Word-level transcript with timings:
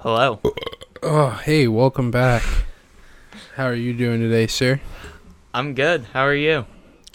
Hello. 0.00 0.40
Oh, 1.02 1.30
hey, 1.44 1.66
welcome 1.66 2.12
back. 2.12 2.44
How 3.56 3.64
are 3.64 3.74
you 3.74 3.92
doing 3.92 4.20
today, 4.20 4.46
sir? 4.46 4.80
I'm 5.52 5.74
good. 5.74 6.04
How 6.12 6.22
are 6.22 6.34
you? 6.34 6.66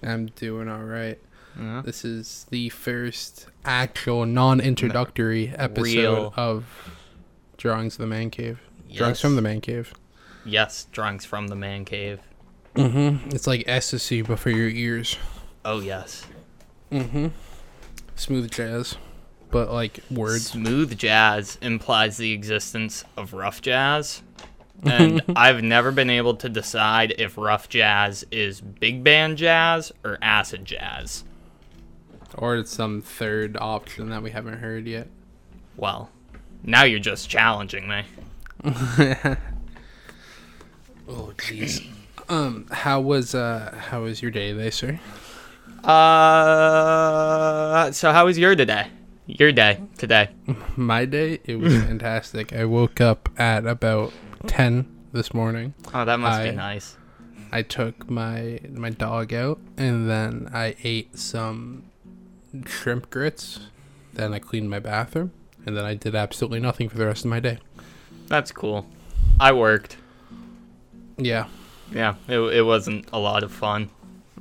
I'm 0.03 0.25
doing 0.27 0.67
all 0.67 0.83
right. 0.83 1.17
Yeah. 1.57 1.81
This 1.85 2.03
is 2.03 2.45
the 2.49 2.67
first 2.67 3.45
actual 3.63 4.25
non-introductory 4.25 5.53
episode 5.55 5.85
Real. 5.85 6.33
of 6.35 6.65
Drawings 7.55 7.93
of 7.93 7.99
the 7.99 8.07
Man 8.07 8.29
Cave. 8.29 8.59
Yes. 8.89 8.97
Drawings 8.97 9.21
from 9.21 9.35
the 9.37 9.41
Man 9.41 9.61
Cave. 9.61 9.93
Yes, 10.45 10.87
drawings 10.91 11.23
from 11.23 11.47
the 11.47 11.55
man 11.55 11.85
cave. 11.85 12.19
Mm-hmm. 12.75 13.29
It's 13.29 13.47
like 13.47 13.63
ecstasy, 13.65 14.21
but 14.21 14.39
for 14.39 14.49
your 14.49 14.67
ears. 14.67 15.17
Oh 15.63 15.79
yes. 15.79 16.25
Mm-hmm. 16.91 17.27
Smooth 18.15 18.51
jazz, 18.51 18.97
but 19.53 19.71
like 19.71 19.99
words. 20.11 20.47
Smooth 20.47 20.97
jazz 20.97 21.57
implies 21.61 22.17
the 22.17 22.33
existence 22.33 23.05
of 23.15 23.33
rough 23.33 23.61
jazz. 23.61 24.21
And 24.85 25.21
I've 25.37 25.63
never 25.63 25.93
been 25.93 26.09
able 26.09 26.35
to 26.35 26.49
decide 26.49 27.15
if 27.17 27.37
rough 27.37 27.69
jazz 27.69 28.25
is 28.31 28.59
big 28.59 29.01
band 29.01 29.37
jazz 29.37 29.93
or 30.03 30.17
acid 30.21 30.65
jazz. 30.65 31.23
Or 32.37 32.57
it's 32.57 32.71
some 32.71 33.01
third 33.01 33.55
option 33.55 34.09
that 34.09 34.21
we 34.21 34.31
haven't 34.31 34.57
heard 34.57 34.85
yet. 34.85 35.07
Well, 35.77 36.09
now 36.63 36.83
you're 36.83 36.99
just 36.99 37.29
challenging 37.29 37.87
me. 37.87 38.03
Oh, 41.07 41.33
jeez. 41.37 41.85
Um, 42.29 42.65
how 42.71 43.01
was 43.01 43.35
uh, 43.35 43.77
how 43.89 44.03
was 44.03 44.21
your 44.21 44.31
day 44.31 44.53
today, 44.53 44.69
sir? 44.69 44.99
Uh, 45.83 45.91
so 47.91 48.13
how 48.13 48.25
was 48.25 48.37
your 48.37 48.55
today? 48.55 48.87
Your 49.25 49.51
day 49.51 49.79
today? 49.97 50.29
My 50.75 51.05
day, 51.05 51.39
it 51.45 51.55
was 51.57 51.73
fantastic. 51.83 52.53
I 52.53 52.65
woke 52.65 52.99
up 52.99 53.29
at 53.37 53.65
about 53.65 54.11
ten 54.47 54.85
this 55.13 55.33
morning. 55.33 55.73
Oh, 55.93 56.03
that 56.05 56.19
must 56.19 56.39
I- 56.41 56.49
be 56.49 56.55
nice. 56.55 56.97
I 57.51 57.61
took 57.61 58.09
my 58.09 58.59
my 58.71 58.89
dog 58.89 59.31
out, 59.31 59.59
and 59.77 60.09
then 60.09 60.49
I 60.51 60.75
ate 60.83 61.17
some 61.19 61.83
shrimp 62.65 63.11
grits. 63.11 63.59
Then 64.13 64.33
I 64.33 64.39
cleaned 64.39 64.71
my 64.71 64.79
bathroom, 64.79 65.31
and 65.63 65.77
then 65.77 65.85
I 65.85 65.93
did 65.93 66.15
absolutely 66.15 66.59
nothing 66.59 66.89
for 66.89 66.97
the 66.97 67.05
rest 67.05 67.25
of 67.25 67.29
my 67.29 67.39
day. 67.39 67.59
That's 68.27 68.51
cool. 68.51 68.87
I 69.39 69.51
worked. 69.51 69.97
Yeah, 71.17 71.45
Yeah, 71.91 72.15
it, 72.27 72.39
it 72.39 72.63
wasn't 72.63 73.07
a 73.13 73.19
lot 73.19 73.43
of 73.43 73.51
fun. 73.51 73.91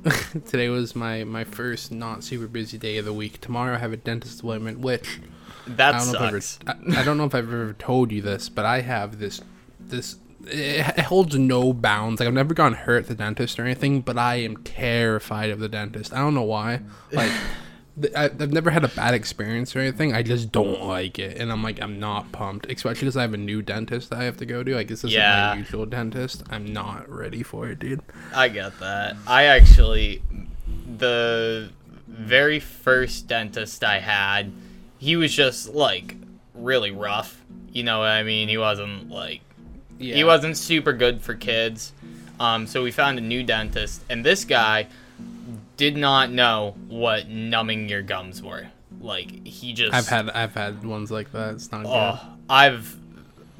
today 0.47 0.69
was 0.69 0.95
my 0.95 1.23
my 1.23 1.43
first 1.43 1.91
not 1.91 2.23
super 2.23 2.47
busy 2.47 2.77
day 2.77 2.97
of 2.97 3.05
the 3.05 3.13
week. 3.13 3.39
Tomorrow 3.39 3.75
I 3.75 3.77
have 3.77 3.93
a 3.93 3.97
dentist 3.97 4.41
appointment, 4.41 4.79
which 4.79 5.19
That 5.65 5.95
I 5.95 5.97
don't 5.99 6.07
know 6.07 6.25
if 6.25 6.43
sucks. 6.43 6.59
I've 6.67 6.79
ever, 6.79 6.97
I, 6.97 7.01
I 7.01 7.03
don't 7.03 7.17
know 7.17 7.25
if 7.25 7.35
I've 7.35 7.47
ever 7.47 7.73
told 7.73 8.11
you 8.11 8.21
this, 8.21 8.49
but 8.49 8.65
I 8.65 8.81
have 8.81 9.19
this 9.19 9.41
this 9.79 10.17
it, 10.45 10.99
holds 10.99 11.35
no 11.37 11.73
bounds. 11.73 12.19
Like 12.19 12.27
I've 12.27 12.33
never 12.33 12.53
gone 12.53 12.73
hurt 12.73 13.03
at 13.03 13.07
the 13.07 13.15
dentist 13.15 13.59
or 13.59 13.63
anything, 13.63 14.01
but 14.01 14.17
I 14.17 14.35
am 14.35 14.57
terrified 14.57 15.49
of 15.49 15.59
the 15.59 15.69
dentist. 15.69 16.13
I 16.13 16.17
don't 16.17 16.33
know 16.33 16.43
why. 16.43 16.81
Like 17.11 17.31
I, 18.15 18.25
I've 18.25 18.51
never 18.51 18.71
had 18.71 18.83
a 18.83 18.87
bad 18.87 19.13
experience 19.13 19.75
or 19.75 19.79
anything. 19.79 20.13
I 20.15 20.23
just 20.23 20.51
don't 20.51 20.81
like 20.83 21.19
it, 21.19 21.37
and 21.37 21.51
I'm 21.51 21.61
like 21.61 21.79
I'm 21.81 21.99
not 21.99 22.31
pumped, 22.31 22.65
especially 22.71 23.01
because 23.01 23.17
I 23.17 23.21
have 23.21 23.33
a 23.35 23.37
new 23.37 23.61
dentist 23.61 24.09
that 24.09 24.19
I 24.19 24.23
have 24.23 24.37
to 24.37 24.45
go 24.47 24.63
to. 24.63 24.73
Like 24.75 24.87
this 24.87 24.99
isn't 24.99 25.11
Yeah. 25.11 25.51
my 25.53 25.59
usual 25.59 25.85
dentist. 25.85 26.43
I'm 26.49 26.65
not 26.73 27.07
ready 27.09 27.43
for 27.43 27.67
it, 27.69 27.79
dude. 27.79 28.01
I 28.33 28.47
get 28.49 28.79
that. 28.79 29.15
I 29.27 29.43
actually, 29.45 30.23
the 30.97 31.69
very 32.07 32.59
first 32.59 33.27
dentist 33.27 33.83
I 33.83 33.99
had, 33.99 34.51
he 34.97 35.15
was 35.15 35.33
just 35.33 35.69
like 35.73 36.15
really 36.53 36.91
rough. 36.91 37.41
You 37.71 37.83
know 37.83 37.99
what 37.99 38.09
I 38.09 38.23
mean? 38.23 38.49
He 38.49 38.57
wasn't 38.57 39.09
like 39.09 39.41
Yeah. 39.99 40.15
he 40.15 40.23
wasn't 40.23 40.57
super 40.57 40.93
good 40.93 41.21
for 41.21 41.33
kids. 41.35 41.91
Um, 42.39 42.65
so 42.67 42.81
we 42.83 42.91
found 42.91 43.19
a 43.19 43.21
new 43.21 43.43
dentist, 43.43 44.01
and 44.09 44.25
this 44.25 44.43
guy 44.45 44.87
did 45.77 45.97
not 45.97 46.31
know 46.31 46.75
what 46.87 47.27
numbing 47.27 47.89
your 47.89 48.01
gums 48.01 48.41
were. 48.41 48.67
Like 49.01 49.45
he 49.45 49.73
just 49.73 49.93
I've 49.93 50.07
had 50.07 50.29
I've 50.29 50.53
had 50.53 50.85
ones 50.85 51.11
like 51.11 51.31
that. 51.31 51.55
It's 51.55 51.71
not 51.71 51.83
good. 51.83 51.89
Oh, 51.91 52.19
I've 52.49 52.97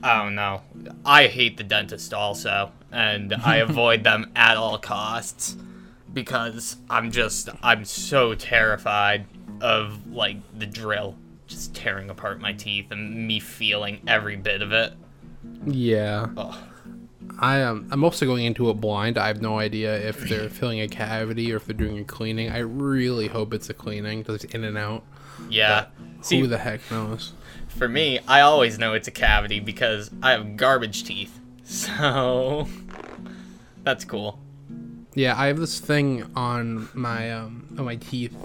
I 0.02 0.24
don't 0.24 0.36
know. 0.36 0.62
I 1.06 1.28
hate 1.28 1.58
the 1.58 1.64
dentist 1.64 2.14
also, 2.14 2.72
and 2.92 3.34
I 3.46 3.58
avoid 3.58 4.04
them 4.04 4.32
at 4.36 4.58
all 4.58 4.78
costs 4.78 5.56
because 6.14 6.78
I'm 6.90 7.12
just 7.12 7.50
I'm 7.62 7.86
so 7.86 8.36
terrified 8.36 9.26
of 9.62 10.08
like 10.08 10.38
the 10.58 10.66
drill 10.66 11.16
just 11.48 11.76
tearing 11.76 12.10
apart 12.10 12.40
my 12.40 12.54
teeth 12.54 12.92
and 12.92 13.28
me 13.28 13.40
feeling 13.40 14.02
every 14.08 14.36
bit 14.36 14.62
of 14.62 14.72
it. 14.72 14.94
Yeah. 15.66 16.28
Ugh. 16.38 16.56
I 17.40 17.58
am. 17.58 17.88
I'm 17.92 18.04
also 18.04 18.26
going 18.26 18.46
into 18.46 18.70
it 18.70 18.76
blind. 18.76 19.18
I 19.18 19.28
have 19.28 19.42
no 19.42 19.60
idea 19.60 19.96
if 20.08 20.20
they're 20.22 20.50
filling 20.50 20.80
a 20.82 20.88
cavity 20.88 21.52
or 21.52 21.58
if 21.58 21.66
they're 21.66 21.76
doing 21.76 22.00
a 22.00 22.04
cleaning. 22.04 22.52
I 22.52 22.60
really 22.60 23.28
hope 23.28 23.54
it's 23.54 23.70
a 23.70 23.74
cleaning, 23.74 24.20
because 24.20 24.44
it's 24.44 24.54
in 24.54 24.64
and 24.64 24.78
out. 24.78 25.04
Yeah. 25.50 25.88
See, 26.22 26.40
Who 26.40 26.48
the 26.48 26.58
heck 26.60 26.80
knows? 26.92 27.34
for 27.68 27.90
me, 27.90 28.20
I 28.28 28.42
always 28.42 28.78
know 28.78 28.94
it's 28.94 29.08
a 29.08 29.12
cavity 29.12 29.60
because 29.60 30.12
I 30.22 30.32
have 30.32 30.56
garbage 30.58 31.04
teeth. 31.04 31.40
So 31.66 32.68
that's 33.84 34.04
cool. 34.06 34.40
Yeah, 35.16 35.34
I 35.40 35.48
have 35.48 35.58
this 35.58 35.80
thing 35.80 36.30
on 36.36 36.90
my 36.94 37.32
um 37.32 37.74
on 37.78 37.86
my 37.86 37.96
teeth, 37.96 38.36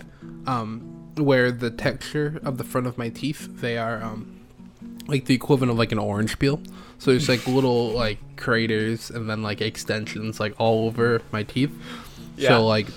um, 0.47 0.81
where 1.17 1.51
the 1.51 1.71
texture 1.71 2.41
of 2.45 2.59
the 2.59 2.65
front 2.65 2.87
of 2.87 2.97
my 2.97 3.09
teeth 3.09 3.61
they 3.61 3.77
are 3.77 4.03
um 4.03 4.41
like 5.09 5.25
the 5.25 5.35
equivalent 5.35 5.73
of 5.73 5.79
like 5.79 5.91
an 5.93 5.99
orange 5.99 6.39
peel. 6.39 6.61
So 6.99 7.13
there's 7.13 7.29
like 7.29 7.47
little 7.47 7.91
like 7.91 8.19
craters 8.37 9.11
and 9.11 9.31
then 9.31 9.43
like 9.43 9.61
extensions 9.61 10.41
like 10.41 10.55
all 10.59 10.87
over 10.87 11.23
my 11.33 11.45
teeth. 11.45 11.73
Yeah. 12.37 12.49
So 12.49 12.67
like 12.67 12.89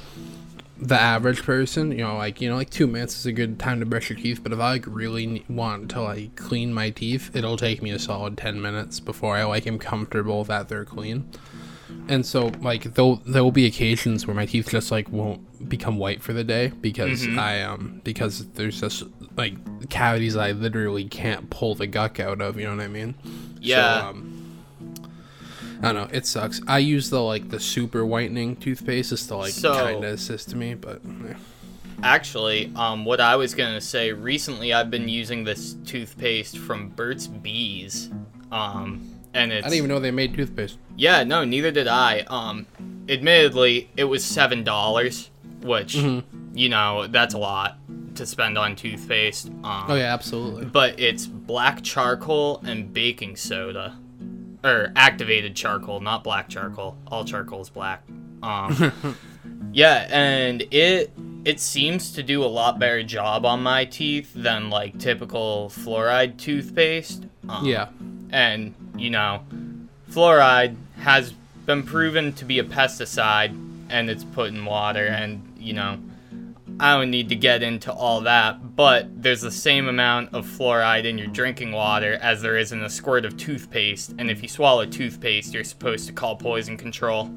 the 0.78 1.00
average 1.00 1.44
person, 1.44 1.92
you 1.92 2.00
know, 2.00 2.18
like 2.18 2.42
you 2.42 2.50
know, 2.50 2.56
like 2.56 2.72
two 2.72 2.88
minutes 2.88 3.20
is 3.20 3.26
a 3.28 3.32
good 3.32 3.60
time 3.60 3.80
to 3.80 3.86
brush 3.86 4.10
your 4.10 4.18
teeth. 4.18 4.42
But 4.42 4.52
if 4.52 4.60
I 4.60 4.72
like 4.72 4.86
really 4.88 5.46
want 5.48 5.92
to 5.92 6.02
like 6.02 6.36
clean 6.36 6.74
my 6.74 6.90
teeth, 6.90 7.36
it'll 7.36 7.58
take 7.58 7.82
me 7.82 7.92
a 7.92 8.00
solid 8.00 8.38
ten 8.38 8.62
minutes 8.62 9.00
before 9.00 9.36
I 9.36 9.44
like 9.44 9.68
am 9.68 9.78
comfortable 9.78 10.44
that 10.46 10.68
they're 10.68 10.86
clean. 10.86 11.30
And 12.08 12.26
so 12.26 12.52
like 12.62 12.96
though 12.96 13.22
there 13.26 13.44
will 13.44 13.52
be 13.52 13.66
occasions 13.66 14.26
where 14.26 14.36
my 14.36 14.46
teeth 14.48 14.70
just 14.70 14.92
like 14.92 15.10
won't 15.10 15.70
become 15.70 15.98
white 15.98 16.24
for 16.24 16.34
the 16.34 16.44
day 16.44 16.70
because 16.82 17.28
I 17.28 17.62
um 17.62 18.02
because 18.04 18.48
there's 18.54 18.80
just 18.82 19.04
like 19.38 19.90
cavities 19.90 20.36
I 20.36 20.52
literally 20.52 21.06
can't 21.06 21.50
pull 21.50 21.76
the 21.76 21.88
guck 21.88 22.20
out 22.20 22.42
of. 22.42 22.58
You 22.60 22.66
know 22.68 22.76
what 22.76 22.84
I 22.84 22.88
mean? 22.88 23.16
Yeah. 23.60 24.02
So, 24.02 24.08
um, 24.08 24.38
I 25.84 25.92
don't 25.92 25.96
know. 25.96 26.08
It 26.16 26.26
sucks. 26.28 26.62
I 26.68 26.78
use 26.80 27.10
the 27.10 27.22
like 27.22 27.50
the 27.50 27.60
super 27.60 28.06
whitening 28.06 28.56
toothpaste 28.56 29.10
just 29.10 29.28
to 29.30 29.38
like 29.38 29.54
So- 29.54 29.74
kind 29.74 30.04
of 30.04 30.14
assist 30.14 30.54
me, 30.56 30.76
but 30.76 31.02
eh. 31.30 31.34
Actually, 32.04 32.72
um, 32.76 33.06
what 33.06 33.20
I 33.22 33.36
was 33.36 33.54
gonna 33.56 33.82
say 33.82 34.12
recently, 34.12 34.74
I've 34.74 34.90
been 34.92 35.08
using 35.10 35.44
this 35.44 35.76
toothpaste 35.86 36.58
from 36.58 36.90
Burt's 36.90 37.26
Bees, 37.28 38.10
um, 38.52 39.08
and 39.34 39.52
it's 39.52 39.66
I 39.66 39.70
didn't 39.70 39.78
even 39.78 39.90
know 39.90 40.00
they 40.00 40.12
made 40.12 40.34
toothpaste. 40.36 40.78
yeah, 40.98 41.24
no, 41.24 41.44
neither 41.44 41.70
did 41.72 41.88
I. 41.88 42.20
Um, 42.22 42.66
admittedly, 43.08 43.90
it 43.98 44.04
was 44.04 44.24
seven 44.24 44.64
dollars, 44.64 45.30
which 45.64 45.96
Mm-hmm. 45.96 46.58
you 46.58 46.70
know 46.70 47.08
that's 47.08 47.34
a 47.34 47.38
lot 47.38 47.78
to 48.16 48.26
spend 48.26 48.58
on 48.58 48.76
toothpaste. 48.76 49.48
Um, 49.64 49.86
Oh 49.90 49.96
yeah, 49.96 50.14
absolutely. 50.14 50.66
but 50.66 51.00
it's 51.00 51.26
black 51.26 51.82
charcoal 51.84 52.62
and 52.66 52.94
baking 52.94 53.36
soda, 53.38 53.98
or 54.64 54.92
activated 54.96 55.56
charcoal, 55.56 56.00
not 56.02 56.24
black 56.24 56.50
charcoal. 56.50 56.98
All 57.08 57.24
charcoal 57.26 57.62
is 57.62 57.70
black. 57.70 58.04
Um, 58.44 58.92
yeah, 59.72 60.08
and 60.12 60.62
it 60.72 61.12
it 61.46 61.60
seems 61.60 62.12
to 62.14 62.22
do 62.24 62.44
a 62.44 62.46
lot 62.48 62.78
better 62.80 63.02
job 63.02 63.46
on 63.46 63.64
my 63.64 63.86
teeth 63.86 64.32
than 64.36 64.70
like 64.70 65.00
typical 65.00 65.72
fluoride 65.74 66.38
toothpaste. 66.38 67.26
Um, 67.50 67.66
Yeah. 67.66 67.88
and 68.32 68.76
you 68.98 69.10
know, 69.10 69.42
fluoride 70.10 70.76
has 70.98 71.34
been 71.66 71.84
proven 71.84 72.34
to 72.34 72.46
be 72.46 72.60
a 72.60 72.64
pesticide, 72.64 73.52
and 73.90 74.10
it's 74.10 74.24
put 74.24 74.50
in 74.50 74.66
water, 74.66 75.06
and 75.08 75.42
you 75.62 75.74
know. 75.74 76.00
I 76.80 76.98
don't 76.98 77.12
need 77.12 77.30
to 77.30 77.36
get 77.36 77.62
into 77.62 77.92
all 77.94 78.22
that, 78.22 78.76
but 78.76 79.22
there's 79.22 79.42
the 79.42 79.52
same 79.52 79.88
amount 79.88 80.34
of 80.34 80.48
fluoride 80.48 81.06
in 81.06 81.18
your 81.18 81.28
drinking 81.28 81.74
water 81.74 82.18
as 82.22 82.42
there 82.42 82.58
is 82.58 82.72
in 82.72 82.82
a 82.82 82.90
squirt 82.90 83.24
of 83.26 83.38
toothpaste, 83.38 84.16
and 84.18 84.32
if 84.32 84.42
you 84.42 84.48
swallow 84.48 84.86
toothpaste, 84.86 85.54
you're 85.54 85.64
supposed 85.64 86.08
to 86.08 86.14
call 86.14 86.36
poison 86.36 86.78
control. 86.78 87.30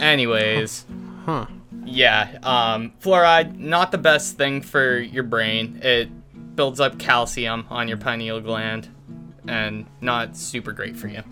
Anyways, 0.00 0.84
Huh. 1.24 1.46
yeah, 1.84 2.38
um, 2.42 2.92
fluoride, 3.00 3.58
not 3.58 3.92
the 3.92 3.98
best 3.98 4.36
thing 4.36 4.60
for 4.60 4.98
your 4.98 5.22
brain. 5.24 5.78
It 5.82 6.10
builds 6.56 6.80
up 6.80 6.98
calcium 6.98 7.66
on 7.70 7.88
your 7.88 7.96
pineal 7.98 8.40
gland, 8.40 8.88
and 9.46 9.86
not 10.00 10.36
super 10.36 10.72
great 10.72 10.96
for 10.96 11.08
you. 11.08 11.22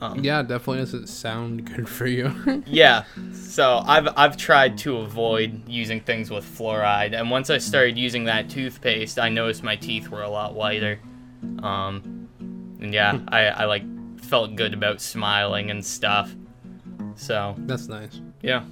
Um, 0.00 0.22
Yeah, 0.22 0.42
definitely 0.42 0.78
doesn't 0.78 1.08
sound 1.08 1.64
good 1.74 1.88
for 1.88 2.06
you. 2.06 2.62
Yeah. 2.66 3.04
So 3.32 3.82
I've 3.84 4.08
I've 4.16 4.36
tried 4.36 4.78
to 4.78 4.98
avoid 4.98 5.68
using 5.68 6.00
things 6.00 6.30
with 6.30 6.44
fluoride, 6.44 7.14
and 7.18 7.30
once 7.30 7.50
I 7.50 7.58
started 7.58 7.98
using 7.98 8.24
that 8.24 8.48
toothpaste, 8.48 9.18
I 9.18 9.28
noticed 9.28 9.62
my 9.62 9.76
teeth 9.76 10.08
were 10.08 10.22
a 10.22 10.30
lot 10.30 10.54
whiter. 10.54 11.00
Um, 11.62 12.28
and 12.80 12.92
yeah, 12.94 13.18
I, 13.28 13.46
I 13.46 13.64
like 13.64 13.82
felt 14.20 14.54
good 14.56 14.74
about 14.74 15.00
smiling 15.00 15.70
and 15.70 15.84
stuff. 15.84 16.34
So 17.16 17.54
That's 17.58 17.88
nice. 17.88 18.20
yeah. 18.42 18.62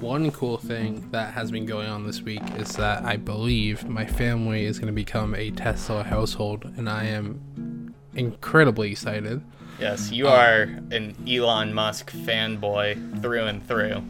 One 0.00 0.30
cool 0.30 0.58
thing 0.58 1.08
that 1.10 1.32
has 1.34 1.50
been 1.50 1.64
going 1.66 1.88
on 1.88 2.06
this 2.06 2.20
week 2.20 2.42
is 2.58 2.76
that 2.76 3.04
I 3.04 3.16
believe 3.16 3.88
my 3.88 4.04
family 4.06 4.64
is 4.64 4.78
going 4.78 4.88
to 4.88 4.92
become 4.92 5.34
a 5.34 5.50
Tesla 5.50 6.04
household, 6.04 6.64
and 6.76 6.88
I 6.88 7.04
am 7.06 7.40
incredibly 8.16 8.90
excited. 8.92 9.42
Yes, 9.80 10.10
you 10.10 10.26
are 10.26 10.62
an 10.62 11.14
Elon 11.28 11.74
Musk 11.74 12.10
fanboy 12.12 13.20
through 13.20 13.44
and 13.44 13.66
through. 13.66 14.02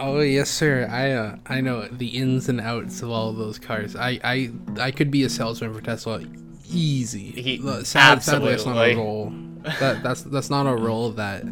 Oh 0.00 0.20
yes, 0.20 0.50
sir. 0.50 0.88
I 0.90 1.12
uh, 1.12 1.36
I 1.46 1.60
know 1.60 1.86
the 1.86 2.08
ins 2.08 2.48
and 2.48 2.60
outs 2.60 3.02
of 3.02 3.10
all 3.10 3.28
of 3.28 3.36
those 3.36 3.58
cars. 3.58 3.94
I 3.94 4.18
I 4.24 4.50
I 4.80 4.90
could 4.90 5.10
be 5.10 5.22
a 5.22 5.28
salesman 5.28 5.74
for 5.74 5.80
Tesla, 5.82 6.24
easy. 6.68 7.30
He- 7.30 7.84
sad- 7.84 8.22
sadly, 8.22 8.50
that's 8.50 8.66
not 8.66 8.76
a 8.78 8.96
role. 8.96 9.32
That 9.80 10.02
that's 10.02 10.22
that's 10.22 10.50
not 10.50 10.66
a 10.66 10.74
role 10.74 11.10
that 11.12 11.44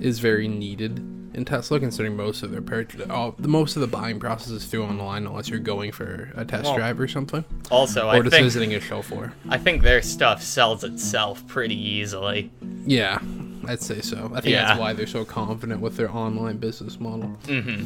is 0.00 0.20
very 0.20 0.48
needed 0.48 1.21
in 1.34 1.44
Tesla, 1.44 1.80
considering 1.80 2.16
most 2.16 2.42
of 2.42 2.50
their 2.50 2.60
purchase, 2.62 3.08
all 3.10 3.34
the 3.38 3.48
most 3.48 3.76
of 3.76 3.80
the 3.80 3.86
buying 3.88 4.20
process 4.20 4.50
is 4.50 4.64
through 4.66 4.84
online, 4.84 5.26
unless 5.26 5.48
you're 5.48 5.58
going 5.58 5.92
for 5.92 6.30
a 6.36 6.44
test 6.44 6.64
Well, 6.64 6.76
drive 6.76 7.00
or 7.00 7.08
something, 7.08 7.44
Also, 7.70 8.06
or 8.06 8.10
I 8.14 8.18
just 8.20 8.30
think 8.30 8.44
visiting 8.44 8.74
a 8.74 8.80
show 8.80 9.02
floor. 9.02 9.32
I 9.48 9.58
think 9.58 9.82
their 9.82 10.02
stuff 10.02 10.42
sells 10.42 10.84
itself 10.84 11.46
pretty 11.46 11.76
easily. 11.76 12.50
Yeah, 12.84 13.18
I'd 13.66 13.80
say 13.80 14.00
so. 14.00 14.30
I 14.34 14.40
think 14.40 14.52
Yeah. 14.52 14.66
that's 14.66 14.80
why 14.80 14.92
they're 14.92 15.06
so 15.06 15.24
confident 15.24 15.80
with 15.80 15.96
their 15.96 16.10
online 16.10 16.58
business 16.58 16.98
model. 17.00 17.28
hmm 17.46 17.82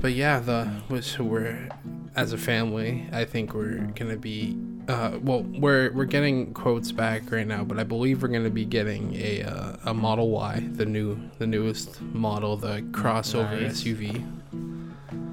But 0.00 0.12
yeah, 0.12 0.40
the 0.40 0.66
which 0.88 1.18
we're 1.18 1.68
as 2.14 2.32
a 2.32 2.38
family, 2.38 3.08
I 3.12 3.24
think 3.24 3.54
we're 3.54 3.78
gonna 3.94 4.16
be. 4.16 4.58
Uh, 4.88 5.18
well, 5.20 5.42
we're 5.42 5.92
we're 5.92 6.04
getting 6.04 6.54
quotes 6.54 6.92
back 6.92 7.30
right 7.32 7.46
now, 7.46 7.64
but 7.64 7.78
I 7.78 7.82
believe 7.82 8.22
we're 8.22 8.28
gonna 8.28 8.50
be 8.50 8.64
getting 8.64 9.14
a 9.16 9.42
uh, 9.42 9.76
a 9.86 9.94
Model 9.94 10.30
Y, 10.30 10.62
the 10.72 10.86
new 10.86 11.18
the 11.38 11.46
newest 11.46 12.00
model, 12.00 12.56
the 12.56 12.82
crossover 12.92 13.60
Nice. 13.60 13.82
SUV. 13.82 14.24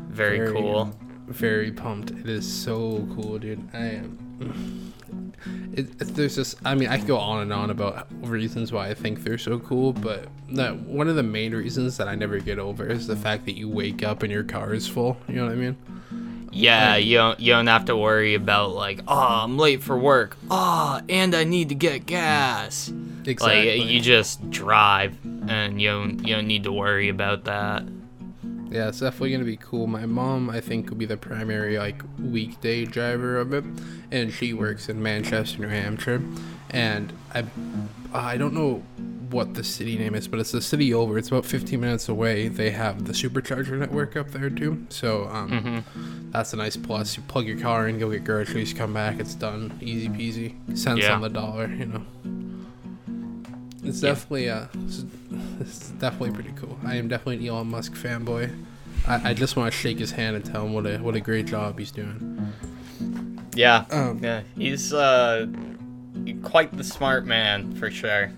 Very, 0.10 0.38
Very, 0.40 0.54
cool. 0.54 0.92
Very 1.28 1.72
pumped! 1.72 2.12
It 2.12 2.30
is 2.30 2.52
so 2.52 3.08
cool, 3.16 3.40
dude. 3.40 3.68
I 3.74 3.78
am. 3.78 4.93
It, 5.74 5.98
there's 6.00 6.36
just, 6.36 6.56
I 6.64 6.76
mean, 6.76 6.90
I 6.90 6.98
could 6.98 7.08
go 7.08 7.18
on 7.18 7.42
and 7.42 7.52
on 7.52 7.70
about 7.70 8.08
reasons 8.22 8.72
why 8.72 8.90
I 8.90 8.94
think 8.94 9.24
they're 9.24 9.38
so 9.38 9.60
cool, 9.60 9.92
but 9.94 10.28
that 10.52 10.78
one 10.78 11.08
of 11.08 11.16
the 11.16 11.24
main 11.24 11.54
reasons 11.54 11.98
that 11.98 12.08
I 12.08 12.16
never 12.16 12.40
get 12.40 12.60
over 12.60 12.86
is 12.88 13.08
the 13.08 13.16
fact 13.16 13.46
that 13.46 13.58
you 13.58 13.68
wake 13.68 14.04
up 14.04 14.24
and 14.24 14.32
your 14.32 14.44
car 14.44 14.74
is 14.74 14.88
full. 14.88 15.18
You 15.28 15.36
know 15.36 15.46
what 15.46 15.54
I 15.54 15.56
mean? 15.56 16.50
Yeah, 16.52 16.98
you 16.98 17.18
don't 17.18 17.40
you 17.40 17.54
don't 17.54 17.66
have 17.66 17.86
to 17.86 17.98
worry 17.98 18.36
about 18.36 18.74
like, 18.74 19.02
oh, 19.08 19.44
I'm 19.44 19.58
late 19.58 19.82
for 19.82 19.98
work. 19.98 20.38
Oh, 20.52 21.02
and 21.10 21.34
I 21.34 21.46
need 21.46 21.70
to 21.70 21.76
get 21.76 22.06
gas. 22.06 22.94
Exactly. 23.26 23.80
Like 23.80 23.90
you 23.90 24.00
just 24.00 24.52
drive, 24.52 25.18
and 25.48 25.82
you 25.82 25.90
don't 25.90 26.28
you 26.28 26.36
don't 26.36 26.46
need 26.46 26.66
to 26.66 26.72
worry 26.72 27.10
about 27.10 27.46
that. 27.46 27.84
Yeah, 28.74 28.88
it's 28.90 29.00
definitely 29.00 29.32
gonna 29.34 29.44
be 29.44 29.58
cool. 29.58 29.86
My 29.88 30.06
mom, 30.08 30.50
I 30.50 30.60
think, 30.60 30.90
will 30.90 30.98
be 30.98 31.06
the 31.06 31.16
primary 31.18 31.78
like 31.78 32.02
weekday 32.20 32.86
driver 32.86 33.38
of 33.38 33.54
it, 33.54 33.64
and 34.12 34.32
she 34.34 34.54
works 34.54 34.90
in 34.90 35.02
Manchester, 35.02 35.60
New 35.62 35.68
Hampshire, 35.68 36.22
and 36.72 37.14
I, 37.36 37.44
I 38.14 38.38
don't 38.38 38.54
know 38.54 38.82
what 39.30 39.54
the 39.56 39.64
city 39.64 39.98
name 39.98 40.14
is, 40.16 40.28
but 40.28 40.40
it's 40.40 40.52
the 40.52 40.62
city 40.62 40.94
over. 40.94 41.18
It's 41.18 41.28
about 41.30 41.46
15 41.46 41.80
minutes 41.80 42.08
away. 42.10 42.48
They 42.50 42.70
have 42.72 43.06
the 43.06 43.14
supercharger 43.14 43.78
network 43.80 44.16
up 44.16 44.30
there 44.32 44.50
too, 44.50 44.86
so 44.90 45.28
um, 45.28 45.84
that's 46.32 46.54
a 46.54 46.56
nice 46.58 46.76
plus. 46.76 47.16
You 47.16 47.24
plug 47.28 47.46
your 47.46 47.60
car 47.60 47.88
in, 47.88 48.00
go 48.00 48.10
get 48.10 48.24
groceries, 48.24 48.74
come 48.74 48.94
back, 48.94 49.20
it's 49.20 49.36
done, 49.36 49.78
easy 49.82 50.10
peasy, 50.10 50.78
cents 50.78 51.02
Yeah. 51.04 51.14
on 51.14 51.22
the 51.22 51.30
dollar, 51.30 51.68
you 51.68 51.86
know. 51.86 52.06
It's 53.84 54.02
Yeah. 54.02 54.10
definitely 54.12 54.50
uh, 54.50 54.66
it's, 54.86 55.06
it's 55.60 55.90
definitely 55.92 56.32
pretty 56.32 56.54
cool. 56.56 56.78
I 56.86 56.96
am 56.96 57.08
definitely 57.08 57.46
an 57.46 57.54
Elon 57.54 57.68
Musk 57.70 57.94
fanboy. 57.94 58.50
I, 59.08 59.32
I 59.32 59.34
just 59.34 59.56
want 59.56 59.72
to 59.72 59.78
shake 59.78 60.00
his 60.00 60.12
hand 60.12 60.36
and 60.36 60.46
tell 60.46 60.66
him 60.66 60.74
what 60.74 60.86
a 60.86 60.98
what 61.00 61.16
a 61.16 61.20
great 61.20 61.46
job 61.46 61.78
he's 61.80 61.92
doing. 61.92 62.54
Yeah, 63.56 63.86
Um, 63.92 64.20
yeah, 64.24 64.42
he's 64.58 64.94
uh 64.94 65.46
quite 66.42 66.76
the 66.78 66.84
smart 66.84 67.26
man 67.26 67.76
for 67.76 67.92
sure. 67.92 68.32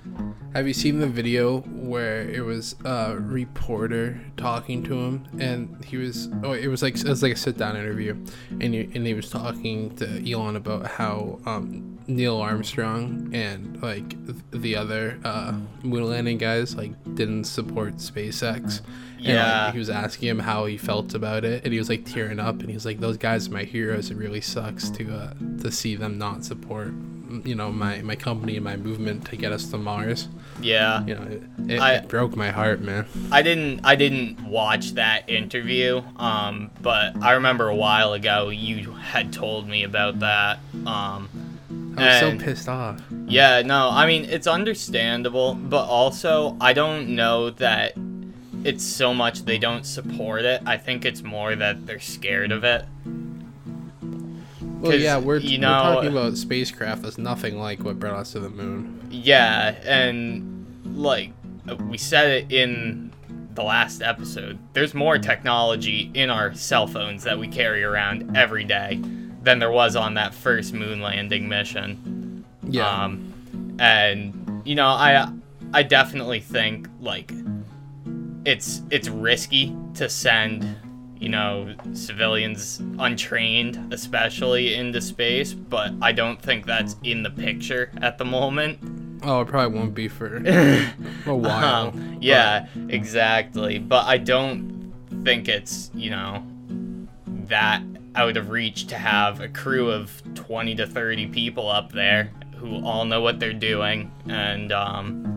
Have 0.55 0.67
you 0.69 0.73
seen 0.73 0.99
the 0.99 1.07
video 1.07 1.59
where 1.63 2.21
it 2.21 2.39
was 2.39 2.77
a 2.85 3.17
reporter 3.19 4.21
talking 4.37 4.83
to 4.83 4.93
him, 4.97 5.27
and 5.37 5.83
he 5.83 5.97
was 5.97 6.29
oh, 6.43 6.53
it 6.53 6.67
was 6.67 6.81
like 6.81 6.95
it 6.95 7.03
was 7.03 7.21
like 7.21 7.33
a 7.33 7.35
sit 7.35 7.57
down 7.57 7.75
interview, 7.75 8.15
and 8.61 8.73
he, 8.73 8.89
and 8.95 9.05
he 9.05 9.13
was 9.13 9.29
talking 9.29 9.93
to 9.97 10.31
Elon 10.31 10.55
about 10.55 10.87
how 10.87 11.39
um, 11.45 11.99
Neil 12.07 12.37
Armstrong 12.37 13.31
and 13.33 13.83
like 13.83 14.15
the 14.51 14.77
other 14.77 15.19
uh, 15.25 15.59
moon 15.83 16.09
landing 16.09 16.37
guys 16.37 16.73
like 16.73 16.93
didn't 17.15 17.43
support 17.43 17.95
SpaceX. 17.97 18.79
And, 19.17 19.25
Yeah. 19.27 19.65
like, 19.65 19.73
he 19.73 19.79
was 19.79 19.89
asking 19.89 20.29
him 20.29 20.39
how 20.39 20.67
he 20.67 20.77
felt 20.77 21.13
about 21.15 21.43
it, 21.43 21.65
and 21.65 21.73
he 21.73 21.79
was 21.79 21.89
like 21.89 22.05
tearing 22.05 22.39
up, 22.39 22.61
and 22.61 22.69
he 22.69 22.75
was 22.75 22.85
like, 22.85 23.01
"Those 23.01 23.17
guys 23.17 23.49
are 23.49 23.51
my 23.51 23.63
heroes. 23.65 24.09
It 24.09 24.15
really 24.15 24.39
sucks 24.39 24.89
to 24.91 25.13
uh, 25.13 25.33
to 25.63 25.69
see 25.69 25.97
them 25.97 26.17
not 26.17 26.45
support." 26.45 26.93
You 27.43 27.55
know 27.55 27.71
my 27.71 28.01
my 28.01 28.15
company 28.15 28.55
and 28.55 28.63
my 28.63 28.75
movement 28.77 29.25
to 29.27 29.35
get 29.35 29.51
us 29.51 29.65
to 29.71 29.77
Mars 29.77 30.27
Yeah. 30.61 31.03
you 31.05 31.15
know, 31.15 31.23
it, 31.23 31.43
it, 31.67 31.79
I- 31.79 31.93
it 31.95 32.07
broke 32.07 32.35
my 32.35 32.51
heart, 32.51 32.81
man. 32.81 33.05
I 33.31 33.41
didn't 33.41 33.81
I 33.83 33.95
didn't 33.95 34.43
watch 34.47 34.91
that 34.93 35.29
interview, 35.29 36.01
um, 36.17 36.71
but 36.81 37.15
I 37.21 37.33
remember 37.33 37.67
a 37.69 37.75
while 37.75 38.13
ago 38.13 38.49
you 38.49 38.91
had 38.91 39.33
told 39.33 39.67
me 39.67 39.83
about 39.83 40.19
that. 40.19 40.59
Um, 40.85 41.29
I 41.97 42.05
was 42.05 42.21
and- 42.23 42.39
so 42.39 42.45
pissed 42.45 42.67
off. 42.69 43.01
yeah, 43.27 43.61
no, 43.63 43.89
I 43.91 44.05
mean 44.05 44.25
it's 44.25 44.47
understandable, 44.47 45.55
but 45.55 45.85
also 45.85 46.55
I 46.61 46.73
don't 46.73 47.09
know 47.15 47.49
that 47.51 47.93
it's 48.63 48.83
so 48.83 49.13
much 49.13 49.45
they 49.45 49.57
don't 49.59 49.85
support 49.85 50.41
it. 50.43 50.61
I 50.65 50.77
think 50.77 51.05
it's 51.05 51.21
more 51.23 51.55
that 51.55 51.85
they're 51.85 51.99
scared 51.99 52.51
of 52.51 52.63
it. 52.63 52.85
Well, 54.89 54.99
yeah, 54.99 55.17
we're, 55.17 55.37
you 55.37 55.59
we're 55.59 55.65
talking 55.65 56.11
about 56.11 56.37
spacecraft 56.37 57.01
that's 57.03 57.17
nothing 57.17 57.57
like 57.57 57.83
what 57.83 57.99
brought 57.99 58.15
us 58.15 58.31
to 58.33 58.39
the 58.39 58.49
moon. 58.49 59.07
Yeah, 59.09 59.75
and 59.83 60.65
like 60.95 61.31
we 61.87 61.97
said 61.97 62.29
it 62.31 62.51
in 62.51 63.11
the 63.53 63.63
last 63.63 64.01
episode, 64.01 64.59
there's 64.73 64.93
more 64.93 65.17
technology 65.17 66.11
in 66.13 66.29
our 66.29 66.53
cell 66.53 66.87
phones 66.87 67.23
that 67.23 67.37
we 67.39 67.47
carry 67.47 67.83
around 67.83 68.35
every 68.37 68.63
day 68.63 68.99
than 69.43 69.59
there 69.59 69.71
was 69.71 69.95
on 69.95 70.15
that 70.15 70.33
first 70.33 70.73
moon 70.73 71.01
landing 71.01 71.47
mission. 71.47 72.43
Yeah, 72.63 72.87
Um, 72.89 73.75
and 73.79 74.61
you 74.65 74.75
know, 74.75 74.87
I 74.87 75.31
I 75.73 75.83
definitely 75.83 76.39
think 76.39 76.87
like 76.99 77.31
it's 78.45 78.81
it's 78.89 79.07
risky 79.07 79.75
to 79.95 80.09
send 80.09 80.75
you 81.25 81.31
know 81.31 81.75
civilians 81.93 82.79
untrained 82.99 83.91
especially 83.91 84.75
into 84.75 85.01
space 85.01 85.53
but 85.53 85.91
i 86.01 86.11
don't 86.11 86.41
think 86.41 86.65
that's 86.65 86.95
in 87.03 87.23
the 87.23 87.31
picture 87.31 87.91
at 88.01 88.17
the 88.17 88.25
moment 88.25 88.79
oh, 89.25 89.41
it 89.41 89.47
probably 89.47 89.77
won't 89.77 89.93
be 89.93 90.07
for 90.07 90.37
a 90.45 91.35
while. 91.35 91.87
um, 91.87 92.17
yeah, 92.21 92.67
exactly. 92.89 93.79
But 93.79 94.05
I 94.05 94.17
don't 94.17 94.93
think 95.23 95.47
it's, 95.47 95.91
you 95.93 96.11
know, 96.11 96.45
that 97.47 97.81
out 98.15 98.37
of 98.37 98.49
reach 98.49 98.87
to 98.87 98.97
have 98.97 99.41
a 99.41 99.49
crew 99.49 99.91
of 99.91 100.21
20 100.35 100.75
to 100.75 100.87
30 100.87 101.27
people 101.27 101.69
up 101.69 101.91
there 101.91 102.31
who 102.57 102.83
all 102.85 103.05
know 103.05 103.21
what 103.21 103.39
they're 103.39 103.53
doing 103.53 104.11
and, 104.27 104.71
um, 104.71 105.34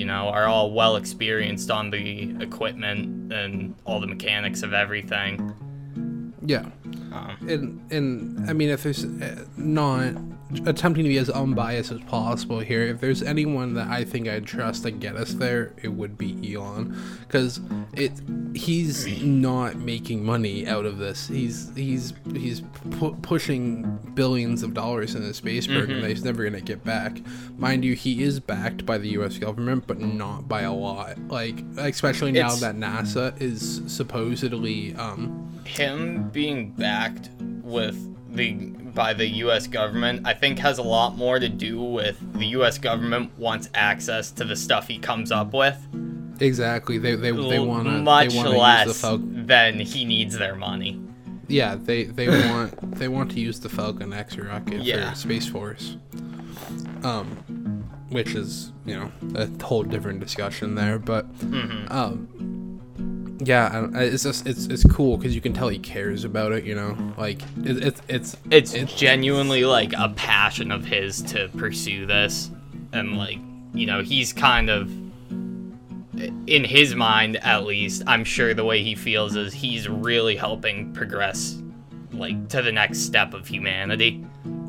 you 0.00 0.06
know, 0.06 0.28
are 0.28 0.46
all 0.46 0.72
well 0.72 0.96
experienced 0.96 1.70
on 1.70 1.90
the 1.90 2.34
equipment 2.40 3.30
and 3.32 3.74
all 3.84 4.00
the 4.00 4.06
mechanics 4.06 4.62
of 4.62 4.72
everything. 4.72 5.32
yeah, 6.44 6.64
Um, 7.12 7.36
and 7.52 7.92
and 7.92 8.48
I 8.50 8.54
mean, 8.54 8.70
if 8.70 8.82
there's 8.82 9.04
uh, 9.04 9.44
not 9.58 10.14
attempting 10.66 11.04
to 11.04 11.08
be 11.08 11.18
as 11.18 11.30
unbiased 11.30 11.92
as 11.92 12.00
possible 12.00 12.60
here, 12.60 12.82
if 12.82 13.00
there's 13.00 13.22
anyone 13.22 13.74
that 13.74 13.88
I 13.88 14.04
think 14.04 14.28
I'd 14.28 14.46
trust 14.46 14.82
to 14.84 14.90
get 14.90 15.16
us 15.16 15.34
there, 15.34 15.72
it 15.82 15.88
would 15.88 16.16
be 16.18 16.54
Elon, 16.54 16.96
because 17.26 17.60
it 17.94 18.12
he's 18.54 19.22
not 19.22 19.76
making 19.76 20.24
money 20.24 20.66
out 20.66 20.86
of 20.86 20.98
this. 20.98 21.28
He's 21.28 21.70
he's 21.76 22.12
he's 22.34 22.62
pu- 22.98 23.16
pushing 23.22 23.98
billions 24.14 24.62
of 24.62 24.74
dollars 24.74 25.14
in 25.14 25.22
the 25.22 25.34
space 25.34 25.66
program 25.66 26.00
that 26.00 26.08
he's 26.10 26.24
never 26.24 26.42
gonna 26.44 26.60
get 26.60 26.82
back. 26.84 27.20
Mind 27.56 27.84
you, 27.84 27.94
he 27.94 28.22
is 28.22 28.40
backed 28.40 28.84
by 28.84 28.98
the 28.98 29.08
U.S. 29.10 29.38
government, 29.38 29.86
but 29.86 30.00
not 30.00 30.48
by 30.48 30.62
a 30.62 30.72
lot. 30.72 31.16
Like 31.28 31.62
especially 31.76 32.32
now 32.32 32.46
It's- 32.54 32.60
that 32.60 32.74
NASA 32.76 33.40
is 33.40 33.82
supposedly 33.86 34.94
um, 34.96 35.48
him 35.64 36.28
being 36.30 36.70
backed 36.72 37.30
with 37.62 37.96
the 38.32 38.52
by 38.94 39.12
the 39.14 39.26
US 39.44 39.66
government 39.66 40.26
I 40.26 40.34
think 40.34 40.58
has 40.58 40.78
a 40.78 40.82
lot 40.82 41.16
more 41.16 41.38
to 41.38 41.48
do 41.48 41.80
with 41.82 42.16
the 42.38 42.46
US 42.58 42.78
government 42.78 43.30
wants 43.38 43.68
access 43.74 44.30
to 44.32 44.44
the 44.44 44.56
stuff 44.56 44.88
he 44.88 44.98
comes 44.98 45.30
up 45.32 45.52
with 45.54 45.76
Exactly. 46.40 46.96
They 46.98 47.16
they, 47.16 47.32
they 47.32 47.58
want 47.58 47.84
to 47.84 47.90
much 47.90 48.34
less 48.34 48.86
use 48.86 48.96
the 48.96 49.00
Falcon. 49.08 49.46
than 49.46 49.78
he 49.80 50.04
needs 50.04 50.38
their 50.38 50.54
money. 50.54 50.98
yeah, 51.48 51.74
they 51.76 52.04
they 52.04 52.28
want 52.50 52.94
they 52.98 53.08
want 53.08 53.30
to 53.32 53.40
use 53.40 53.60
the 53.60 53.68
Falcon 53.68 54.12
X 54.12 54.36
rocket 54.38 54.80
Yeah. 54.82 55.10
for 55.10 55.16
Space 55.16 55.46
Force. 55.46 55.96
Um, 57.02 57.84
which 58.10 58.34
is 58.34 58.72
you 58.86 58.96
know 58.96 59.12
a 59.34 59.48
whole 59.64 59.82
different 59.82 60.20
discussion 60.20 60.74
there, 60.74 60.98
but 60.98 61.30
Mhm. 61.38 61.90
um, 61.90 62.28
yeah, 63.40 63.88
it's 63.94 64.22
just 64.22 64.46
it's 64.46 64.66
it's 64.66 64.84
cool 64.84 65.16
because 65.16 65.34
you 65.34 65.40
can 65.40 65.52
tell 65.52 65.68
he 65.68 65.78
cares 65.78 66.24
about 66.24 66.52
it. 66.52 66.64
You 66.64 66.74
know, 66.74 67.14
like 67.16 67.42
it, 67.64 67.84
it's 67.84 68.02
it's 68.08 68.36
It's 68.50 68.74
It's- 68.74 68.94
genuinely 68.98 69.64
like 69.64 69.92
a 69.94 70.10
passion 70.10 70.70
of 70.70 70.84
his 70.84 71.22
to 71.22 71.48
pursue 71.56 72.06
this, 72.06 72.50
and 72.92 73.16
like 73.16 73.38
you 73.74 73.86
know 73.86 74.02
he's 74.02 74.32
kind 74.32 74.68
of 74.70 74.90
in 76.46 76.64
his 76.64 76.94
mind 76.94 77.36
at 77.38 77.64
least. 77.64 78.02
I'm 78.06 78.24
sure 78.24 78.52
the 78.54 78.64
way 78.64 78.82
he 78.82 78.94
feels 78.94 79.36
is 79.36 79.52
he's 79.54 79.88
really 79.88 80.36
helping 80.36 80.92
progress 80.92 81.56
like 82.12 82.48
to 82.50 82.60
the 82.60 82.72
next 82.72 82.98
step 83.00 83.32
of 83.34 83.46
humanity, 83.46 84.22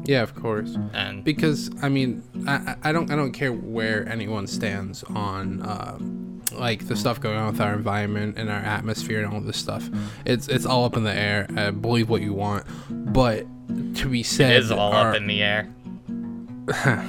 yeah, 0.06 0.22
of 0.22 0.36
course. 0.36 0.78
and 0.94 1.24
because 1.24 1.72
I 1.82 1.90
mean, 1.90 2.24
I, 2.48 2.54
I- 2.54 2.76
I 2.84 2.92
don't 2.92 3.12
I 3.12 3.16
don't 3.16 3.32
care 3.34 3.52
where 3.52 4.08
anyone 4.08 4.46
stands 4.48 5.04
on 5.04 5.62
um, 5.68 6.31
like 6.54 6.88
the 6.88 6.96
stuff 6.96 7.20
going 7.20 7.38
on 7.38 7.52
with 7.52 7.62
our 7.62 7.74
environment 7.74 8.38
and 8.38 8.50
our 8.50 8.60
atmosphere 8.60 9.24
and 9.24 9.34
all 9.34 9.42
this 9.42 9.58
stuff. 9.58 9.90
It's 10.26 10.48
it's 10.48 10.66
all 10.66 10.86
up 10.86 10.96
in 10.98 11.04
the 11.04 11.14
air. 11.14 11.48
Uh, 11.58 11.72
believe 11.72 12.10
what 12.10 12.22
you 12.22 12.34
want, 12.34 12.66
but 13.14 13.46
to 13.96 14.08
be 14.10 14.24
said, 14.24 14.52
it 14.52 14.58
is 14.64 14.72
all 14.72 14.92
our- 14.94 15.12
up 15.12 15.16
in 15.18 15.28
the 15.28 15.42
air. 15.44 15.70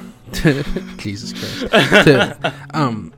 Jesus 0.99 1.33
Christ. 1.33 1.73
To- 2.07 2.55
um, 2.73 3.13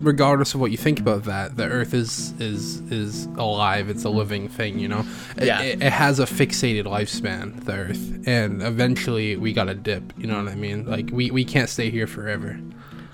regardless 0.00 0.54
of 0.54 0.60
what 0.60 0.70
you 0.70 0.76
think 0.76 1.00
about 1.00 1.24
that, 1.24 1.56
the 1.56 1.64
Earth 1.64 1.94
is 1.94 2.32
is 2.40 2.80
is 2.92 3.26
alive. 3.36 3.88
It's 3.88 4.04
a 4.04 4.10
living 4.10 4.48
thing. 4.48 4.78
You 4.78 4.88
know. 4.88 5.04
It- 5.36 5.46
Yeah. 5.46 5.60
It, 5.62 5.82
it 5.82 5.92
has 5.92 6.20
a 6.20 6.24
fixated 6.24 6.84
lifespan, 6.84 7.64
the 7.64 7.72
Earth, 7.72 8.20
and 8.26 8.62
eventually 8.62 9.36
we 9.36 9.52
got 9.52 9.64
to 9.64 9.74
dip. 9.74 10.12
You 10.16 10.26
know 10.28 10.42
what 10.42 10.52
I 10.52 10.54
mean? 10.56 10.86
Like 10.86 11.10
we 11.12 11.30
we 11.30 11.44
can't 11.44 11.68
stay 11.68 11.90
here 11.90 12.06
forever. 12.06 12.58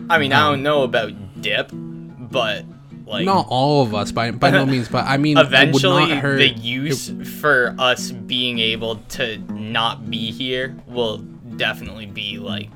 I 0.09 0.19
mean, 0.19 0.33
I 0.33 0.41
Um, 0.47 0.55
don't 0.55 0.63
know 0.63 0.83
about 0.83 1.13
dip, 1.41 1.71
but 2.31 2.65
like 3.07 3.25
Not 3.25 3.47
all 3.49 3.83
of 3.83 3.95
us, 3.95 4.13
by 4.13 4.31
by 4.31 4.51
no 4.51 4.65
means, 4.67 4.89
but 4.89 5.05
I 5.07 5.17
mean, 5.17 5.37
it 5.37 5.47
eventually 5.47 6.15
the 6.21 6.49
use 6.49 7.11
for 7.41 7.75
us 7.79 8.13
being 8.13 8.59
able 8.59 8.97
to 9.11 9.39
not 9.53 10.11
be 10.11 10.31
here 10.31 10.77
will 10.87 11.19
definitely 11.57 12.07
be 12.07 12.39
like 12.39 12.69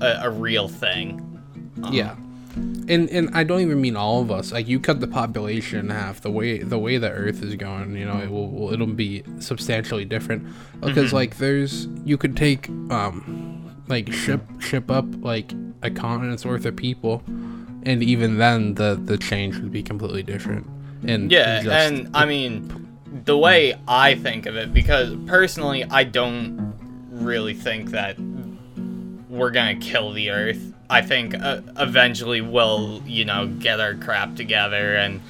a, 0.00 0.20
a 0.22 0.30
real 0.30 0.68
thing. 0.68 1.40
Um, 1.82 1.92
Yeah. 1.92 2.16
And 2.54 3.08
and 3.10 3.30
I 3.34 3.44
don't 3.44 3.60
even 3.60 3.80
mean 3.80 3.96
all 3.96 4.20
of 4.20 4.30
us. 4.30 4.52
Like 4.52 4.68
you 4.68 4.78
cut 4.78 5.00
the 5.00 5.06
population 5.08 5.78
in 5.78 5.88
half, 5.90 6.20
the 6.20 6.30
way 6.30 6.58
the 6.58 6.78
way 6.78 6.98
the 6.98 7.10
Earth 7.10 7.42
is 7.42 7.54
going, 7.54 7.96
you 7.96 8.04
know, 8.04 8.18
it 8.18 8.30
will, 8.30 8.48
will 8.50 8.72
it'll 8.72 8.86
be 8.86 9.22
substantially 9.40 10.04
different. 10.04 10.46
Because 10.80 11.06
Mm-hmm. 11.06 11.16
like 11.16 11.36
there's 11.38 11.86
you 12.04 12.18
could 12.18 12.36
take 12.36 12.68
um 12.90 13.72
like 13.88 14.12
ship 14.12 14.42
ship 14.60 14.90
up 14.90 15.06
like 15.24 15.52
a 15.82 15.90
continent's 15.90 16.44
worth 16.44 16.66
of 16.66 16.76
people, 16.76 17.22
and 17.84 18.02
even 18.02 18.38
then 18.38 18.74
the 18.74 19.00
the 19.02 19.18
change 19.18 19.58
would 19.58 19.72
be 19.72 19.82
completely 19.82 20.22
different. 20.22 20.66
And 21.06 21.30
Yeah, 21.30 21.62
and 21.68 22.08
I 22.14 22.26
mean, 22.26 22.88
the 23.24 23.36
way 23.36 23.74
I 23.88 24.14
think 24.14 24.46
of 24.46 24.56
it, 24.56 24.72
because 24.72 25.16
personally, 25.26 25.84
I 25.84 26.04
don't 26.04 26.74
really 27.10 27.54
think 27.54 27.90
that 27.90 28.16
we're 29.28 29.50
gonna 29.50 29.76
kill 29.76 30.12
the 30.12 30.30
Earth. 30.30 30.72
I 30.88 31.00
think 31.00 31.34
uh, 31.34 31.62
eventually 31.78 32.40
we'll, 32.42 33.02
you 33.06 33.24
know, 33.24 33.46
get 33.46 33.80
our 33.80 33.94
crap 33.94 34.36
together 34.36 34.94
and 34.94 35.22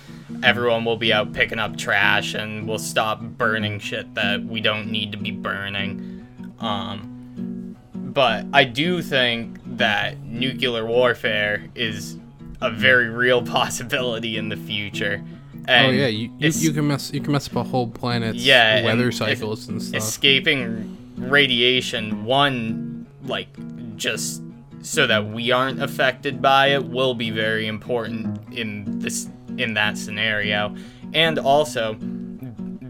everyone 0.42 0.84
will 0.84 0.96
be 0.96 1.12
out 1.12 1.32
picking 1.32 1.60
up 1.60 1.76
trash 1.76 2.34
and 2.34 2.66
we'll 2.66 2.78
stop 2.78 3.20
burning 3.20 3.78
shit 3.78 4.12
that 4.14 4.44
we 4.44 4.60
don't 4.60 4.90
need 4.90 5.12
to 5.12 5.18
be 5.18 5.30
burning. 5.30 6.26
Um, 6.58 7.76
but 7.94 8.44
I 8.52 8.64
do 8.64 9.02
think 9.02 9.58
that 9.78 10.18
nuclear 10.20 10.84
warfare 10.84 11.68
is 11.74 12.18
a 12.62 12.70
very 12.70 13.08
real 13.10 13.42
possibility 13.58 14.36
in 14.36 14.48
the 14.48 14.56
future. 14.56 15.22
And 15.68 15.86
oh 15.88 15.90
yeah, 15.90 16.06
you, 16.08 16.30
you, 16.38 16.50
you 16.50 16.72
can 16.72 16.88
mess 16.88 17.12
you 17.12 17.20
can 17.20 17.32
mess 17.32 17.48
up 17.48 17.56
a 17.56 17.62
whole 17.62 17.86
planet's 17.86 18.38
Yeah, 18.38 18.84
weather 18.84 19.08
es- 19.08 19.16
cycles 19.18 19.68
and 19.68 19.80
stuff. 19.80 19.96
escaping 19.98 20.96
radiation 21.16 22.24
one 22.24 23.06
like 23.24 23.48
just 23.96 24.42
so 24.80 25.06
that 25.06 25.24
we 25.28 25.52
aren't 25.52 25.80
affected 25.80 26.42
by 26.42 26.68
it 26.68 26.84
will 26.84 27.14
be 27.14 27.30
very 27.30 27.66
important 27.68 28.52
in 28.52 28.98
this 28.98 29.28
in 29.58 29.74
that 29.74 29.96
scenario 29.96 30.74
and 31.14 31.38
also 31.38 31.96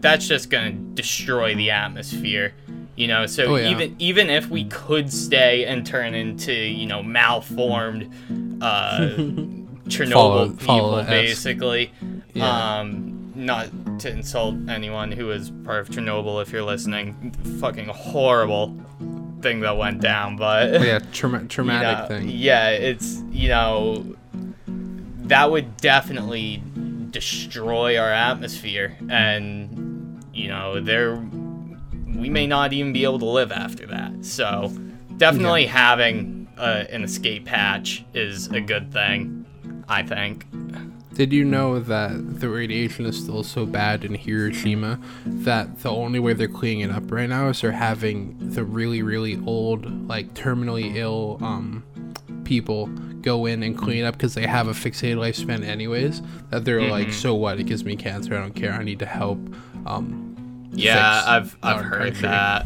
that's 0.01 0.27
just 0.27 0.49
going 0.49 0.71
to 0.95 1.01
destroy 1.01 1.53
the 1.53 1.69
atmosphere 1.69 2.53
you 2.95 3.07
know 3.07 3.27
so 3.27 3.43
Oh, 3.45 3.55
yeah. 3.57 3.69
even 3.69 3.95
even 3.99 4.29
if 4.31 4.49
we 4.49 4.63
could 4.65 5.11
stay 5.13 5.65
and 5.65 5.85
turn 5.85 6.15
into 6.15 6.53
you 6.53 6.87
know 6.87 7.03
malformed 7.03 8.11
uh 8.61 9.15
chernobyl 9.87 10.11
Follow- 10.13 10.49
people 10.49 10.65
follow 10.65 11.03
basically 11.03 11.91
Yeah. 12.33 12.79
um, 12.79 13.31
not 13.35 13.67
to 13.99 14.09
insult 14.11 14.55
anyone 14.69 15.11
who 15.11 15.31
is 15.31 15.49
part 15.65 15.81
of 15.81 15.89
Chernobyl 15.89 16.41
if 16.41 16.51
you're 16.51 16.63
listening. 16.63 17.33
Fucking 17.59 17.87
horrible 17.87 18.75
thing 19.41 19.59
that 19.61 19.75
went 19.77 20.01
down, 20.01 20.35
but 20.37 20.75
Oh, 20.75 20.83
yeah, 20.83 20.99
you 21.13 21.47
traumatic 21.47 22.09
know, 22.09 22.17
thing. 22.19 22.29
Yeah, 22.29 22.69
it's 22.69 23.21
you 23.31 23.49
know 23.49 24.05
that 25.25 25.49
would 25.51 25.77
definitely 25.77 26.61
destroy 27.11 27.97
our 27.97 28.11
atmosphere, 28.11 28.95
and 29.09 30.23
you 30.33 30.47
know 30.47 30.79
there 30.81 31.15
we 32.15 32.29
may 32.29 32.45
not 32.47 32.71
even 32.73 32.93
be 32.93 33.03
able 33.03 33.19
to 33.19 33.25
live 33.25 33.51
after 33.51 33.87
that. 33.87 34.23
So 34.25 34.71
definitely 35.17 35.65
having 35.65 36.47
uh, 36.57 36.85
an 36.91 37.03
escape 37.03 37.47
hatch 37.47 38.05
is 38.13 38.47
a 38.47 38.61
good 38.61 38.91
thing. 38.93 39.42
I 39.87 40.03
think. 40.03 40.45
Did 41.13 41.31
you 41.31 41.45
know 41.45 41.79
that 41.79 42.39
the 42.39 42.49
radiation 42.49 43.05
is 43.05 43.21
still 43.21 43.43
so 43.43 43.67
bad 43.67 44.03
in 44.03 44.15
Hiroshima 44.15 44.99
that 45.25 45.79
the 45.79 45.91
only 45.91 46.19
way 46.19 46.33
they're 46.33 46.47
cleaning 46.47 46.79
it 46.81 46.89
up 46.91 47.11
right 47.11 47.29
now 47.29 47.49
is 47.49 47.61
they're 47.61 47.71
having 47.71 48.35
the 48.39 48.63
really, 48.63 49.03
really 49.03 49.39
old, 49.45 50.07
like 50.07 50.33
terminally 50.33 50.95
ill 50.95 51.37
um, 51.41 51.83
people 52.43 52.87
go 53.21 53.45
in 53.45 53.61
and 53.63 53.77
clean 53.77 54.03
up 54.03 54.15
because 54.15 54.33
they 54.33 54.47
have 54.47 54.67
a 54.67 54.71
fixated 54.73 55.17
lifespan 55.17 55.63
anyways. 55.63 56.21
That 56.49 56.65
they're 56.65 56.81
like, 56.89 57.11
so 57.13 57.35
what? 57.35 57.59
It 57.59 57.65
gives 57.65 57.85
me 57.85 57.95
cancer. 57.95 58.35
I 58.35 58.39
don't 58.39 58.53
care. 58.55 58.73
I 58.73 58.83
need 58.83 58.99
to 58.99 59.05
help. 59.05 59.37
Um, 59.85 60.69
Yeah, 60.73 61.23
I've 61.25 61.55
I've 61.61 61.85
heard 61.85 62.13
country." 62.13 62.21
that. 62.23 62.65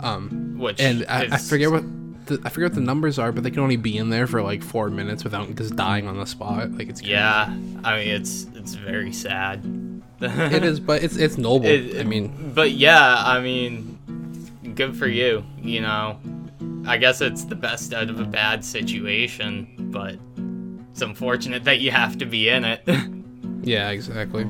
Um, 0.00 0.56
Which 0.58 0.80
and 0.80 1.06
I, 1.08 1.28
I 1.32 1.36
forget 1.38 1.70
what. 1.70 1.84
The, 2.26 2.40
I 2.44 2.48
forget 2.50 2.70
what 2.70 2.74
the 2.76 2.80
numbers 2.80 3.18
are, 3.18 3.32
but 3.32 3.42
they 3.42 3.50
can 3.50 3.60
only 3.60 3.76
be 3.76 3.96
in 3.98 4.10
there 4.10 4.26
for 4.26 4.42
like 4.42 4.62
four 4.62 4.88
minutes 4.90 5.24
without 5.24 5.52
just 5.56 5.74
dying 5.76 6.06
on 6.06 6.18
the 6.18 6.26
spot. 6.26 6.70
Like 6.72 6.88
it's 6.88 7.00
crazy. 7.00 7.12
Yeah, 7.14 7.44
I 7.84 7.98
mean 7.98 8.08
it's 8.08 8.46
it's 8.54 8.74
very 8.74 9.12
sad. 9.12 9.60
it 10.20 10.62
is, 10.62 10.78
but 10.78 11.02
it's 11.02 11.16
it's 11.16 11.36
noble. 11.36 11.66
It- 11.66 11.98
I 12.00 12.04
mean, 12.04 12.52
But 12.54 12.70
yeah, 12.72 13.16
I 13.26 13.40
mean, 13.40 13.98
good 14.76 14.96
for 14.96 15.08
you. 15.08 15.44
You 15.60 15.80
know, 15.80 16.20
I 16.86 16.96
guess 16.98 17.20
it's 17.20 17.44
the 17.44 17.56
best 17.56 17.92
out 17.92 18.08
of 18.08 18.20
a 18.20 18.24
bad 18.24 18.64
situation, 18.64 19.88
but 19.92 20.16
it's 20.92 21.02
unfortunate 21.02 21.64
that 21.64 21.80
you 21.80 21.90
have 21.90 22.18
to 22.18 22.26
be 22.26 22.48
in 22.48 22.64
it. 22.64 22.86
Yeah, 23.64 23.90
exactly. 23.90 24.44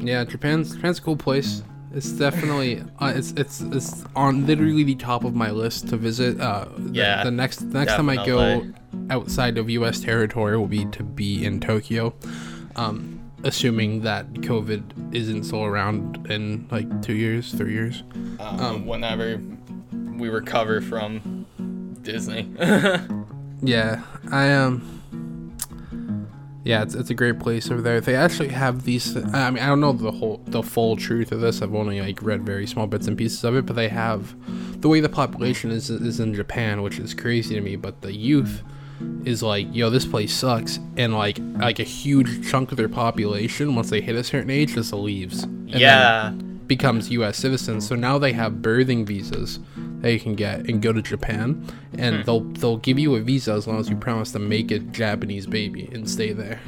Yeah, 0.00 0.24
Japan's 0.24 0.74
Japan's 0.74 0.98
a 0.98 1.02
cool 1.02 1.16
place. 1.16 1.62
It's 1.92 2.10
definitely 2.12 2.82
uh, 3.00 3.12
it's 3.16 3.32
it's 3.32 3.60
it's 3.60 4.04
on 4.14 4.46
literally 4.46 4.84
the 4.84 4.94
top 4.94 5.24
of 5.24 5.34
my 5.34 5.50
list 5.50 5.88
to 5.88 5.96
visit. 5.96 6.40
Uh, 6.40 6.66
the, 6.76 6.92
Yeah, 6.92 7.24
the 7.24 7.30
next 7.30 7.56
the 7.72 7.78
next 7.78 7.94
time 7.94 8.08
I 8.08 8.24
go 8.24 8.66
outside 9.10 9.58
of 9.58 9.68
U.S. 9.70 10.00
territory 10.00 10.56
will 10.56 10.68
be 10.68 10.84
to 10.86 11.02
be 11.02 11.44
in 11.44 11.58
Tokyo, 11.60 12.14
um, 12.76 13.18
assuming 13.42 14.02
that 14.02 14.32
COVID 14.34 15.14
isn't 15.14 15.44
still 15.44 15.64
around 15.64 16.30
in 16.30 16.68
like 16.70 17.02
two 17.02 17.14
years, 17.14 17.52
three 17.52 17.72
years. 17.72 18.04
um, 18.38 18.86
whenever 18.86 19.40
we 20.16 20.28
recover 20.28 20.80
from 20.80 21.46
Disney. 22.02 22.48
Yeah, 23.62 24.02
I 24.32 24.52
um. 24.52 24.99
Yeah, 26.62 26.82
it's, 26.82 26.94
it's 26.94 27.08
a 27.10 27.14
great 27.14 27.38
place 27.40 27.70
over 27.70 27.80
there. 27.80 28.00
They 28.00 28.14
actually 28.14 28.48
have 28.48 28.84
these. 28.84 29.16
I 29.16 29.50
mean, 29.50 29.62
I 29.62 29.66
don't 29.66 29.80
know 29.80 29.92
the 29.92 30.10
whole 30.10 30.42
the 30.46 30.62
full 30.62 30.96
truth 30.96 31.32
of 31.32 31.40
this. 31.40 31.62
I've 31.62 31.74
only 31.74 32.00
like 32.00 32.22
read 32.22 32.44
very 32.44 32.66
small 32.66 32.86
bits 32.86 33.06
and 33.06 33.16
pieces 33.16 33.42
of 33.44 33.56
it. 33.56 33.64
But 33.66 33.76
they 33.76 33.88
have 33.88 34.34
the 34.82 34.88
way 34.88 35.00
the 35.00 35.08
population 35.08 35.70
is 35.70 35.88
is 35.88 36.20
in 36.20 36.34
Japan, 36.34 36.82
which 36.82 36.98
is 36.98 37.14
crazy 37.14 37.54
to 37.54 37.60
me. 37.62 37.76
But 37.76 38.02
the 38.02 38.12
youth 38.12 38.62
is 39.24 39.42
like, 39.42 39.66
yo, 39.74 39.88
this 39.88 40.04
place 40.04 40.34
sucks, 40.34 40.78
and 40.98 41.14
like 41.14 41.38
like 41.56 41.78
a 41.78 41.84
huge 41.84 42.48
chunk 42.50 42.70
of 42.72 42.76
their 42.76 42.90
population, 42.90 43.74
once 43.74 43.88
they 43.88 44.02
hit 44.02 44.14
a 44.14 44.22
certain 44.24 44.50
age, 44.50 44.74
just 44.74 44.92
leaves. 44.92 45.44
and 45.44 45.70
yeah, 45.70 46.30
becomes 46.66 47.10
U.S. 47.10 47.38
citizens. 47.38 47.88
So 47.88 47.94
now 47.94 48.18
they 48.18 48.32
have 48.34 48.54
birthing 48.54 49.06
visas 49.06 49.60
that 50.00 50.12
you 50.12 50.20
can 50.20 50.34
get 50.34 50.60
and 50.68 50.80
go 50.82 50.92
to 50.92 51.02
Japan, 51.02 51.64
and 51.98 52.16
Hmm. 52.16 52.22
they'll 52.22 52.40
they'll 52.40 52.76
give 52.78 52.98
you 52.98 53.14
a 53.16 53.20
visa 53.20 53.52
as 53.52 53.66
long 53.66 53.78
as 53.78 53.88
you 53.88 53.96
promise 53.96 54.32
to 54.32 54.38
make 54.38 54.70
a 54.70 54.78
Japanese 54.78 55.46
baby 55.46 55.88
and 55.92 56.08
stay 56.08 56.32
there, 56.32 56.60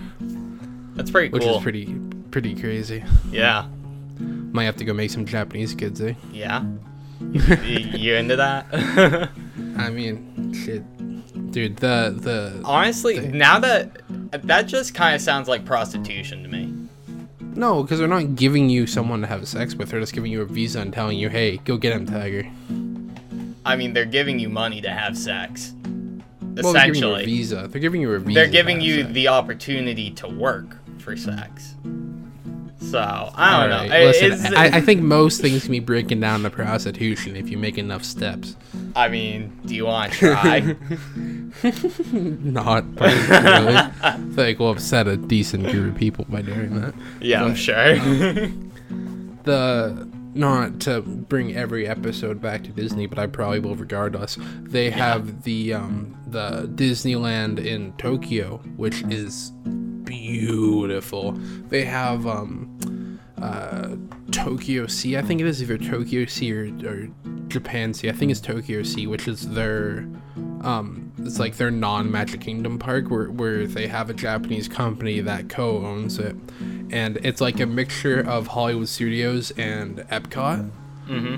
that's 0.94 1.10
pretty 1.10 1.30
which 1.30 1.42
cool. 1.42 1.52
Which 1.52 1.56
is 1.58 1.62
pretty 1.62 1.94
pretty 2.30 2.54
crazy. 2.54 3.04
yeah, 3.30 3.66
Might 4.18 4.64
have 4.64 4.76
to 4.76 4.84
go 4.84 4.92
make 4.94 5.10
some 5.10 5.24
Japanese 5.26 5.74
kids, 5.74 6.00
eh? 6.00 6.14
Yeah. 6.32 6.64
You, 7.64 8.14
into 8.16 8.34
that? 8.36 8.66
I 9.76 9.90
mean, 9.90 10.52
shit, 10.52 10.82
dude. 11.52 11.76
The 11.76 12.14
the 12.18 12.60
Honestly, 12.64 13.28
now 13.28 13.58
that 13.60 14.02
that 14.44 14.62
just 14.66 14.92
kind 14.94 15.14
of 15.14 15.20
sounds 15.20 15.46
like 15.48 15.64
prostitution 15.64 16.42
to 16.42 16.48
me. 16.48 16.74
no, 17.54 17.82
because 17.82 17.98
they're 18.00 18.08
not 18.08 18.34
giving 18.34 18.68
you 18.68 18.86
someone 18.88 19.20
to 19.20 19.26
have 19.28 19.46
sex 19.46 19.74
with. 19.76 19.90
They're 19.90 20.00
just 20.00 20.14
giving 20.14 20.32
you 20.32 20.42
a 20.42 20.46
visa 20.46 20.80
and 20.80 20.92
telling 20.92 21.16
you, 21.18 21.28
hey, 21.28 21.58
go 21.58 21.76
get 21.76 21.92
him, 21.92 22.06
Tiger. 22.06 22.42
I 23.64 23.76
mean, 23.76 23.92
they're 23.92 24.04
giving 24.04 24.38
you 24.38 24.48
money 24.48 24.80
to 24.80 24.90
have 24.90 25.16
sex. 25.16 25.72
Well, 25.82 26.72
they're 26.72 26.86
giving 26.86 27.02
you 27.02 27.08
a 27.08 27.12
Essentially, 27.18 27.24
visa. 27.24 27.68
They're 27.70 27.80
giving 27.80 28.00
you 28.02 28.12
a 28.12 28.18
visa. 28.18 28.34
they're 28.40 28.48
giving 28.48 28.80
you 28.80 29.02
sex. 29.02 29.12
the 29.14 29.28
opportunity 29.28 30.10
to 30.12 30.28
work 30.28 30.76
for 30.98 31.16
sex. 31.16 31.74
So 32.80 32.98
I 33.00 33.62
don't 33.62 33.72
Alright, 33.72 33.88
know. 33.90 34.06
Listen, 34.06 34.54
I, 34.54 34.76
I 34.76 34.80
think 34.82 35.00
most 35.00 35.40
things 35.40 35.62
can 35.62 35.70
be 35.70 35.80
breaking 35.80 36.20
down 36.20 36.42
to 36.42 36.50
prostitution 36.50 37.36
if 37.36 37.48
you 37.48 37.56
make 37.56 37.78
enough 37.78 38.04
steps. 38.04 38.54
I 38.94 39.08
mean, 39.08 39.58
do 39.64 39.74
you 39.74 39.86
want 39.86 40.12
to 40.12 40.18
try? 40.18 40.60
Not 42.12 42.94
but 42.96 43.12
really. 43.30 43.76
I 44.02 44.16
like 44.36 44.58
we'll 44.58 44.72
upset 44.72 45.06
a 45.06 45.16
decent 45.16 45.68
group 45.70 45.94
of 45.94 45.98
people 45.98 46.26
by 46.28 46.42
doing 46.42 46.78
that. 46.80 46.92
yeah, 47.20 47.44
I'm 47.44 47.54
sure. 47.54 47.96
The 49.44 50.08
not 50.34 50.80
to 50.80 51.02
bring 51.02 51.54
every 51.54 51.86
episode 51.86 52.40
back 52.40 52.64
to 52.64 52.70
Disney, 52.70 53.06
but 53.06 53.18
I 53.18 53.26
probably 53.26 53.60
will 53.60 53.76
regardless. 53.76 54.38
They 54.62 54.90
have 54.90 55.42
the 55.42 55.74
um, 55.74 56.16
the 56.26 56.70
Disneyland 56.74 57.64
in 57.64 57.92
Tokyo, 57.94 58.58
which 58.76 59.02
is 59.04 59.52
beautiful. 60.04 61.32
They 61.32 61.84
have 61.84 62.26
um, 62.26 63.20
uh, 63.40 63.96
Tokyo 64.42 64.86
Sea. 64.86 65.16
I 65.16 65.22
think 65.22 65.40
it 65.40 65.46
is 65.46 65.62
either 65.62 65.78
Tokyo 65.78 66.24
Sea 66.26 66.52
or, 66.52 66.64
or 66.86 67.08
Japan 67.48 67.94
Sea. 67.94 68.08
I 68.08 68.12
think 68.12 68.30
it's 68.30 68.40
Tokyo 68.40 68.82
Sea, 68.82 69.06
which 69.06 69.28
is 69.28 69.48
their 69.50 70.06
um, 70.62 71.12
it's 71.18 71.38
like 71.38 71.56
their 71.56 71.70
non-Magic 71.70 72.40
Kingdom 72.40 72.78
park 72.78 73.08
where, 73.08 73.30
where 73.30 73.66
they 73.66 73.86
have 73.86 74.10
a 74.10 74.14
Japanese 74.14 74.68
company 74.68 75.20
that 75.20 75.48
co-owns 75.48 76.18
it, 76.18 76.36
and 76.90 77.18
it's 77.18 77.40
like 77.40 77.60
a 77.60 77.66
mixture 77.66 78.20
of 78.20 78.46
Hollywood 78.48 78.88
Studios 78.88 79.50
and 79.52 79.98
Epcot. 80.10 80.70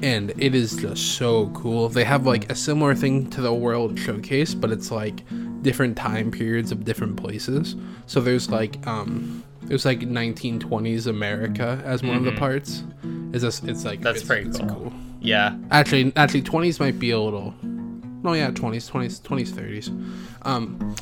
And 0.05 0.31
it 0.37 0.55
is 0.55 0.77
just 0.77 1.17
so 1.17 1.49
cool. 1.49 1.89
They 1.89 2.05
have 2.05 2.27
like 2.27 2.51
a 2.53 2.55
similar 2.55 2.95
thing 2.95 3.29
to 3.31 3.41
the 3.41 3.53
World 3.53 3.99
Showcase, 3.99 4.55
but 4.55 4.71
it's 4.71 4.93
like 4.93 5.25
different 5.63 5.97
time 5.97 6.31
periods 6.31 6.71
of 6.71 6.85
different 6.85 7.17
places. 7.17 7.75
So 8.07 8.21
there's 8.21 8.51
like 8.51 8.87
um, 8.87 9.43
there's 9.67 9.85
like 9.85 10.01
1920s 10.01 11.07
America 11.07 11.83
as 11.85 12.03
one 12.03 12.17
of 12.17 12.25
the 12.25 12.33
parts. 12.33 12.85
Is 13.33 13.43
this? 13.43 13.63
It's 13.65 13.85
like 13.85 14.01
That's 14.01 14.19
it's, 14.21 14.27
pretty 14.27 14.49
it's 14.49 14.59
cool. 14.59 14.93
yeah. 15.21 15.57
Actually, 15.71 16.13
actually, 16.17 16.43
20s 16.43 16.79
might 16.81 16.99
be 16.99 17.11
a 17.11 17.21
little. 17.21 17.55
No, 17.63 18.33
yeah, 18.33 18.51
20s, 18.51 18.91
20s, 18.91 19.21
20s, 19.21 19.51
30s. 19.51 19.89
Um, 20.47 20.95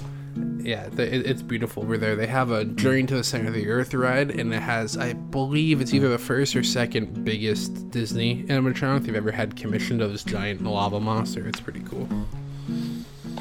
yeah, 0.64 0.88
the, 0.88 1.14
it, 1.14 1.26
it's 1.26 1.42
beautiful 1.42 1.82
over 1.82 1.98
there. 1.98 2.16
They 2.16 2.26
have 2.26 2.50
a 2.50 2.64
Journey 2.64 3.04
to 3.04 3.16
the 3.16 3.24
Center 3.24 3.48
of 3.48 3.54
the 3.54 3.68
Earth 3.68 3.94
ride, 3.94 4.30
and 4.30 4.52
it 4.52 4.60
has, 4.60 4.96
I 4.96 5.12
believe, 5.12 5.80
it's 5.80 5.92
either 5.92 6.08
the 6.08 6.18
first 6.18 6.56
or 6.56 6.62
second 6.62 7.24
biggest 7.24 7.90
Disney 7.90 8.44
animatronic 8.44 9.04
they've 9.04 9.14
ever 9.14 9.30
had 9.30 9.56
commissioned 9.56 10.00
of 10.00 10.10
this 10.10 10.24
giant 10.24 10.62
lava 10.62 10.98
monster. 11.00 11.46
It's 11.46 11.60
pretty 11.60 11.80
cool. 11.80 12.08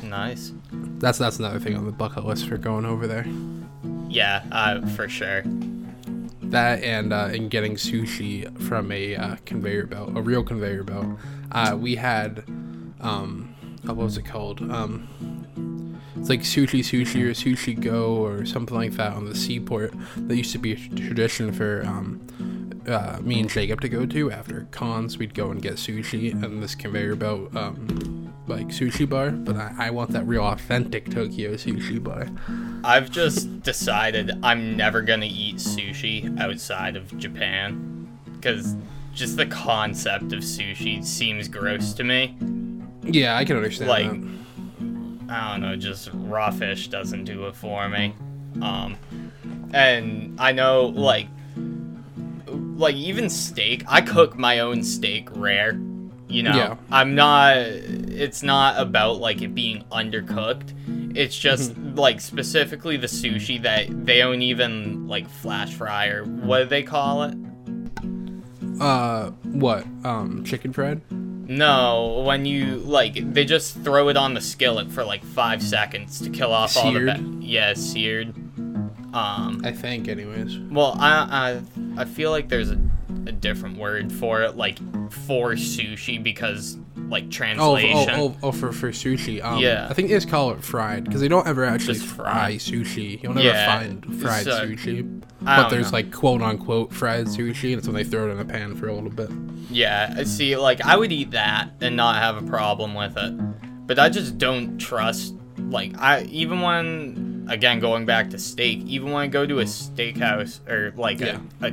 Nice. 0.03 0.51
That's 0.71 1.17
that's 1.17 1.39
another 1.39 1.59
thing 1.59 1.75
on 1.77 1.85
the 1.85 1.91
bucket 1.91 2.25
list 2.25 2.47
for 2.47 2.57
going 2.57 2.85
over 2.85 3.07
there. 3.07 3.25
Yeah, 4.11 4.43
uh, 4.51 4.85
for 4.87 5.07
sure. 5.07 5.43
That 6.43 6.83
and 6.83 7.13
uh, 7.13 7.29
and 7.31 7.49
getting 7.49 7.75
sushi 7.75 8.61
from 8.61 8.91
a 8.91 9.15
uh, 9.15 9.35
conveyor 9.45 9.85
belt, 9.85 10.17
a 10.17 10.21
real 10.21 10.43
conveyor 10.43 10.83
belt. 10.83 11.07
Uh, 11.53 11.77
we 11.79 11.95
had, 11.95 12.43
um, 12.99 13.55
uh, 13.87 13.93
what 13.93 14.03
was 14.03 14.17
it 14.17 14.25
called? 14.25 14.59
Um, 14.69 15.07
it's 16.17 16.27
like 16.27 16.41
sushi 16.41 16.81
sushi 16.81 17.23
or 17.23 17.31
sushi 17.31 17.79
go 17.79 18.15
or 18.15 18.45
something 18.45 18.75
like 18.75 18.91
that 18.93 19.13
on 19.13 19.25
the 19.25 19.33
seaport. 19.33 19.93
That 20.17 20.35
used 20.35 20.51
to 20.51 20.59
be 20.59 20.73
a 20.73 20.75
tradition 20.75 21.53
for 21.53 21.85
um, 21.85 22.19
uh, 22.87 23.19
me 23.21 23.39
and 23.39 23.49
Jacob 23.49 23.79
to 23.79 23.87
go 23.87 24.05
to 24.05 24.29
after 24.29 24.67
cons. 24.71 25.17
We'd 25.17 25.33
go 25.33 25.51
and 25.51 25.61
get 25.61 25.75
sushi 25.75 26.33
and 26.43 26.61
this 26.61 26.75
conveyor 26.75 27.15
belt, 27.15 27.55
um, 27.55 28.20
like 28.51 28.67
sushi 28.67 29.07
bar. 29.09 29.31
But 29.31 29.55
I, 29.55 29.73
I 29.77 29.89
want 29.89 30.11
that 30.11 30.25
real 30.27 30.43
authentic 30.43 31.09
Tokyo 31.09 31.53
sushi 31.53 32.01
bar. 32.01 32.27
I've 32.83 33.09
just 33.09 33.61
decided 33.63 34.31
I'm 34.43 34.75
never 34.77 35.01
gonna 35.01 35.27
eat 35.29 35.55
sushi 35.57 36.39
outside 36.39 36.95
of 36.95 37.17
Japan 37.17 38.07
because 38.33 38.75
just 39.13 39.37
the 39.37 39.45
concept 39.45 40.31
of 40.33 40.39
sushi 40.39 41.03
seems 41.03 41.47
gross 41.47 41.93
to 41.93 42.03
me. 42.03 42.35
Yeah, 43.03 43.35
I 43.35 43.45
can 43.45 43.57
understand 43.57 43.89
Like, 43.89 44.09
that. 44.09 45.33
I 45.33 45.51
don't 45.51 45.61
know, 45.61 45.75
just 45.75 46.09
raw 46.13 46.51
fish 46.51 46.87
doesn't 46.87 47.23
do 47.25 47.47
it 47.47 47.55
for 47.55 47.87
me. 47.89 48.13
Um, 48.61 48.97
and 49.73 50.39
I 50.39 50.51
know 50.51 50.87
like, 50.87 51.27
like 52.47 52.95
even 52.95 53.29
steak. 53.29 53.83
I 53.87 54.01
cook 54.01 54.37
my 54.37 54.59
own 54.59 54.83
steak 54.83 55.29
rare. 55.35 55.79
You 56.31 56.43
know, 56.43 56.55
Yeah. 56.55 56.75
I'm 56.91 57.13
not. 57.15 57.57
It's 57.57 58.41
not 58.41 58.79
about 58.79 59.19
like 59.19 59.41
it 59.41 59.53
being 59.53 59.83
undercooked. 59.91 60.73
It's 61.15 61.37
just 61.37 61.77
like 61.77 62.21
specifically 62.21 62.95
the 62.97 63.07
sushi 63.07 63.61
that 63.63 64.05
they 64.05 64.19
don't 64.19 64.41
even 64.41 65.07
like 65.07 65.29
flash 65.29 65.73
fry 65.73 66.07
or 66.07 66.23
what 66.23 66.59
do 66.59 66.65
they 66.65 66.83
call 66.83 67.23
it? 67.23 67.35
Uh, 68.79 69.31
what? 69.43 69.85
Um, 70.03 70.43
chicken 70.45 70.73
fried? 70.73 71.01
No, 71.11 72.23
when 72.25 72.45
you 72.45 72.77
like, 72.77 73.33
they 73.33 73.43
just 73.43 73.77
throw 73.83 74.07
it 74.07 74.15
on 74.15 74.33
the 74.33 74.41
skillet 74.41 74.89
for 74.91 75.03
like 75.03 75.23
five 75.23 75.61
seconds 75.61 76.21
to 76.21 76.29
kill 76.29 76.53
off 76.53 76.77
all 76.77 76.93
the. 76.93 76.99
Seared? 76.99 77.39
Ba- 77.39 77.45
yeah, 77.45 77.73
seared. 77.73 78.33
Um. 79.13 79.61
I 79.65 79.71
think, 79.73 80.07
anyways. 80.07 80.57
Well, 80.57 80.95
I 80.97 81.61
I 81.97 82.01
I 82.01 82.05
feel 82.05 82.31
like 82.31 82.47
there's 82.47 82.71
a, 82.71 82.79
a 83.27 83.33
different 83.33 83.77
word 83.77 84.13
for 84.13 84.43
it, 84.43 84.55
like 84.55 84.79
for 85.13 85.51
sushi, 85.53 86.21
because 86.21 86.77
like 87.09 87.25
Oh, 87.25 87.29
translation. 87.29 88.09
oh, 88.15 88.35
oh, 88.35 88.37
oh, 88.43 88.51
for, 88.51 88.71
for 88.71 88.91
sushi. 88.91 89.43
Um, 89.43 89.59
Yeah. 89.59 89.87
I 89.89 89.93
think 89.93 90.07
they 90.09 90.13
just 90.15 90.29
call 90.29 90.51
it 90.51 90.63
fried 90.63 91.03
because 91.03 91.19
they 91.21 91.27
don't 91.27 91.45
ever 91.47 91.63
actually 91.65 91.95
Just 91.95 92.05
fry 92.05 92.53
sushi. 92.55 93.21
You'll 93.21 93.33
never 93.33 93.47
Yeah, 93.47 93.79
find 93.79 94.21
fried 94.21 94.43
so- 94.45 94.65
sushi. 94.65 95.21
But 95.43 95.69
there's 95.69 95.91
know. 95.91 95.97
like 95.97 96.11
quote 96.11 96.41
unquote 96.41 96.93
fried 96.93 97.25
sushi, 97.25 97.69
and 97.71 97.79
it's 97.79 97.87
when 97.87 97.95
they 97.95 98.03
throw 98.03 98.29
it 98.29 98.31
in 98.31 98.39
a 98.39 98.45
pan 98.45 98.75
for 98.75 98.87
a 98.87 98.93
little 98.93 99.09
bit. 99.09 99.29
Yeah, 99.71 100.13
I 100.15 100.23
see, 100.23 100.55
like 100.55 100.81
I 100.85 100.95
would 100.95 101.11
eat 101.11 101.31
that 101.31 101.71
and 101.81 101.95
not 101.95 102.15
have 102.17 102.37
a 102.37 102.43
problem 102.47 102.93
with 102.93 103.17
it, 103.17 103.33
but 103.87 103.97
I 103.99 104.09
just 104.09 104.37
don't 104.37 104.77
trust. 104.77 105.33
Like 105.57 105.97
I 105.99 106.23
even 106.23 106.61
when 106.61 107.47
again 107.49 107.79
going 107.79 108.05
back 108.05 108.29
to 108.31 108.37
steak, 108.37 108.79
even 108.85 109.11
when 109.11 109.23
I 109.23 109.27
go 109.27 109.45
to 109.47 109.59
a 109.59 109.63
steakhouse 109.65 110.59
or 110.69 110.93
like 110.95 111.19
Yeah. 111.19 111.39
a, 111.61 111.67
a 111.67 111.71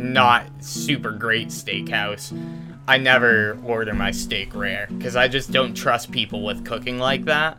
not 0.00 0.46
super 0.60 1.12
great 1.12 1.48
steakhouse, 1.48 2.32
I 2.88 2.96
never 2.96 3.58
order 3.64 3.94
my 3.94 4.10
steak 4.10 4.54
rare 4.54 4.88
because 4.90 5.14
I 5.14 5.28
just 5.28 5.52
don't 5.52 5.74
trust 5.74 6.10
people 6.10 6.42
with 6.42 6.64
cooking 6.64 6.98
like 6.98 7.26
that. 7.26 7.58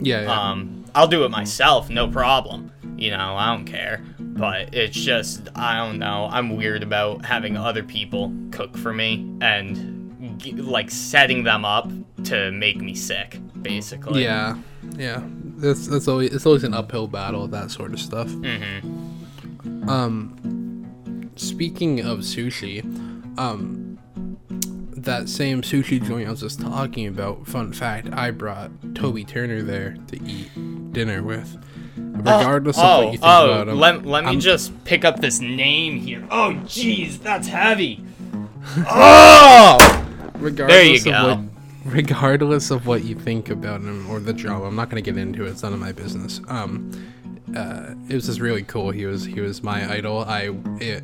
Yeah, 0.00 0.22
yeah. 0.22 0.50
Um, 0.50 0.84
I'll 0.94 1.08
do 1.08 1.24
it 1.24 1.30
myself, 1.30 1.90
no 1.90 2.08
problem. 2.08 2.72
You 2.96 3.10
know, 3.10 3.36
I 3.36 3.54
don't 3.54 3.64
care. 3.64 4.04
But 4.18 4.74
it's 4.74 4.96
just, 4.96 5.48
I 5.54 5.76
don't 5.78 5.98
know. 5.98 6.28
I'm 6.30 6.56
weird 6.56 6.82
about 6.82 7.24
having 7.24 7.56
other 7.56 7.82
people 7.82 8.32
cook 8.52 8.76
for 8.76 8.92
me 8.92 9.36
and 9.40 9.98
like 10.56 10.90
setting 10.90 11.42
them 11.42 11.64
up 11.64 11.90
to 12.24 12.52
make 12.52 12.76
me 12.76 12.94
sick, 12.94 13.40
basically. 13.62 14.22
yeah, 14.22 14.56
yeah. 14.96 15.22
That's 15.56 15.88
that's 15.88 16.06
always 16.06 16.32
it's 16.32 16.46
always 16.46 16.62
an 16.62 16.72
uphill 16.72 17.08
battle 17.08 17.48
that 17.48 17.72
sort 17.72 17.92
of 17.92 17.98
stuff. 18.00 18.28
Mm-hmm. 18.28 19.88
Um, 19.88 20.57
speaking 21.38 22.00
of 22.00 22.20
sushi, 22.20 22.82
um, 23.38 23.98
that 24.92 25.28
same 25.28 25.62
sushi 25.62 26.02
joint 26.04 26.28
I 26.28 26.30
was 26.30 26.40
just 26.40 26.60
talking 26.60 27.06
about. 27.06 27.46
Fun 27.46 27.72
fact: 27.72 28.08
I 28.12 28.30
brought 28.30 28.70
Toby 28.94 29.24
Turner 29.24 29.62
there 29.62 29.96
to 30.08 30.22
eat 30.24 30.92
dinner 30.92 31.22
with. 31.22 31.56
Regardless 31.96 32.76
of 32.78 32.84
oh, 32.84 33.04
what 33.04 33.12
you 33.12 33.18
think 33.18 33.22
oh, 33.24 33.44
about 33.50 33.68
him, 33.68 33.78
let, 33.78 34.04
let 34.04 34.24
me 34.24 34.30
I'm- 34.30 34.40
just 34.40 34.84
pick 34.84 35.04
up 35.04 35.20
this 35.20 35.40
name 35.40 35.98
here. 35.98 36.26
Oh, 36.30 36.52
jeez, 36.64 37.18
that's 37.20 37.48
heavy. 37.48 38.04
oh! 38.90 39.98
regardless 40.40 41.04
you 41.04 41.12
of 41.12 41.22
go. 41.22 41.28
what 41.28 41.44
regardless 41.94 42.70
of 42.70 42.86
what 42.86 43.04
you 43.04 43.14
think 43.14 43.50
about 43.50 43.80
him 43.80 44.08
or 44.10 44.20
the 44.20 44.32
job 44.32 44.62
i'm 44.62 44.76
not 44.76 44.90
going 44.90 45.02
to 45.02 45.10
get 45.10 45.18
into 45.18 45.44
it 45.44 45.50
it's 45.50 45.62
none 45.62 45.72
of 45.72 45.80
my 45.80 45.92
business 45.92 46.40
um 46.48 46.90
uh, 47.56 47.94
it 48.08 48.14
was 48.14 48.26
just 48.26 48.40
really 48.40 48.62
cool. 48.62 48.90
He 48.90 49.06
was 49.06 49.24
he 49.24 49.40
was 49.40 49.62
my 49.62 49.90
idol. 49.92 50.24
I 50.26 50.48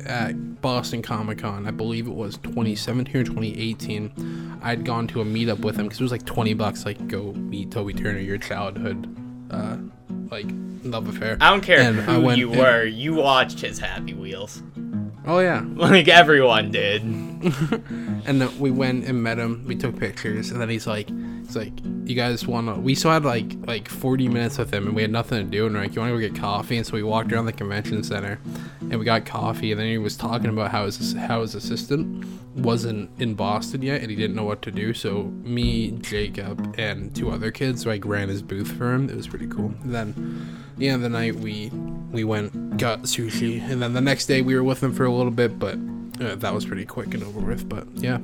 at 0.05 0.61
Boston 0.61 1.01
Comic 1.01 1.39
Con, 1.39 1.67
I 1.67 1.71
believe 1.71 2.07
it 2.07 2.13
was 2.13 2.37
2017 2.37 3.15
or 3.15 3.23
2018. 3.23 4.59
I'd 4.61 4.83
gone 4.85 5.07
to 5.07 5.21
a 5.21 5.25
meetup 5.25 5.59
with 5.59 5.75
him 5.77 5.85
because 5.85 5.99
it 5.99 6.03
was 6.03 6.11
like 6.11 6.25
20 6.25 6.53
bucks. 6.55 6.85
Like 6.85 7.07
go 7.07 7.33
meet 7.33 7.71
Toby 7.71 7.93
Turner, 7.93 8.19
your 8.19 8.37
childhood, 8.37 9.07
uh, 9.51 9.77
like 10.31 10.45
love 10.83 11.07
affair. 11.07 11.37
I 11.41 11.49
don't 11.51 11.61
care 11.61 11.79
And 11.81 11.97
who 11.97 12.11
I 12.11 12.17
went 12.17 12.37
you 12.39 12.49
and- 12.51 12.59
were, 12.59 12.83
you 12.85 13.13
watched 13.15 13.59
his 13.61 13.79
Happy 13.79 14.13
Wheels. 14.13 14.61
Oh 15.27 15.39
yeah. 15.39 15.63
Like 15.75 16.07
everyone 16.07 16.71
did. 16.71 17.01
And 18.27 18.41
then 18.41 18.57
we 18.59 18.71
went 18.71 19.05
and 19.05 19.21
met 19.21 19.37
him. 19.37 19.63
We 19.67 19.75
took 19.75 19.99
pictures, 19.99 20.49
and 20.49 20.59
then 20.59 20.67
he's 20.67 20.87
like, 20.87 21.07
"He's 21.45 21.55
like, 21.55 21.73
you 22.05 22.15
guys 22.15 22.45
want 22.45 22.67
to?" 22.67 22.79
We 22.79 22.95
still 22.95 23.11
had 23.11 23.25
like 23.25 23.55
like 23.65 23.87
40 23.87 24.27
minutes 24.27 24.57
with 24.57 24.73
him, 24.73 24.87
and 24.87 24.95
we 24.95 25.01
had 25.01 25.11
nothing 25.11 25.43
to 25.43 25.49
do. 25.49 25.65
And 25.65 25.75
like, 25.75 25.95
"You 25.95 26.01
want 26.01 26.13
to 26.13 26.19
go 26.19 26.27
get 26.27 26.39
coffee?" 26.39 26.77
And 26.77 26.85
so 26.85 26.93
we 26.93 27.03
walked 27.03 27.31
around 27.31 27.45
the 27.45 27.53
convention 27.53 28.03
center, 28.03 28.39
and 28.81 28.97
we 28.97 29.05
got 29.05 29.25
coffee. 29.25 29.71
And 29.71 29.79
then 29.79 29.87
he 29.87 29.97
was 29.97 30.15
talking 30.17 30.49
about 30.49 30.71
how 30.71 30.85
his 30.85 31.13
how 31.13 31.41
his 31.41 31.55
assistant 31.55 32.25
wasn't 32.55 33.09
in 33.19 33.33
Boston 33.33 33.81
yet, 33.81 34.01
and 34.01 34.09
he 34.09 34.15
didn't 34.15 34.35
know 34.35 34.43
what 34.43 34.61
to 34.63 34.71
do. 34.71 34.93
So 34.93 35.23
me, 35.43 35.91
Jacob, 35.91 36.75
and 36.77 37.13
two 37.15 37.29
other 37.29 37.51
kids 37.51 37.85
like 37.85 38.05
ran 38.05 38.29
his 38.29 38.41
booth 38.41 38.71
for 38.71 38.93
him. 38.93 39.09
It 39.09 39.15
was 39.15 39.27
pretty 39.27 39.47
cool. 39.47 39.73
And 39.83 39.93
then, 39.93 40.65
yeah, 40.77 40.97
the 40.97 41.09
night 41.09 41.35
we 41.35 41.69
we 42.11 42.23
went 42.23 42.77
got 42.77 43.03
sushi, 43.03 43.61
and 43.61 43.81
then 43.81 43.93
the 43.93 44.01
next 44.01 44.27
day 44.27 44.41
we 44.41 44.55
were 44.55 44.63
with 44.63 44.81
him 44.81 44.93
for 44.93 45.05
a 45.05 45.11
little 45.11 45.31
bit, 45.31 45.59
but 45.59 45.77
uh, 46.21 46.35
that 46.35 46.53
was 46.53 46.65
pretty 46.65 46.85
quick 46.85 47.13
and 47.13 47.23
over 47.23 47.39
with. 47.39 47.67
But 47.67 47.87
yeah. 47.95 48.19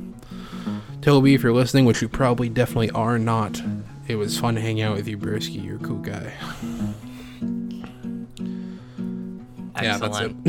Toby, 1.01 1.33
if 1.33 1.41
you're 1.41 1.53
listening, 1.53 1.85
which 1.85 2.01
you 2.01 2.07
probably 2.07 2.47
definitely 2.47 2.91
are 2.91 3.17
not, 3.17 3.59
it 4.07 4.15
was 4.15 4.39
fun 4.39 4.55
hanging 4.55 4.83
out 4.83 4.95
with 4.95 5.07
you, 5.07 5.17
Broski. 5.17 5.63
You're 5.63 5.77
a 5.77 5.79
cool 5.79 5.97
guy. 5.97 6.31
Yeah, 9.81 9.97
that's 9.97 10.19
it. 10.19 10.35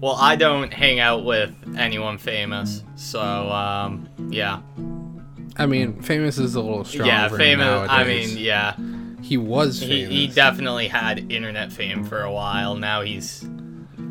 well, 0.00 0.14
I 0.14 0.36
don't 0.36 0.72
hang 0.72 1.00
out 1.00 1.24
with 1.24 1.52
anyone 1.76 2.18
famous, 2.18 2.84
so 2.94 3.20
um, 3.20 4.08
yeah. 4.30 4.60
I 5.56 5.66
mean, 5.66 6.00
famous 6.02 6.38
is 6.38 6.54
a 6.54 6.60
little 6.60 6.84
strong. 6.84 7.08
yeah, 7.08 7.28
famous. 7.28 7.88
I 7.90 8.04
mean, 8.04 8.36
yeah. 8.36 8.76
he 9.22 9.38
was 9.38 9.80
He, 9.80 10.04
he 10.04 10.26
definitely 10.28 10.86
had 10.86 11.32
internet 11.32 11.72
fame 11.72 12.04
for 12.04 12.22
a 12.22 12.30
while. 12.30 12.76
Now 12.76 13.02
he's. 13.02 13.44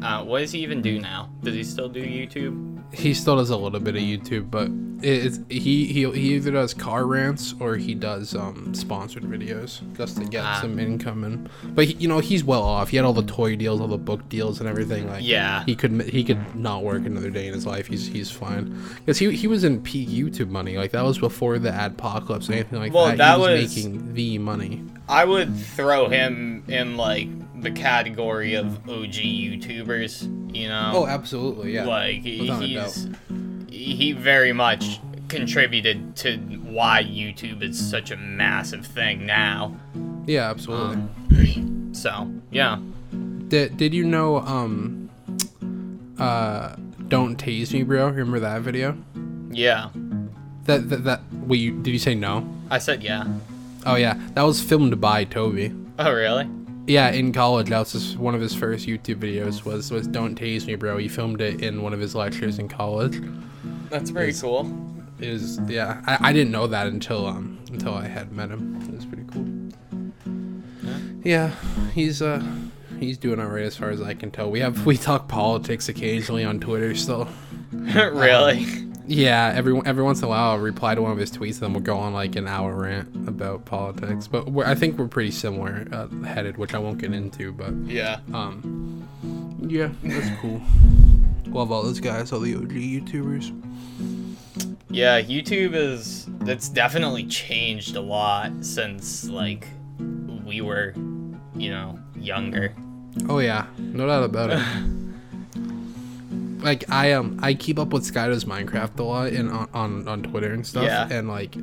Uh, 0.02 0.26
what 0.26 0.40
does 0.40 0.52
he 0.52 0.60
even 0.60 0.82
do 0.82 1.00
now? 1.00 1.30
Does 1.42 1.56
he 1.56 1.64
still 1.64 1.88
do 1.88 2.04
YouTube? 2.04 2.75
He 2.94 3.14
still 3.14 3.36
does 3.38 3.50
a 3.50 3.58
little 3.58 3.80
bit 3.80 3.96
of 3.96 4.02
YouTube, 4.02 4.50
but 4.50 4.70
it's 5.04 5.40
he 5.50 5.86
he 5.86 6.10
he 6.12 6.36
either 6.36 6.52
does 6.52 6.74
car 6.74 7.06
rants 7.06 7.54
or 7.60 7.76
he 7.76 7.94
does 7.94 8.34
um 8.36 8.74
sponsored 8.74 9.24
videos 9.24 9.82
just 9.98 10.18
to 10.18 10.24
get 10.26 10.44
Ah. 10.46 10.60
some 10.62 10.80
income 10.80 11.24
and. 11.26 11.50
But 11.76 11.86
he, 11.86 11.94
you 11.96 12.08
know 12.08 12.20
he's 12.20 12.44
well 12.44 12.64
off. 12.64 12.90
He 12.90 12.98
had 12.98 13.06
all 13.06 13.14
the 13.14 13.24
toy 13.24 13.56
deals, 13.58 13.82
all 13.82 13.88
the 13.88 13.98
book 13.98 14.28
deals, 14.30 14.60
and 14.62 14.70
everything. 14.70 15.08
Like 15.10 15.24
Yeah. 15.24 15.64
he 15.66 15.76
could 15.76 16.02
he 16.04 16.24
could 16.24 16.56
not 16.56 16.84
work 16.84 17.06
another 17.06 17.30
day 17.30 17.48
in 17.48 17.54
his 17.54 17.66
life. 17.66 17.88
He's 17.88 18.08
he's 18.08 18.32
fine 18.32 18.80
because 19.00 19.18
he 19.18 19.32
he 19.36 19.48
was 19.48 19.64
in 19.66 19.82
peak 19.82 20.08
YouTube 20.08 20.50
money. 20.50 20.78
Like 20.78 20.92
that 20.92 21.04
was 21.04 21.20
before 21.20 21.60
the 21.60 21.72
adpocalypse 21.72 22.50
or 22.50 22.54
anything 22.54 22.80
like 22.80 22.94
Well, 22.94 23.08
that. 23.08 23.18
that 23.18 23.36
he 23.36 23.42
was, 23.42 23.62
was- 23.62 23.76
making 23.86 24.14
the 24.14 24.38
money. 24.40 24.84
I 25.10 25.26
would 25.26 25.56
throw 25.56 26.08
him 26.10 26.64
in 26.68 26.98
like 26.98 27.28
the 27.62 27.72
category 27.72 28.54
of 28.56 28.78
OG 28.90 29.14
YouTubers. 29.14 30.24
You 30.56 30.68
know. 30.70 30.92
Oh, 30.96 31.06
absolutely, 31.08 31.74
yeah. 31.74 31.86
like 31.86 32.22
he- 32.22 32.42
Without 32.42 32.62
he's, 32.62 33.10
he 33.70 34.12
very 34.14 34.54
much 34.54 35.00
contributed 35.28 36.16
to 36.18 36.38
why 36.38 37.04
YouTube 37.04 37.62
is 37.64 37.78
such 37.80 38.12
a 38.12 38.18
massive 38.18 38.86
thing 38.86 39.26
now. 39.26 39.76
yeah, 40.26 40.50
absolutely. 40.50 41.02
So 41.96 42.30
yeah, 42.52 42.78
Did 43.48 43.78
Did 43.78 43.94
you 43.94 44.04
know 44.06 44.38
um 44.40 45.10
uh 46.20 46.76
don't 47.08 47.38
tase 47.38 47.72
me, 47.74 47.84
bro? 47.84 48.08
Remember 48.10 48.40
that 48.42 48.62
video? 48.62 48.98
yeah. 49.52 49.90
That 50.66 50.90
that 50.90 51.04
that. 51.06 51.22
Wait, 51.46 51.60
you, 51.62 51.72
did 51.82 51.92
you 51.92 52.00
say 52.00 52.16
no? 52.16 52.46
I 52.72 52.80
said 52.80 53.02
yeah. 53.04 53.26
Oh 53.86 53.96
yeah, 53.96 54.20
that 54.34 54.42
was 54.42 54.62
filmed 54.62 55.00
by 55.00 55.24
Toby. 55.26 55.74
Oh 56.00 56.12
really? 56.12 56.50
Yeah, 56.88 57.10
in 57.10 57.34
college, 57.34 57.70
that 57.70 57.80
was 57.80 57.92
just 57.94 58.18
one 58.18 58.36
of 58.36 58.42
his 58.42 58.54
first 58.54 58.86
YouTube 58.88 59.16
videos. 59.16 59.66
Was 59.66 59.90
was 59.92 60.08
don't 60.08 60.40
tase 60.40 60.68
me, 60.68 60.76
bro? 60.76 60.98
He 60.98 61.08
filmed 61.08 61.42
it 61.42 61.62
in 61.64 61.82
one 61.82 61.94
of 61.94 62.00
his 62.00 62.14
lectures 62.14 62.60
in 62.60 62.68
college. 62.70 63.20
That's 63.90 64.12
pretty 64.12 64.32
Yes. 64.34 64.42
cool. 64.42 64.64
Was 65.20 65.60
yeah. 65.68 66.02
I, 66.06 66.30
I 66.30 66.34
didn't 66.34 66.52
know 66.52 66.68
that 66.68 66.88
until 66.88 67.26
um 67.26 67.60
until 67.72 67.94
I 67.96 68.08
had 68.08 68.32
met 68.32 68.50
him. 68.52 68.80
It 68.88 68.94
was 68.96 69.06
pretty 69.06 69.24
cool. 69.32 69.46
Yeah, 71.24 71.52
he's 71.94 72.22
uh 72.22 72.44
he's 73.00 73.18
doing 73.18 73.40
alright 73.40 73.64
as 73.64 73.76
far 73.76 73.90
as 73.90 74.02
I 74.02 74.14
can 74.14 74.30
tell. 74.30 74.52
We 74.52 74.60
have 74.60 74.86
we 74.86 74.96
talk 74.98 75.28
politics 75.28 75.90
occasionally 75.90 76.44
on 76.46 76.60
Twitter 76.60 76.94
still. 76.96 77.28
really? 77.72 78.66
Yeah, 79.08 79.54
every 79.56 79.80
every 79.86 80.04
once 80.04 80.20
in 80.20 80.26
a 80.26 80.28
while 80.30 80.52
I'll 80.52 80.58
reply 80.58 80.96
to 80.96 81.02
one 81.02 81.12
of 81.12 81.18
his 81.18 81.32
tweets, 81.32 81.54
and 81.56 81.62
then 81.62 81.74
we'll 81.74 81.84
go 81.84 81.98
on 81.98 82.14
like 82.14 82.36
an 82.36 82.48
hour 82.48 82.74
rant 82.76 83.28
about 83.28 83.66
politics. 83.66 84.28
But 84.28 84.50
we're, 84.52 84.66
I 84.66 84.74
think 84.76 84.98
we're 84.98 85.08
pretty 85.08 85.32
similar 85.32 85.86
uh, 85.92 86.08
headed, 86.26 86.58
which 86.58 86.74
I 86.74 86.80
won't 86.80 86.98
get 86.98 87.14
into. 87.14 87.52
But 87.52 87.74
Yeah. 87.86 88.20
um, 88.34 89.08
yeah, 89.62 89.90
that's 90.04 90.30
cool. 90.42 90.62
Love 91.48 91.72
all 91.72 91.84
those 91.84 92.00
guys, 92.00 92.32
all 92.32 92.40
the 92.40 92.56
OG 92.56 92.72
YouTubers. 92.72 93.52
Yeah, 94.90 95.22
YouTube 95.22 95.74
is 95.76 96.28
it's 96.42 96.70
definitely 96.70 97.26
changed 97.26 97.96
a 97.96 98.02
lot 98.02 98.52
since 98.62 99.30
like 99.30 99.68
we 100.46 100.62
were, 100.62 100.94
you 101.56 101.70
know, 101.70 102.00
younger. 102.18 102.74
Oh 103.30 103.40
yeah, 103.40 103.68
no 103.78 104.08
doubt 104.08 104.24
about 104.24 104.50
it. 104.52 104.60
like 106.66 106.90
I 106.92 107.14
um 107.14 107.40
I 107.42 107.54
keep 107.54 107.80
up 107.80 107.90
with 107.94 108.04
Sky 108.04 108.28
does 108.28 108.44
Minecraft 108.46 109.00
a 109.00 109.04
lot 109.04 109.28
and 109.32 109.50
on, 109.52 109.70
on 109.74 110.08
on 110.08 110.24
Twitter 110.24 110.52
and 110.54 110.66
stuff. 110.66 110.84
Yeah. 110.86 111.08
And 111.10 111.30
like 111.30 111.56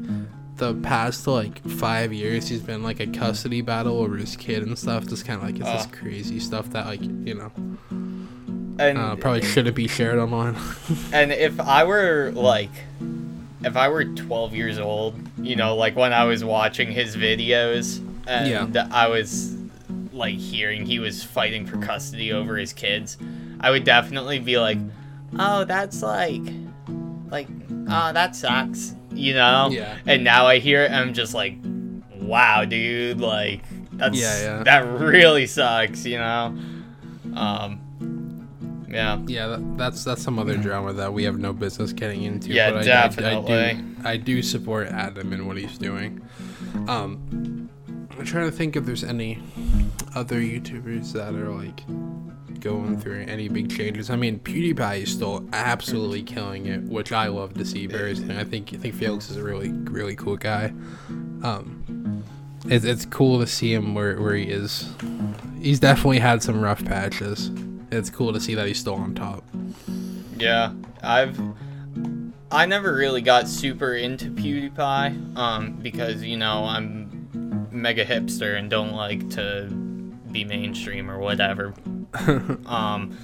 the 0.57 0.75
past 0.77 1.27
like 1.27 1.63
five 1.69 2.13
years, 2.13 2.49
he's 2.49 2.61
been 2.63 2.83
like 2.83 3.01
a 3.01 3.07
custody 3.07 3.61
battle 3.63 3.99
over 3.99 4.17
his 4.17 4.37
kid 4.37 4.63
and 4.63 4.79
stuff. 4.79 5.07
Just 5.07 5.27
kind 5.27 5.41
of 5.41 5.47
like 5.47 5.59
it's 5.59 5.69
this 5.71 5.87
Oh. 5.93 5.97
crazy 6.01 6.41
stuff 6.41 6.71
that 6.71 6.87
like 6.87 7.03
you 7.03 7.35
know 7.35 7.51
And 8.79 8.97
uh, 8.99 9.17
probably 9.17 9.43
shouldn't 9.43 9.77
be 9.77 9.89
shared 9.89 10.19
online. 10.19 10.57
And 11.13 11.33
if 11.33 11.61
I 11.61 11.85
were 11.85 12.33
like, 12.35 12.71
if 13.65 13.77
I 13.77 13.89
were 13.89 14.05
12 14.05 14.55
years 14.55 14.79
old, 14.79 15.15
you 15.39 15.57
know, 15.57 15.77
like 15.77 15.95
when 15.97 16.13
I 16.13 16.25
was 16.25 16.43
watching 16.45 16.91
his 16.91 17.17
videos 17.17 17.99
and 18.27 18.77
I 18.79 19.09
was 19.09 19.57
like 20.13 20.37
hearing 20.37 20.87
he 20.87 20.99
was 20.99 21.23
fighting 21.25 21.67
for 21.67 21.77
custody 21.79 22.33
over 22.33 22.57
his 22.57 22.73
kids, 22.73 23.17
I 23.63 23.71
would 23.71 23.85
definitely 23.85 24.39
be 24.41 24.59
like, 24.59 24.79
oh, 25.39 25.65
that's 25.65 26.03
like, 26.03 26.43
like, 27.31 27.49
oh, 27.89 28.13
that 28.13 28.35
sucks, 28.37 28.95
you 29.13 29.35
know? 29.35 29.69
Yeah. 29.71 29.97
And 30.07 30.25
now 30.25 30.47
I 30.47 30.59
hear 30.59 30.83
it 30.83 30.87
and 30.87 30.97
I'm 30.97 31.15
just 31.15 31.33
like, 31.35 31.57
wow, 32.21 32.65
dude, 32.65 33.21
like, 33.21 33.63
that's, 33.93 34.19
Yeah, 34.21 34.43
yeah. 34.59 34.63
that 34.65 34.81
really 35.01 35.47
sucks, 35.47 36.05
you 36.05 36.19
know? 36.19 36.57
Um, 37.37 37.79
yeah. 38.91 39.19
yeah, 39.27 39.47
that, 39.47 39.79
that's 39.79 40.05
that's 40.05 40.23
some 40.23 40.39
other 40.39 40.57
drama 40.59 40.93
that 40.93 41.13
we 41.13 41.25
have 41.25 41.39
no 41.39 41.55
business 41.55 41.93
getting 41.95 42.25
into. 42.25 42.51
Yeah, 42.53 42.71
but 42.73 42.79
I- 42.79 42.81
I, 42.81 42.85
definitely. 42.85 43.55
I, 43.55 43.73
do, 43.75 43.85
I 44.05 44.17
do 44.19 44.43
support 44.43 44.89
Adam 44.89 45.33
and 45.33 45.47
what 45.47 45.57
he's 45.57 45.79
doing. 45.79 46.21
Um, 46.89 47.71
I'm 48.19 48.25
trying 48.27 48.51
to 48.51 48.55
think 48.57 48.77
if 48.77 48.85
there's 48.85 49.03
any 49.05 49.39
other 50.15 50.37
YouTubers 50.41 51.13
that 51.15 51.35
are 51.35 51.49
like 51.51 51.81
going 52.63 52.99
through 52.99 53.25
any 53.29 53.49
big 53.49 53.71
changes. 53.71 54.09
I 54.09 54.17
mean, 54.17 54.39
PewDiePie 54.39 55.03
is 55.03 55.13
still 55.13 55.47
absolutely 55.53 56.23
killing 56.23 56.67
it, 56.67 56.83
which 56.85 57.13
I 57.13 57.27
love 57.27 57.55
to 57.55 57.65
see. 57.65 57.87
Very, 57.87 58.13
I 58.13 58.45
think 58.45 58.73
I 58.73 58.77
think 58.77 58.95
Felix 58.95 59.31
is 59.31 59.37
a 59.37 59.43
really 59.43 59.73
really 59.73 60.17
cool 60.17 60.37
guy. 60.37 60.73
Um, 61.43 62.25
it's 62.67 62.85
it's 62.85 63.05
cool 63.07 63.41
to 63.41 63.47
see 63.47 63.75
him 63.75 63.95
where 63.95 64.21
where 64.21 64.35
he 64.35 64.45
is. 64.45 64.89
He's 65.61 65.81
definitely 65.81 66.21
had 66.21 66.43
some 66.43 66.61
rough 66.61 66.85
patches. 66.85 67.51
It's 67.91 68.09
cool 68.09 68.33
to 68.33 68.41
see 68.41 68.55
that 68.55 68.67
he's 68.67 68.79
still 68.79 68.95
on 68.95 69.15
top. 69.15 69.45
Yeah, 70.39 70.73
I've 71.03 71.39
I 72.51 72.67
never 72.67 72.95
really 72.95 73.23
got 73.23 73.49
super 73.49 73.95
into 73.95 74.27
PewDiePie, 74.27 75.37
um, 75.37 75.73
because 75.83 76.23
you 76.23 76.37
know 76.37 76.65
I'm 76.65 77.69
mega 77.73 78.05
hipster 78.05 78.57
and 78.57 78.71
don't 78.71 78.93
like 78.93 79.29
to 79.31 79.69
be 80.31 80.45
mainstream 80.45 81.11
or 81.11 81.19
whatever. 81.19 81.75
um, 82.67 83.17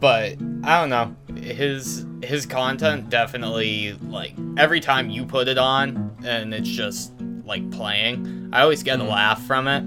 but 0.00 0.36
I 0.62 0.80
don't 0.80 0.90
know 0.90 1.16
his 1.36 2.06
his 2.22 2.46
content 2.46 3.10
definitely 3.10 3.92
like 4.08 4.34
every 4.56 4.80
time 4.80 5.10
you 5.10 5.26
put 5.26 5.48
it 5.48 5.58
on 5.58 6.16
and 6.24 6.54
it's 6.54 6.68
just 6.68 7.12
like 7.44 7.70
playing, 7.70 8.50
I 8.52 8.62
always 8.62 8.82
get 8.82 9.00
a 9.00 9.04
laugh 9.04 9.42
from 9.42 9.68
it. 9.68 9.82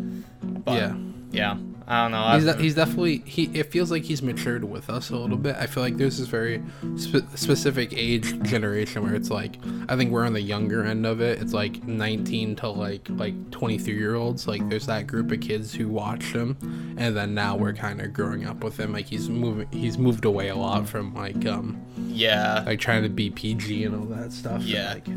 But 0.63 0.73
yeah. 0.73 0.95
yeah, 1.31 1.57
I 1.89 2.01
don't 2.01 2.11
know. 2.11 2.31
He's, 2.33 2.43
de- 2.43 2.61
he's 2.61 2.75
definitely 2.75 3.19
he. 3.25 3.45
It 3.53 3.71
feels 3.71 3.91
like 3.91 4.03
he's 4.03 4.21
matured 4.21 4.65
with 4.65 4.89
us 4.89 5.09
a 5.09 5.15
little 5.15 5.37
bit. 5.37 5.55
I 5.55 5.67
feel 5.67 5.81
like 5.81 5.95
there's 5.95 6.17
this 6.17 6.27
very 6.27 6.61
spe- 6.97 7.33
specific 7.35 7.93
age 7.93 8.41
generation 8.43 9.03
where 9.03 9.15
it's 9.15 9.29
like 9.29 9.55
I 9.87 9.95
think 9.95 10.11
we're 10.11 10.25
on 10.25 10.33
the 10.33 10.41
younger 10.41 10.83
end 10.83 11.05
of 11.05 11.21
it. 11.21 11.41
It's 11.41 11.53
like 11.53 11.81
19 11.85 12.57
to 12.57 12.69
like 12.69 13.07
like 13.11 13.51
23 13.51 13.93
year 13.93 14.15
olds. 14.15 14.49
Like 14.49 14.67
there's 14.67 14.87
that 14.87 15.07
group 15.07 15.31
of 15.31 15.39
kids 15.39 15.73
who 15.73 15.87
watch 15.87 16.25
him, 16.25 16.57
and 16.97 17.15
then 17.15 17.33
now 17.33 17.55
we're 17.55 17.73
kind 17.73 18.01
of 18.01 18.11
growing 18.11 18.45
up 18.45 18.65
with 18.65 18.77
him. 18.77 18.91
Like 18.91 19.05
he's 19.05 19.29
moving. 19.29 19.69
He's 19.71 19.97
moved 19.97 20.25
away 20.25 20.49
a 20.49 20.55
lot 20.57 20.89
from 20.89 21.15
like 21.15 21.45
um 21.45 21.81
yeah. 22.09 22.63
like 22.65 22.81
trying 22.81 23.03
to 23.03 23.09
be 23.09 23.29
PG 23.29 23.85
and 23.85 23.95
all 23.95 24.17
that 24.17 24.33
stuff. 24.33 24.61
Yeah. 24.61 24.95
Like, 24.95 25.07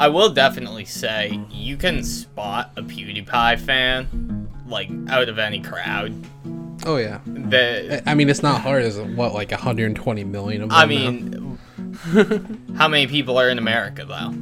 I 0.00 0.08
will 0.08 0.30
definitely 0.30 0.86
say 0.86 1.40
you 1.52 1.76
can 1.76 2.02
spot 2.02 2.72
a 2.76 2.82
PewDiePie 2.82 3.60
fan 3.60 4.48
like 4.68 4.90
out 5.08 5.28
of 5.28 5.38
any 5.38 5.60
crowd. 5.60 6.14
Oh 6.84 6.96
yeah. 6.96 7.20
The 7.26 8.02
I 8.06 8.14
mean, 8.14 8.28
it's 8.28 8.42
not 8.42 8.60
hard. 8.60 8.84
It's 8.84 8.96
what 8.96 9.34
like 9.34 9.50
120 9.50 10.24
million 10.24 10.62
of 10.62 10.68
them. 10.70 10.78
I 10.78 10.86
mean, 10.86 11.58
how 12.76 12.88
many 12.88 13.06
people 13.06 13.38
are 13.38 13.48
in 13.48 13.58
America 13.58 14.04
though? 14.04 14.34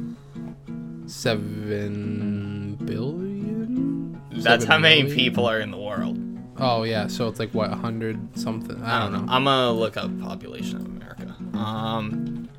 seven 1.07 2.75
billion. 2.83 4.19
That's 4.31 4.63
Seven 4.63 4.67
how 4.67 4.77
many 4.79 5.03
million? 5.03 5.17
people 5.17 5.45
are 5.45 5.59
in 5.59 5.71
the 5.71 5.77
world. 5.77 6.19
Oh 6.57 6.83
yeah, 6.83 7.07
so 7.07 7.27
it's 7.27 7.39
like 7.39 7.51
what 7.51 7.69
100 7.69 8.39
something. 8.39 8.81
I 8.83 8.99
don't 8.99 9.11
know. 9.13 9.25
I'm 9.31 9.43
gonna 9.45 9.71
look 9.71 9.97
up 9.97 10.09
population 10.21 10.77
of 10.77 10.85
America. 10.85 11.35
Um. 11.53 12.49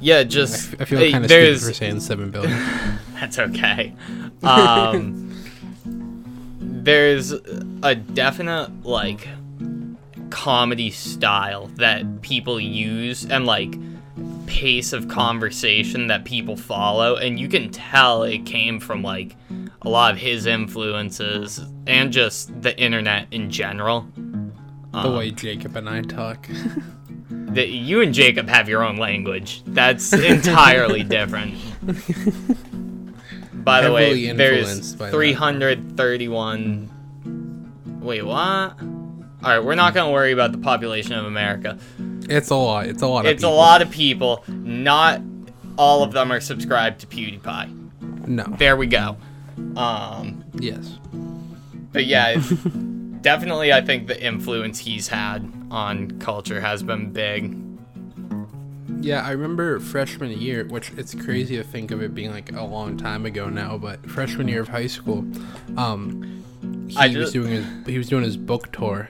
Yeah, 0.00 0.24
just 0.24 0.74
I 0.80 0.84
feel 0.84 0.98
hey, 0.98 1.12
kind 1.12 1.24
of 1.24 1.30
stupid 1.30 1.60
for 1.60 1.72
saying 1.72 2.00
seven 2.00 2.30
billion. 2.30 2.58
That's 3.14 3.38
okay. 3.38 3.94
Um, 4.42 5.31
there's 6.82 7.32
a 7.82 7.94
definite 7.94 8.84
like 8.84 9.28
comedy 10.30 10.90
style 10.90 11.66
that 11.76 12.22
people 12.22 12.58
use 12.58 13.24
and 13.26 13.46
like 13.46 13.74
pace 14.46 14.92
of 14.92 15.08
conversation 15.08 16.08
that 16.08 16.24
people 16.24 16.56
follow 16.56 17.16
and 17.16 17.38
you 17.38 17.48
can 17.48 17.70
tell 17.70 18.22
it 18.22 18.44
came 18.44 18.80
from 18.80 19.02
like 19.02 19.36
a 19.82 19.88
lot 19.88 20.12
of 20.12 20.18
his 20.18 20.46
influences 20.46 21.60
and 21.86 22.12
just 22.12 22.60
the 22.62 22.78
internet 22.78 23.26
in 23.30 23.50
general 23.50 24.06
the 24.16 24.98
Um, 24.98 25.16
way 25.16 25.30
Jacob 25.30 25.74
and 25.76 25.88
I 25.88 26.02
talk. 26.02 26.46
that 27.30 27.70
you 27.70 28.02
and 28.02 28.12
Jacob 28.12 28.48
have 28.48 28.68
your 28.68 28.82
own 28.84 28.96
language. 28.96 29.62
That's 29.66 30.12
entirely 30.12 31.02
different. 31.18 31.54
By 33.64 33.80
the 33.82 33.92
way, 33.92 34.32
there's 34.32 34.68
influenced 34.68 34.98
by 34.98 35.06
that. 35.06 35.12
331. 35.12 36.88
Wait, 38.00 38.22
what? 38.22 38.34
All 38.34 38.76
right, 39.42 39.58
we're 39.64 39.74
not 39.74 39.94
gonna 39.94 40.12
worry 40.12 40.32
about 40.32 40.52
the 40.52 40.58
population 40.58 41.12
of 41.14 41.24
America. 41.24 41.78
it's 42.28 42.50
a 42.50 42.54
lot. 42.56 42.86
It's 42.86 43.02
a 43.02 43.06
lot. 43.06 43.26
Of 43.26 43.32
It's 43.32 43.42
a 43.42 43.48
lot 43.48 43.82
of 43.82 43.90
people. 43.90 44.44
Not 44.48 45.20
all 45.76 46.02
of 46.02 46.12
them 46.12 46.30
are 46.32 46.40
subscribed 46.40 47.00
to 47.00 47.06
PewDiePie. 47.06 48.26
No. 48.28 48.44
There 48.58 48.76
we 48.76 48.86
go. 48.86 49.16
Um, 49.76 50.44
Yes. 50.54 50.98
but 51.92 52.04
yeah, 52.06 52.34
definitely, 53.20 53.72
I 53.72 53.80
think 53.80 54.06
the 54.06 54.20
influence 54.22 54.78
he's 54.78 55.08
had 55.08 55.50
on 55.70 56.18
culture 56.20 56.60
has 56.60 56.82
been 56.82 57.10
big. 57.12 57.56
Yeah, 59.02 59.26
I 59.26 59.32
remember 59.32 59.80
freshman 59.80 60.30
year, 60.30 60.64
which 60.64 60.92
it's 60.96 61.12
crazy 61.12 61.56
to 61.56 61.64
think 61.64 61.90
of 61.90 62.02
it 62.02 62.14
being 62.14 62.30
like 62.30 62.52
a 62.52 62.62
long 62.62 62.96
time 62.96 63.26
ago 63.26 63.48
now, 63.48 63.76
but 63.76 64.08
freshman 64.08 64.46
year 64.46 64.60
of 64.62 64.68
high 64.68 64.86
school, 64.86 65.24
um, 65.76 66.44
he 66.88 66.96
I 66.96 67.08
was 67.08 67.16
just- 67.16 67.32
doing 67.32 67.50
his 67.50 67.66
he 67.86 67.98
was 67.98 68.08
doing 68.08 68.22
his 68.22 68.36
book 68.36 68.70
tour, 68.70 69.08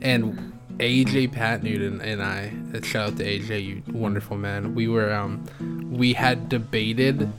and 0.00 0.52
AJ 0.80 1.30
Pat 1.30 1.62
Newton 1.62 2.00
and 2.00 2.22
I, 2.22 2.52
uh, 2.74 2.80
shout 2.80 3.12
out 3.12 3.16
to 3.18 3.24
AJ, 3.24 3.60
you 3.64 3.82
wonderful 3.92 4.38
man. 4.38 4.74
We 4.74 4.88
were 4.88 5.12
um, 5.12 5.44
we 5.92 6.14
had 6.14 6.48
debated 6.48 7.30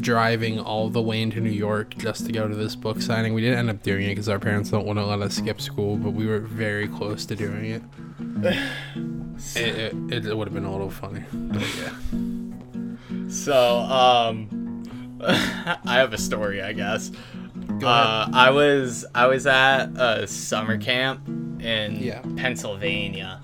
driving 0.00 0.58
all 0.58 0.88
the 0.88 1.02
way 1.02 1.20
into 1.20 1.40
New 1.40 1.50
York 1.50 1.94
just 1.98 2.24
to 2.24 2.32
go 2.32 2.48
to 2.48 2.54
this 2.54 2.74
book 2.74 3.02
signing. 3.02 3.34
We 3.34 3.42
didn't 3.42 3.58
end 3.58 3.70
up 3.70 3.82
doing 3.82 4.06
it 4.06 4.10
because 4.10 4.30
our 4.30 4.38
parents 4.38 4.70
don't 4.70 4.86
want 4.86 4.98
to 4.98 5.04
let 5.04 5.20
us 5.20 5.34
skip 5.34 5.60
school, 5.60 5.96
but 5.96 6.12
we 6.12 6.26
were 6.26 6.38
very 6.40 6.88
close 6.88 7.26
to 7.26 7.36
doing 7.36 7.66
it. 7.66 7.82
It, 9.56 9.94
it, 10.12 10.26
it 10.26 10.36
would 10.36 10.46
have 10.48 10.54
been 10.54 10.64
a 10.64 10.70
little 10.72 10.90
funny, 10.90 11.24
yeah. 11.78 13.28
So, 13.28 13.78
um, 13.78 14.84
I 15.26 15.94
have 15.96 16.12
a 16.12 16.18
story, 16.18 16.62
I 16.62 16.72
guess. 16.72 17.10
Go 17.80 17.86
Uh, 17.88 18.28
I 18.32 18.50
was 18.50 19.04
I 19.14 19.26
was 19.26 19.46
at 19.46 19.86
a 19.96 20.26
summer 20.26 20.76
camp 20.78 21.26
in 21.60 21.96
Yeah. 21.96 22.20
Pennsylvania, 22.36 23.40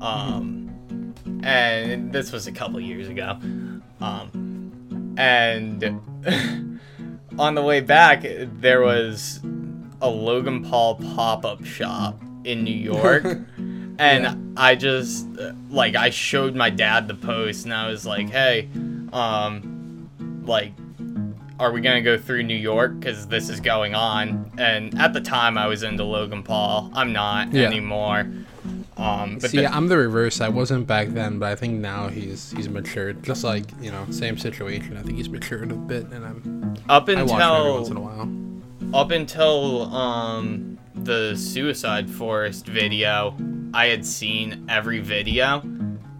um, 0.00 1.14
and 1.42 2.12
this 2.12 2.30
was 2.32 2.46
a 2.46 2.52
couple 2.52 2.78
years 2.80 3.08
ago, 3.08 3.38
um, 4.00 5.14
and 5.18 5.82
on 7.38 7.54
the 7.54 7.62
way 7.62 7.80
back 7.80 8.22
there 8.22 8.82
was 8.82 9.40
a 10.00 10.08
Logan 10.08 10.62
Paul 10.64 10.96
pop 10.96 11.44
up 11.44 11.64
shop 11.64 12.20
in 12.44 12.62
New 12.64 12.70
York. 12.76 13.24
And 14.00 14.22
Yeah. 14.22 14.34
I 14.58 14.74
just 14.74 15.26
like 15.70 15.94
I 15.94 16.10
showed 16.10 16.54
my 16.54 16.68
dad 16.70 17.06
the 17.08 17.14
post 17.14 17.64
and 17.64 17.72
I 17.72 17.88
was 17.88 18.04
like, 18.04 18.28
"Hey, 18.28 18.68
um 19.12 20.10
like 20.44 20.72
are 21.60 21.72
we 21.72 21.80
gonna 21.80 22.02
go 22.02 22.16
through 22.18 22.42
New 22.44 22.54
York 22.56 22.98
because 22.98 23.26
this 23.28 23.48
is 23.48 23.60
going 23.60 23.94
on?" 23.94 24.50
And 24.58 24.98
at 24.98 25.12
the 25.12 25.20
time, 25.20 25.56
I 25.56 25.66
was 25.66 25.82
into 25.82 26.04
Logan 26.04 26.42
Paul. 26.42 26.90
I'm 26.94 27.12
not 27.12 27.52
Yeah. 27.52 27.66
anymore. 27.66 28.26
Um, 28.96 29.38
but 29.40 29.50
See, 29.50 29.58
the- 29.58 29.72
I'm 29.72 29.86
the 29.86 29.96
reverse. 29.96 30.40
I 30.40 30.48
wasn't 30.48 30.86
back 30.88 31.08
then, 31.08 31.38
but 31.38 31.50
I 31.50 31.54
think 31.54 31.78
now 31.80 32.08
he's 32.08 32.52
he's 32.56 32.68
matured. 32.68 33.22
Just 33.22 33.44
like 33.44 33.64
you 33.80 33.92
know, 33.92 34.04
same 34.10 34.36
situation. 34.38 34.96
I 34.96 35.02
think 35.02 35.16
he's 35.18 35.28
matured 35.28 35.70
a 35.70 35.74
bit, 35.76 36.06
and 36.10 36.24
I'm 36.24 36.74
up 36.88 37.08
I 37.08 37.22
watch 37.22 37.30
him 37.30 37.40
every 37.40 37.72
once 37.72 37.88
in 37.90 37.96
a 37.96 38.00
while. 38.00 38.28
up 39.00 39.10
until 39.12 39.94
um 39.94 40.77
the 41.04 41.34
Suicide 41.36 42.08
Forest 42.10 42.66
video, 42.66 43.36
I 43.74 43.86
had 43.86 44.04
seen 44.04 44.64
every 44.68 44.98
video, 45.00 45.62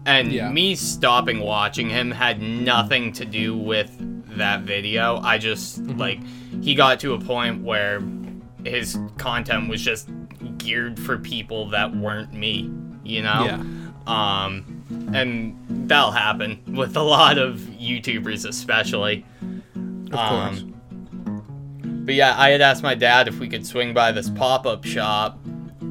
and 0.05 0.31
Yeah. 0.31 0.49
me 0.51 0.75
stopping 0.75 1.39
watching 1.39 1.89
him 1.89 2.11
had 2.11 2.41
nothing 2.41 3.11
to 3.13 3.25
do 3.25 3.57
with 3.57 3.91
that 4.37 4.61
video. 4.61 5.19
I 5.23 5.37
just 5.37 5.81
Mm-hmm. 5.83 5.99
like 5.99 6.19
he 6.61 6.75
got 6.75 6.99
to 7.01 7.13
a 7.13 7.19
point 7.19 7.61
where 7.63 8.01
his 8.63 8.97
content 9.17 9.69
was 9.69 9.81
just 9.81 10.09
geared 10.57 10.99
for 10.99 11.17
people 11.17 11.69
that 11.69 11.95
weren't 11.95 12.33
me, 12.33 12.69
you 13.03 13.21
know? 13.23 13.45
Yeah. 13.45 13.63
Um 14.07 14.65
and 15.13 15.55
that'll 15.89 16.11
happen 16.11 16.59
with 16.75 16.95
a 16.97 17.01
lot 17.03 17.37
of 17.37 17.57
YouTubers 17.59 18.47
especially. 18.47 19.25
Of 20.11 20.19
course. 20.19 20.63
But 22.09 22.15
yeah, 22.15 22.33
I 22.35 22.49
had 22.49 22.61
asked 22.61 22.81
my 22.81 22.95
dad 22.95 23.27
if 23.27 23.37
we 23.37 23.47
could 23.47 23.67
swing 23.67 23.93
by 23.93 24.11
this 24.11 24.31
pop-up 24.31 24.83
shop, 24.83 25.39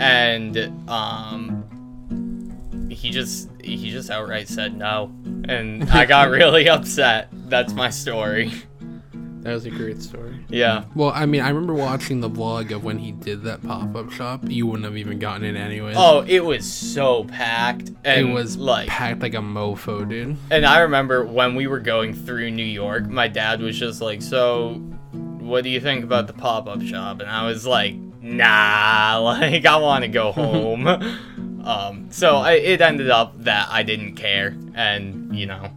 and 0.00 0.56
um, 0.90 2.88
he 2.90 3.10
just 3.10 3.48
he 3.62 3.88
just 3.88 4.10
outright 4.10 4.48
said 4.48 4.76
no, 4.76 5.12
and 5.48 5.88
I 5.88 6.06
got 6.06 6.28
really 6.30 6.68
upset. 6.68 7.28
That's 7.32 7.72
my 7.72 7.90
story. 7.90 8.50
That 9.12 9.52
was 9.52 9.64
a 9.66 9.70
great 9.70 10.02
story. 10.02 10.44
Yeah. 10.48 10.86
Well, 10.96 11.12
I 11.14 11.24
mean, 11.24 11.40
I 11.40 11.50
remember 11.50 11.72
watching 11.74 12.20
the 12.20 12.28
vlog 12.28 12.72
of 12.72 12.82
when 12.82 12.98
he 12.98 13.12
did 13.12 13.44
that 13.44 13.62
pop 13.62 13.94
up 13.94 14.10
shop. 14.10 14.40
You 14.48 14.66
wouldn't 14.66 14.86
have 14.86 14.96
even 14.96 15.20
gotten 15.20 15.44
in 15.44 15.56
anyways. 15.56 15.94
Oh, 15.96 16.24
it 16.26 16.44
was 16.44 16.68
so 16.68 17.22
packed, 17.26 17.92
it 18.04 18.28
was 18.28 18.56
like, 18.56 18.88
packed 18.88 19.22
like 19.22 19.34
a 19.34 19.38
mofo, 19.38 20.06
dude. 20.08 20.36
and 20.50 20.66
I 20.66 20.80
remember 20.80 21.24
when 21.24 21.54
we 21.54 21.68
were 21.68 21.78
going 21.78 22.12
through 22.12 22.50
New 22.50 22.64
York, 22.64 23.08
my 23.08 23.28
dad 23.28 23.60
was 23.60 23.78
just 23.78 24.00
like, 24.00 24.20
"So, 24.20 24.82
what 25.48 25.64
do 25.64 25.70
you 25.70 25.80
think 25.80 26.04
about 26.04 26.26
the 26.26 26.32
pop-up 26.32 26.82
shop?" 26.82 27.20
And 27.20 27.28
I 27.28 27.46
was 27.46 27.66
like, 27.66 27.94
"Nah, 27.94 29.18
like 29.22 29.66
I 29.66 29.76
want 29.76 30.02
to 30.02 30.08
go 30.08 30.32
home." 30.42 30.86
um, 31.64 32.08
so 32.10 32.36
I, 32.36 32.52
it 32.52 32.80
ended 32.80 33.10
up 33.10 33.42
that 33.44 33.68
I 33.70 33.82
didn't 33.82 34.16
care, 34.16 34.56
and 34.74 35.36
you 35.36 35.46
know, 35.46 35.70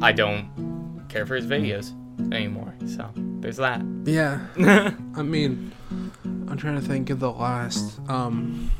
I 0.00 0.12
don't 0.12 1.04
care 1.08 1.26
for 1.26 1.36
his 1.36 1.46
videos 1.46 1.92
anymore. 2.32 2.74
So 2.86 3.10
there's 3.16 3.56
that. 3.56 3.82
Yeah. 4.04 4.40
I 5.16 5.22
mean, 5.22 5.72
I'm 6.22 6.56
trying 6.56 6.76
to 6.76 6.86
think 6.86 7.10
of 7.10 7.20
the 7.20 7.30
last 7.32 7.98
um 8.08 8.70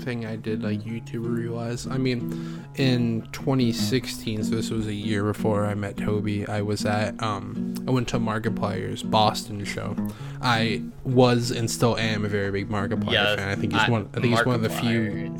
thing 0.00 0.26
I 0.26 0.36
did 0.36 0.62
like 0.62 0.80
YouTuber 0.80 1.36
realize. 1.36 1.86
I 1.86 1.98
mean, 1.98 2.64
in 2.76 3.28
2016, 3.32 4.44
so 4.44 4.54
this 4.54 4.70
was 4.70 4.86
a 4.86 4.94
year 4.94 5.22
before 5.24 5.66
I 5.66 5.74
met 5.74 5.96
Toby. 5.96 6.46
I 6.46 6.62
was 6.62 6.84
at 6.84 7.20
um 7.22 7.74
I 7.86 7.90
went 7.90 8.08
to 8.08 8.18
Markiplier's 8.18 9.02
Boston 9.02 9.64
show. 9.64 9.96
I 10.42 10.82
was 11.04 11.50
and 11.50 11.70
still 11.70 11.96
am 11.96 12.24
a 12.24 12.28
very 12.28 12.50
big 12.50 12.68
Markiplier 12.68 13.12
yeah, 13.12 13.36
fan. 13.36 13.48
I 13.48 13.54
think 13.54 13.72
he's 13.72 13.88
one. 13.88 14.08
I 14.14 14.20
think 14.20 14.34
he's 14.36 14.44
one 14.44 14.54
of 14.56 14.62
the 14.62 14.70
few. 14.70 15.36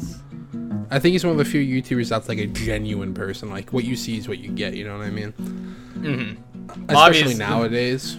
I 0.92 0.98
think 0.98 1.12
he's 1.12 1.24
one 1.24 1.32
of 1.32 1.38
the 1.38 1.44
few 1.44 1.60
YouTubers 1.60 2.08
that's 2.08 2.28
like 2.28 2.38
a 2.38 2.46
genuine 2.46 3.14
person. 3.14 3.50
Like 3.50 3.72
what 3.72 3.84
you 3.84 3.96
see 3.96 4.18
is 4.18 4.28
what 4.28 4.38
you 4.38 4.50
get. 4.50 4.74
You 4.74 4.84
know 4.84 4.98
what 4.98 5.06
I 5.06 5.10
mean? 5.10 5.32
Mm-hmm. 5.32 6.70
Especially 6.70 6.96
Obviously- 6.96 7.34
nowadays. 7.34 8.16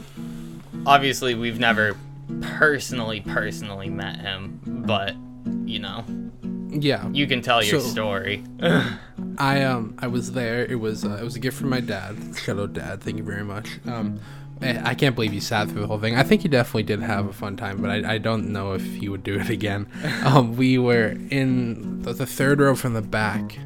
Obviously, 0.86 1.36
we've 1.36 1.60
never 1.60 1.96
personally 2.42 3.22
personally 3.22 3.90
met 3.90 4.20
him, 4.20 4.60
but 4.66 5.16
you 5.66 5.80
know, 5.80 6.04
Yeah. 6.72 7.08
you 7.10 7.28
can 7.28 7.42
tell 7.42 7.62
your 7.64 7.80
So- 7.82 7.86
story. 7.88 8.44
I 9.38 9.62
um 9.64 9.96
I 10.00 10.08
was 10.08 10.32
there. 10.32 10.66
It 10.66 10.80
was 10.80 11.04
uh, 11.06 11.18
it 11.22 11.24
was 11.24 11.36
a 11.36 11.40
gift 11.40 11.58
from 11.58 11.70
my 11.70 11.82
dad. 11.82 12.16
Shout 12.38 12.60
out 12.60 12.74
dad. 12.74 13.02
Thank 13.02 13.18
you 13.18 13.24
very 13.24 13.44
much. 13.44 13.80
Um, 13.86 14.20
I 14.62 14.92
I 14.92 14.96
can't 14.96 15.16
believe 15.16 15.32
he 15.32 15.40
sat 15.40 15.68
through 15.70 15.82
the 15.82 15.88
whole 15.88 16.00
thing. 16.00 16.16
I 16.16 16.24
think 16.24 16.42
he 16.44 16.48
definitely 16.48 16.84
did 16.84 17.02
have 17.02 17.28
a 17.28 17.34
fun 17.34 17.56
time, 17.58 17.82
but 17.82 17.90
I, 17.92 18.14
I 18.14 18.18
don't 18.18 18.50
know 18.52 18.74
if 18.74 18.84
he 18.84 19.10
would 19.10 19.24
do 19.24 19.40
it 19.40 19.50
again. 19.50 19.88
Um, 20.26 20.56
we 20.56 20.78
were 20.78 21.16
in 21.30 22.02
the, 22.04 22.14
the 22.14 22.26
third 22.26 22.60
row 22.60 22.76
from 22.76 22.94
the 22.94 23.02
back. 23.02 23.58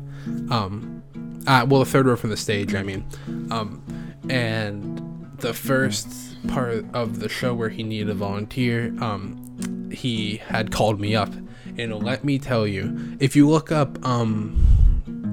Um, 0.50 1.04
uh, 1.48 1.66
well, 1.70 1.82
the 1.84 1.86
third 1.90 2.06
row 2.08 2.16
from 2.16 2.30
the 2.32 2.38
stage. 2.38 2.74
I 2.74 2.82
mean, 2.84 3.06
um, 3.52 3.84
and 4.30 5.36
the 5.40 5.54
first 5.54 6.08
part 6.48 6.86
of 6.94 7.20
the 7.20 7.30
show 7.30 7.54
where 7.54 7.70
he 7.70 7.84
needed 7.84 8.10
a 8.10 8.14
volunteer, 8.16 8.94
um, 9.02 9.90
he 9.92 10.38
had 10.38 10.72
called 10.72 11.00
me 11.00 11.16
up, 11.16 11.30
and 11.78 12.04
let 12.04 12.24
me 12.24 12.40
tell 12.40 12.66
you, 12.68 13.18
if 13.20 13.36
you 13.36 13.50
look 13.50 13.72
up 13.72 14.04
um, 14.06 14.66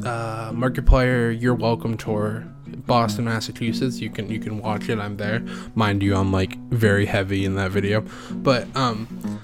uh, 0.04 0.52
Markiplier, 0.52 1.38
You're 1.40 1.54
Welcome 1.54 1.96
tour, 1.96 2.44
Boston, 2.86 3.26
Massachusetts, 3.26 4.00
you 4.00 4.10
can 4.10 4.28
you 4.28 4.40
can 4.40 4.58
watch 4.58 4.88
it. 4.88 4.98
I'm 4.98 5.16
there, 5.16 5.44
mind 5.74 6.02
you, 6.02 6.16
I'm 6.16 6.32
like 6.32 6.58
very 6.70 7.06
heavy 7.06 7.44
in 7.44 7.54
that 7.56 7.70
video, 7.70 8.04
but 8.30 8.66
um 8.76 9.40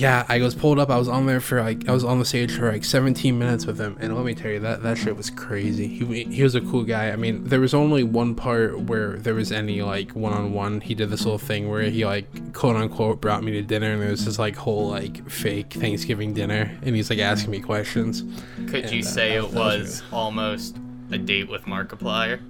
yeah, 0.00 0.24
I 0.28 0.40
was 0.40 0.54
pulled 0.54 0.78
up. 0.78 0.90
I 0.90 0.98
was 0.98 1.08
on 1.08 1.26
there 1.26 1.40
for 1.40 1.60
like 1.62 1.88
I 1.88 1.92
was 1.92 2.04
on 2.04 2.18
the 2.18 2.24
stage 2.24 2.56
for 2.56 2.70
like 2.70 2.84
17 2.84 3.38
minutes 3.38 3.66
with 3.66 3.78
him, 3.78 3.96
and 4.00 4.14
let 4.16 4.24
me 4.24 4.34
tell 4.34 4.50
you 4.50 4.60
that 4.60 4.82
that 4.82 4.98
shit 4.98 5.16
was 5.16 5.30
crazy. 5.30 5.86
He 5.88 6.24
he 6.24 6.42
was 6.42 6.54
a 6.54 6.60
cool 6.60 6.84
guy. 6.84 7.10
I 7.10 7.16
mean, 7.16 7.44
there 7.44 7.60
was 7.60 7.74
only 7.74 8.02
one 8.02 8.34
part 8.34 8.80
where 8.80 9.16
there 9.18 9.34
was 9.34 9.52
any 9.52 9.82
like 9.82 10.12
one 10.12 10.32
on 10.32 10.52
one. 10.52 10.80
He 10.80 10.94
did 10.94 11.10
this 11.10 11.24
little 11.24 11.38
thing 11.38 11.68
where 11.68 11.82
he 11.82 12.04
like 12.06 12.52
quote 12.52 12.76
unquote 12.76 13.20
brought 13.20 13.42
me 13.42 13.52
to 13.52 13.62
dinner, 13.62 13.92
and 13.92 14.02
there 14.02 14.10
was 14.10 14.24
this 14.24 14.38
like 14.38 14.56
whole 14.56 14.88
like 14.90 15.28
fake 15.30 15.72
Thanksgiving 15.72 16.34
dinner, 16.34 16.76
and 16.82 16.94
he's 16.96 17.10
like 17.10 17.18
asking 17.18 17.50
me 17.50 17.60
questions. 17.60 18.22
Could 18.68 18.84
And, 18.84 18.92
you 18.92 19.00
uh, 19.00 19.04
say 19.04 19.38
that- 19.38 19.44
it 19.44 19.52
was 19.52 20.02
almost 20.12 20.76
a 21.10 21.18
date 21.18 21.48
with 21.48 21.62
Markiplier? 21.62 22.40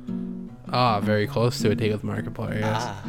Ah, 0.73 0.99
very 1.01 1.27
close 1.27 1.61
to 1.61 1.71
a 1.71 1.75
date 1.75 1.93
with 1.93 2.03
Markiplier. 2.03 2.61
Yes. 2.61 2.83
Ah. 2.83 3.03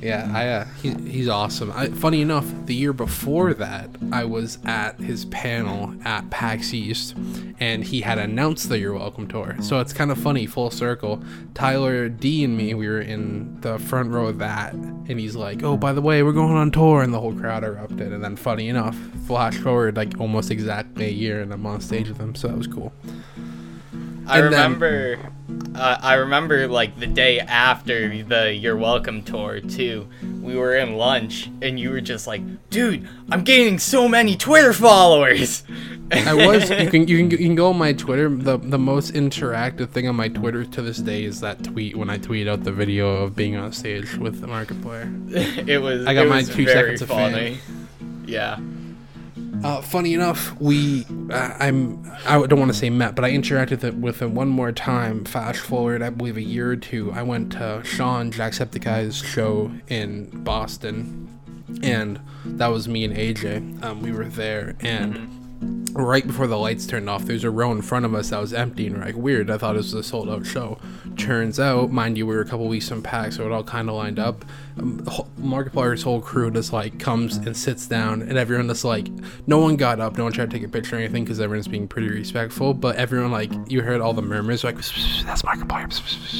Yeah, 0.00 0.30
I, 0.34 0.48
uh, 0.48 0.64
he, 0.82 0.94
he's 1.10 1.28
awesome. 1.28 1.70
I, 1.72 1.88
funny 1.88 2.22
enough, 2.22 2.46
the 2.64 2.74
year 2.74 2.92
before 2.92 3.52
that, 3.54 3.90
I 4.12 4.24
was 4.24 4.58
at 4.64 4.98
his 4.98 5.26
panel 5.26 5.94
at 6.04 6.30
PAX 6.30 6.72
East, 6.72 7.14
and 7.58 7.84
he 7.84 8.00
had 8.00 8.18
announced 8.18 8.68
the 8.70 8.78
You're 8.78 8.94
Welcome 8.94 9.28
tour. 9.28 9.56
So 9.60 9.78
it's 9.80 9.92
kind 9.92 10.10
of 10.10 10.18
funny, 10.18 10.46
full 10.46 10.70
circle. 10.70 11.22
Tyler 11.54 12.08
D 12.08 12.44
and 12.44 12.56
me, 12.56 12.72
we 12.72 12.88
were 12.88 13.00
in 13.00 13.60
the 13.60 13.78
front 13.78 14.10
row 14.10 14.26
of 14.28 14.38
that, 14.38 14.72
and 14.72 15.20
he's 15.20 15.36
like, 15.36 15.62
"Oh, 15.62 15.76
by 15.76 15.92
the 15.92 16.00
way, 16.00 16.22
we're 16.22 16.32
going 16.32 16.56
on 16.56 16.70
tour," 16.70 17.02
and 17.02 17.12
the 17.12 17.20
whole 17.20 17.34
crowd 17.34 17.62
erupted. 17.62 18.12
And 18.12 18.24
then, 18.24 18.36
funny 18.36 18.68
enough, 18.68 18.96
flash 19.26 19.58
forward 19.58 19.96
like 19.96 20.18
almost 20.18 20.50
exactly 20.50 21.06
a 21.06 21.12
year, 21.12 21.42
and 21.42 21.52
I'm 21.52 21.66
on 21.66 21.80
stage 21.82 22.08
with 22.08 22.18
him, 22.18 22.34
so 22.34 22.48
that 22.48 22.56
was 22.56 22.66
cool. 22.66 22.92
I 24.26 24.38
And 24.40 24.52
then- 24.52 24.62
remember, 24.62 25.18
uh, 25.74 25.98
I 26.00 26.14
remember 26.14 26.68
like 26.68 26.98
the 27.00 27.06
day 27.06 27.40
after 27.40 28.22
the 28.22 28.54
You're 28.54 28.76
Welcome 28.76 29.22
tour 29.22 29.60
too. 29.60 30.06
We 30.40 30.56
were 30.56 30.74
in 30.76 30.96
lunch, 30.96 31.50
and 31.62 31.78
you 31.78 31.90
were 31.90 32.00
just 32.00 32.26
like, 32.26 32.42
"Dude, 32.70 33.08
I'm 33.30 33.42
gaining 33.44 33.78
so 33.78 34.08
many 34.08 34.36
Twitter 34.36 34.72
followers." 34.72 35.64
I 36.12 36.34
was. 36.34 36.70
You 36.70 36.90
can 36.90 37.06
you 37.08 37.18
can 37.18 37.30
you 37.30 37.38
can 37.38 37.54
go 37.54 37.68
on 37.70 37.78
my 37.78 37.92
Twitter. 37.92 38.28
The 38.28 38.58
the 38.58 38.78
most 38.78 39.14
interactive 39.14 39.90
thing 39.90 40.08
on 40.08 40.16
my 40.16 40.28
Twitter 40.28 40.64
to 40.64 40.82
this 40.82 40.98
day 40.98 41.24
is 41.24 41.40
that 41.40 41.62
tweet 41.62 41.96
when 41.96 42.10
I 42.10 42.18
tweet 42.18 42.48
out 42.48 42.64
the 42.64 42.72
video 42.72 43.08
of 43.22 43.36
being 43.36 43.56
on 43.56 43.72
stage 43.72 44.16
with 44.16 44.40
the 44.40 44.46
Markiplier. 44.48 45.08
it 45.68 45.78
was. 45.78 46.06
I 46.06 46.14
got 46.14 46.28
my 46.28 46.42
two 46.42 46.66
seconds 46.66 47.02
of 47.02 47.08
fame. 47.08 47.58
Yeah. 48.26 48.58
Uh, 49.62 49.80
funny 49.82 50.14
enough, 50.14 50.58
we 50.60 51.04
uh, 51.30 51.54
I'm 51.58 52.10
I 52.26 52.44
don't 52.46 52.58
want 52.58 52.72
to 52.72 52.76
say 52.78 52.88
met, 52.90 53.14
but 53.14 53.24
I 53.24 53.32
interacted 53.32 53.94
with- 54.00 54.20
him 54.22 54.34
one 54.34 54.48
more 54.48 54.72
time. 54.72 55.24
Fast 55.24 55.60
forward, 55.60 56.02
I 56.02 56.10
believe 56.10 56.36
a 56.36 56.42
year 56.42 56.70
or 56.70 56.76
two. 56.76 57.12
I 57.12 57.22
went 57.22 57.52
to 57.52 57.82
Sean 57.84 58.30
Jacksepticeye's 58.32 59.16
show 59.16 59.70
in 59.88 60.30
Boston, 60.44 61.28
and 61.82 62.20
that 62.44 62.68
was 62.68 62.88
me 62.88 63.04
and 63.04 63.14
AJ. 63.16 63.82
Um, 63.84 64.02
we 64.02 64.12
were 64.12 64.24
there, 64.24 64.76
and 64.80 65.28
right 65.92 66.26
before 66.26 66.46
the 66.46 66.56
lights 66.56 66.86
turned 66.86 67.10
off, 67.10 67.24
there's 67.24 67.44
a 67.44 67.50
row 67.50 67.72
in 67.72 67.82
front 67.82 68.04
of 68.04 68.14
us 68.14 68.30
that 68.30 68.40
was 68.40 68.52
empty, 68.54 68.86
and 68.86 68.96
we're 68.96 69.04
like, 69.04 69.16
weird. 69.16 69.50
I 69.50 69.58
thought 69.58 69.74
it 69.74 69.78
was 69.78 69.92
a 69.92 70.02
sold 70.02 70.28
out 70.30 70.46
show. 70.46 70.78
Turns 71.16 71.60
out, 71.60 71.90
mind 71.90 72.16
you, 72.16 72.26
we 72.26 72.34
were 72.34 72.40
a 72.40 72.46
couple 72.46 72.66
weeks 72.68 72.88
from 72.88 73.02
PAX, 73.02 73.36
so 73.36 73.44
it 73.44 73.52
all 73.52 73.64
kind 73.64 73.88
of 73.88 73.94
lined 73.96 74.18
up. 74.18 74.44
Um, 74.78 75.00
Markiplier's 75.38 76.02
whole 76.02 76.20
crew 76.20 76.50
just 76.50 76.72
like 76.72 76.98
comes 76.98 77.36
and 77.36 77.54
sits 77.56 77.86
down, 77.86 78.22
and 78.22 78.38
everyone 78.38 78.68
just 78.68 78.84
like, 78.84 79.08
no 79.46 79.58
one 79.58 79.76
got 79.76 80.00
up, 80.00 80.16
no 80.16 80.24
one 80.24 80.32
tried 80.32 80.50
to 80.50 80.56
take 80.56 80.66
a 80.66 80.70
picture 80.70 80.96
or 80.96 81.00
anything 81.00 81.24
because 81.24 81.40
everyone's 81.40 81.68
being 81.68 81.88
pretty 81.88 82.08
respectful, 82.08 82.72
but 82.72 82.96
everyone 82.96 83.30
like, 83.32 83.50
you 83.68 83.82
heard 83.82 84.00
all 84.00 84.14
the 84.14 84.22
murmurs 84.22 84.64
like, 84.64 84.76
that's 84.76 85.42
Markiplier. 85.42 85.90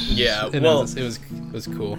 Yeah, 0.09 0.49
And 0.51 0.63
well- 0.63 0.79
it, 0.79 0.81
was, 0.81 0.95
it 0.97 1.03
was 1.03 1.19
it 1.31 1.51
was 1.53 1.67
cool. 1.67 1.97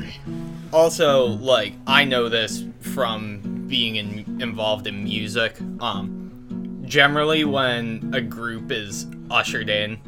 also 0.72 1.26
like 1.26 1.74
i 1.86 2.04
know 2.04 2.30
this 2.30 2.64
from 2.80 3.66
being 3.68 3.96
in, 3.96 4.40
involved 4.40 4.86
in 4.86 5.04
music 5.04 5.60
um 5.80 6.21
generally 6.96 7.42
when 7.42 8.10
a 8.12 8.20
group 8.20 8.70
is 8.70 9.06
ushered 9.30 9.70
in 9.70 9.98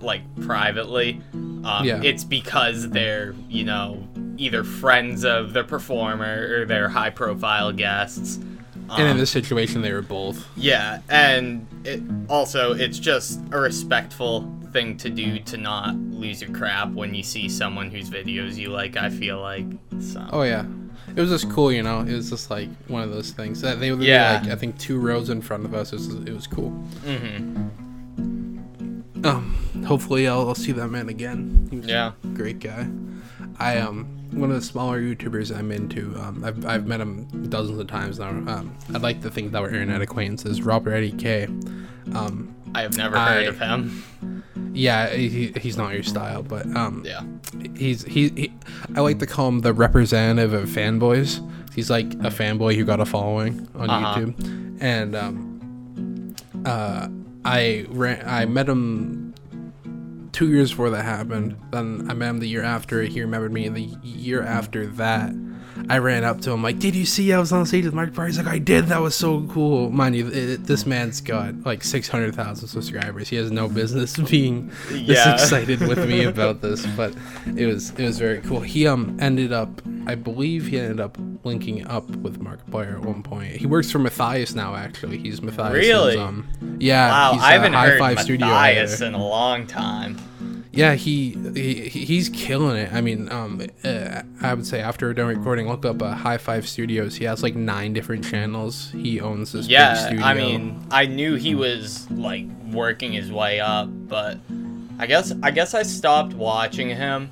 like 0.00 0.22
privately 0.44 1.20
um, 1.64 1.84
Yeah. 1.84 2.02
it's 2.02 2.24
because 2.24 2.90
they're 2.90 3.32
you 3.48 3.62
know 3.62 4.02
either 4.36 4.64
friends 4.64 5.24
of 5.24 5.52
the 5.52 5.62
performer 5.62 6.48
or 6.62 6.66
they're 6.66 6.88
high 6.88 7.10
profile 7.10 7.70
guests 7.70 8.38
And 8.90 9.02
in 9.02 9.06
Um, 9.12 9.18
this 9.18 9.30
situation, 9.30 9.82
they 9.82 9.92
were 9.92 10.02
both. 10.02 10.46
yeah, 10.56 10.98
and 11.08 11.66
it, 11.84 12.00
also 12.28 12.72
it's 12.72 12.98
just 13.00 13.40
a 13.52 13.58
respectful 13.60 14.52
thing 14.72 14.96
to 14.98 15.08
do 15.10 15.38
to 15.40 15.56
not 15.56 15.94
lose 16.22 16.40
your 16.42 16.50
crap 16.50 16.90
when 16.92 17.14
you 17.14 17.22
see 17.22 17.48
someone 17.48 17.88
whose 17.90 18.08
videos 18.10 18.56
you 18.56 18.68
like. 18.70 18.96
I 18.96 19.10
feel 19.10 19.40
like 19.40 19.66
so. 20.00 20.24
Oh 20.32 20.42
yeah, 20.42 20.64
it 21.14 21.20
was 21.20 21.30
just 21.30 21.50
cool, 21.50 21.72
you 21.72 21.82
know. 21.82 22.00
It 22.00 22.12
was 22.12 22.30
just 22.30 22.50
like 22.50 22.68
one 22.88 23.02
of 23.02 23.10
those 23.10 23.30
things 23.30 23.60
that 23.62 23.80
they 23.80 23.90
would 23.90 24.00
be 24.00 24.06
Yeah. 24.06 24.40
like 24.42 24.50
I 24.52 24.56
think 24.56 24.78
two 24.78 24.98
rows 24.98 25.30
in 25.30 25.40
front 25.42 25.64
of 25.64 25.74
us. 25.74 25.92
It 25.92 25.96
was, 25.96 26.14
it 26.14 26.32
was 26.32 26.46
cool. 26.46 26.70
hmm 27.04 27.68
Um, 29.24 29.56
hopefully 29.86 30.28
I'll, 30.28 30.48
I'll 30.48 30.54
see 30.54 30.72
that 30.72 30.88
man 30.88 31.08
again. 31.08 31.68
He 31.70 31.78
Yeah. 31.78 32.12
a 32.22 32.26
great 32.28 32.60
guy. 32.60 32.88
I 33.58 33.78
um 33.78 34.06
one 34.32 34.50
of 34.50 34.56
the 34.56 34.62
smaller 34.62 35.00
YouTubers 35.00 35.56
I'm 35.56 35.72
into. 35.72 36.14
Um, 36.20 36.44
I've 36.44 36.64
I've 36.66 36.86
met 36.86 37.00
him 37.00 37.26
dozens 37.48 37.78
of 37.78 37.86
times 37.86 38.18
now. 38.18 38.28
Um, 38.28 38.76
I'd 38.94 39.02
like 39.02 39.22
to 39.22 39.30
think 39.30 39.52
that 39.52 39.62
we're 39.62 39.68
internet 39.70 40.02
acquaintances. 40.02 40.60
RobertIDK. 40.60 42.14
Um, 42.14 42.54
I 42.74 42.82
have 42.82 42.96
never 42.96 43.18
heard 43.18 43.46
of 43.46 43.58
him. 43.58 44.42
yeah, 44.74 45.08
he, 45.10 45.52
he's 45.56 45.76
not 45.76 45.94
your 45.94 46.02
style, 46.02 46.42
but 46.42 46.66
um, 46.76 47.02
Yeah. 47.06 47.22
he's 47.76 48.02
he, 48.04 48.28
he 48.30 48.52
I 48.94 49.00
like 49.00 49.18
to 49.20 49.26
call 49.26 49.48
him 49.48 49.60
the 49.60 49.72
representative 49.72 50.52
of 50.52 50.68
fanboys. 50.68 51.40
He's 51.74 51.90
like 51.90 52.06
a 52.14 52.30
fanboy 52.30 52.74
who 52.76 52.84
got 52.84 53.00
a 53.00 53.06
following 53.06 53.68
on 53.74 53.90
Uh-huh. 53.90 54.18
YouTube, 54.20 54.78
and 54.80 55.14
um, 55.16 56.34
uh, 56.64 57.08
I 57.44 57.86
ran, 57.88 58.22
I 58.26 58.44
met 58.46 58.68
him 58.68 59.34
two 60.32 60.48
years 60.48 60.70
before 60.70 60.90
that 60.90 61.04
happened. 61.04 61.56
Then 61.70 62.06
I 62.10 62.14
met 62.14 62.28
him 62.30 62.38
the 62.40 62.48
year 62.48 62.62
after. 62.62 63.02
He 63.02 63.20
remembered 63.20 63.52
me, 63.52 63.66
and 63.66 63.76
the 63.76 63.88
year 64.02 64.42
after 64.42 64.86
that. 64.86 65.32
I 65.88 65.98
ran 65.98 66.24
up 66.24 66.40
to 66.42 66.50
him 66.50 66.62
like, 66.62 66.78
"Did 66.78 66.94
you 66.94 67.04
see 67.06 67.32
I 67.32 67.38
was 67.38 67.52
on 67.52 67.66
stage 67.66 67.84
with 67.84 67.94
Mark 67.94 68.14
Parr?" 68.14 68.26
He's 68.26 68.38
like, 68.38 68.46
"I 68.46 68.58
did. 68.58 68.86
That 68.86 69.00
was 69.00 69.14
so 69.14 69.46
cool." 69.52 69.90
Mind 69.90 70.16
you, 70.16 70.28
it, 70.28 70.64
this 70.64 70.86
man's 70.86 71.20
got 71.20 71.54
like 71.64 71.84
six 71.84 72.08
hundred 72.08 72.34
thousand 72.34 72.68
subscribers. 72.68 73.28
He 73.28 73.36
has 73.36 73.50
no 73.50 73.68
business 73.68 74.16
being 74.30 74.70
this 74.88 75.26
excited 75.26 75.80
with 75.80 76.08
me 76.08 76.24
about 76.32 76.60
this, 76.60 76.86
but 76.96 77.14
it 77.56 77.66
was 77.66 77.90
it 77.90 78.04
was 78.04 78.18
very 78.18 78.40
cool. 78.40 78.60
He 78.60 78.86
um 78.86 79.16
ended 79.20 79.52
up, 79.52 79.68
I 80.06 80.14
believe 80.14 80.66
he 80.66 80.78
ended 80.78 81.00
up 81.00 81.18
linking 81.44 81.86
up 81.86 82.08
with 82.08 82.40
Markiplier 82.40 82.94
at 82.94 83.02
one 83.02 83.22
point. 83.22 83.56
He 83.56 83.66
works 83.66 83.90
for 83.90 83.98
Matthias 83.98 84.54
now. 84.54 84.74
Actually, 84.74 85.18
he's 85.18 85.40
Matthias. 85.42 85.72
Really? 85.72 86.18
Um, 86.18 86.46
yeah. 86.78 87.08
Wow, 87.08 87.38
I 87.40 87.52
haven't 87.52 87.72
heard 87.72 88.00
Matthias 88.00 89.00
in 89.00 89.14
a 89.14 89.24
long 89.24 89.66
time. 89.66 90.18
Yeah, 90.76 90.94
he, 90.94 91.30
he 91.54 91.88
he's 91.88 92.28
killing 92.28 92.76
it. 92.76 92.92
I 92.92 93.00
mean, 93.00 93.32
um, 93.32 93.60
uh, 93.82 94.22
I 94.42 94.52
would 94.54 94.66
say 94.66 94.80
after 94.80 95.06
we're 95.06 95.14
done 95.14 95.28
recording, 95.28 95.68
look 95.68 95.84
up 95.86 96.02
uh, 96.02 96.14
Hi5 96.14 96.64
Studios. 96.66 97.16
He 97.16 97.24
has 97.24 97.42
like 97.42 97.56
nine 97.56 97.92
different 97.94 98.24
channels. 98.24 98.90
He 98.92 99.18
owns 99.20 99.52
this 99.52 99.66
big 99.66 99.72
Yeah, 99.72 99.94
studio. 99.94 100.24
I 100.24 100.34
mean, 100.34 100.86
I 100.90 101.06
knew 101.06 101.34
he 101.36 101.54
was 101.54 102.08
like 102.10 102.44
working 102.70 103.12
his 103.12 103.32
way 103.32 103.58
up, 103.58 103.88
but 103.90 104.38
I 104.98 105.06
guess 105.06 105.32
I 105.42 105.50
guess 105.50 105.72
I 105.74 105.82
stopped 105.82 106.34
watching 106.34 106.90
him 106.90 107.30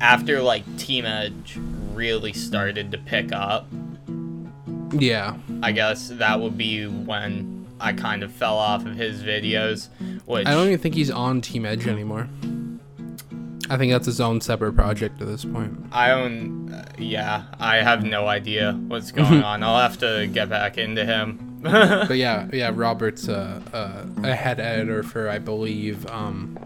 after 0.00 0.40
like 0.40 0.64
Team 0.78 1.04
Edge 1.04 1.58
really 1.92 2.32
started 2.32 2.90
to 2.92 2.98
pick 2.98 3.32
up. 3.32 3.66
yeah, 4.92 5.36
I 5.62 5.72
guess 5.72 6.08
that 6.10 6.40
would 6.40 6.56
be 6.56 6.86
when 6.86 7.51
I 7.82 7.92
kind 7.92 8.22
of 8.22 8.32
fell 8.32 8.56
off 8.56 8.86
of 8.86 8.94
his 8.96 9.22
videos, 9.22 9.88
which 10.24 10.46
I 10.46 10.52
don't 10.52 10.68
even 10.68 10.78
think 10.78 10.94
he's 10.94 11.10
on 11.10 11.40
Team 11.40 11.66
Edge 11.66 11.86
anymore. 11.86 12.28
I 13.70 13.76
think 13.78 13.92
that's 13.92 14.06
his 14.06 14.20
own 14.20 14.40
separate 14.40 14.74
project 14.74 15.20
at 15.20 15.26
this 15.28 15.44
point. 15.44 15.86
I 15.92 16.10
own. 16.10 16.72
Uh, 16.72 16.84
yeah, 16.98 17.44
I 17.58 17.76
have 17.76 18.02
no 18.04 18.26
idea 18.26 18.72
what's 18.88 19.12
going 19.12 19.42
on. 19.50 19.62
I'll 19.62 19.78
have 19.80 19.98
to 20.00 20.28
get 20.32 20.48
back 20.48 20.78
into 20.78 21.04
him. 21.04 21.48
But 21.62 22.16
yeah, 22.16 22.48
yeah, 22.52 22.72
Robert's 22.74 23.28
uh, 23.28 23.60
uh, 23.72 24.04
a 24.24 24.34
head 24.34 24.58
editor 24.58 25.04
for 25.04 25.28
I 25.28 25.38
believe 25.38 26.04
um, 26.08 26.58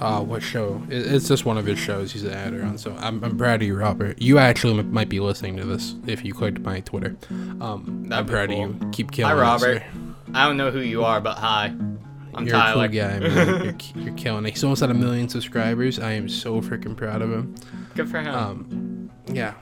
uh, 0.00 0.20
what 0.20 0.42
show? 0.42 0.82
It, 0.90 1.06
it's 1.14 1.28
just 1.28 1.44
one 1.44 1.56
of 1.58 1.64
his 1.66 1.78
shows. 1.78 2.12
He's 2.12 2.24
an 2.24 2.32
editor 2.32 2.64
on. 2.64 2.76
So 2.76 2.94
I'm, 2.98 3.22
I'm 3.22 3.38
proud 3.38 3.62
of 3.62 3.68
you, 3.68 3.76
Robert. 3.76 4.20
You 4.20 4.38
actually 4.38 4.76
m- 4.80 4.92
might 4.92 5.08
be 5.08 5.20
listening 5.20 5.56
to 5.58 5.64
this 5.64 5.94
if 6.08 6.24
you 6.24 6.34
clicked 6.34 6.58
my 6.58 6.80
Twitter. 6.80 7.14
Um, 7.30 8.06
That'd 8.08 8.26
I'm 8.26 8.26
proud 8.26 8.48
cool. 8.50 8.64
of 8.64 8.82
you. 8.82 8.90
Keep 8.90 9.12
killing. 9.12 9.32
Hi, 9.32 9.40
Robert. 9.40 9.82
sir. 9.82 9.84
I 10.34 10.46
don't 10.46 10.56
know 10.56 10.70
who 10.70 10.80
you 10.80 11.04
are, 11.04 11.20
but 11.20 11.38
hi. 11.38 11.66
I'm 12.34 12.46
you're 12.46 12.56
Tyler. 12.56 12.86
a 12.86 12.88
cool 12.88 12.96
guy, 12.96 13.18
man. 13.20 13.78
you're, 13.94 14.02
you're 14.04 14.14
killing 14.14 14.44
it. 14.44 14.50
He's 14.50 14.64
almost 14.64 14.82
at 14.82 14.90
a 14.90 14.94
million 14.94 15.28
subscribers. 15.28 16.00
I 16.00 16.12
am 16.12 16.28
so 16.28 16.60
freaking 16.60 16.96
proud 16.96 17.22
of 17.22 17.30
him. 17.30 17.54
Good 17.94 18.10
for 18.10 18.20
him. 18.20 18.34
Um, 18.34 19.10
yeah, 19.32 19.54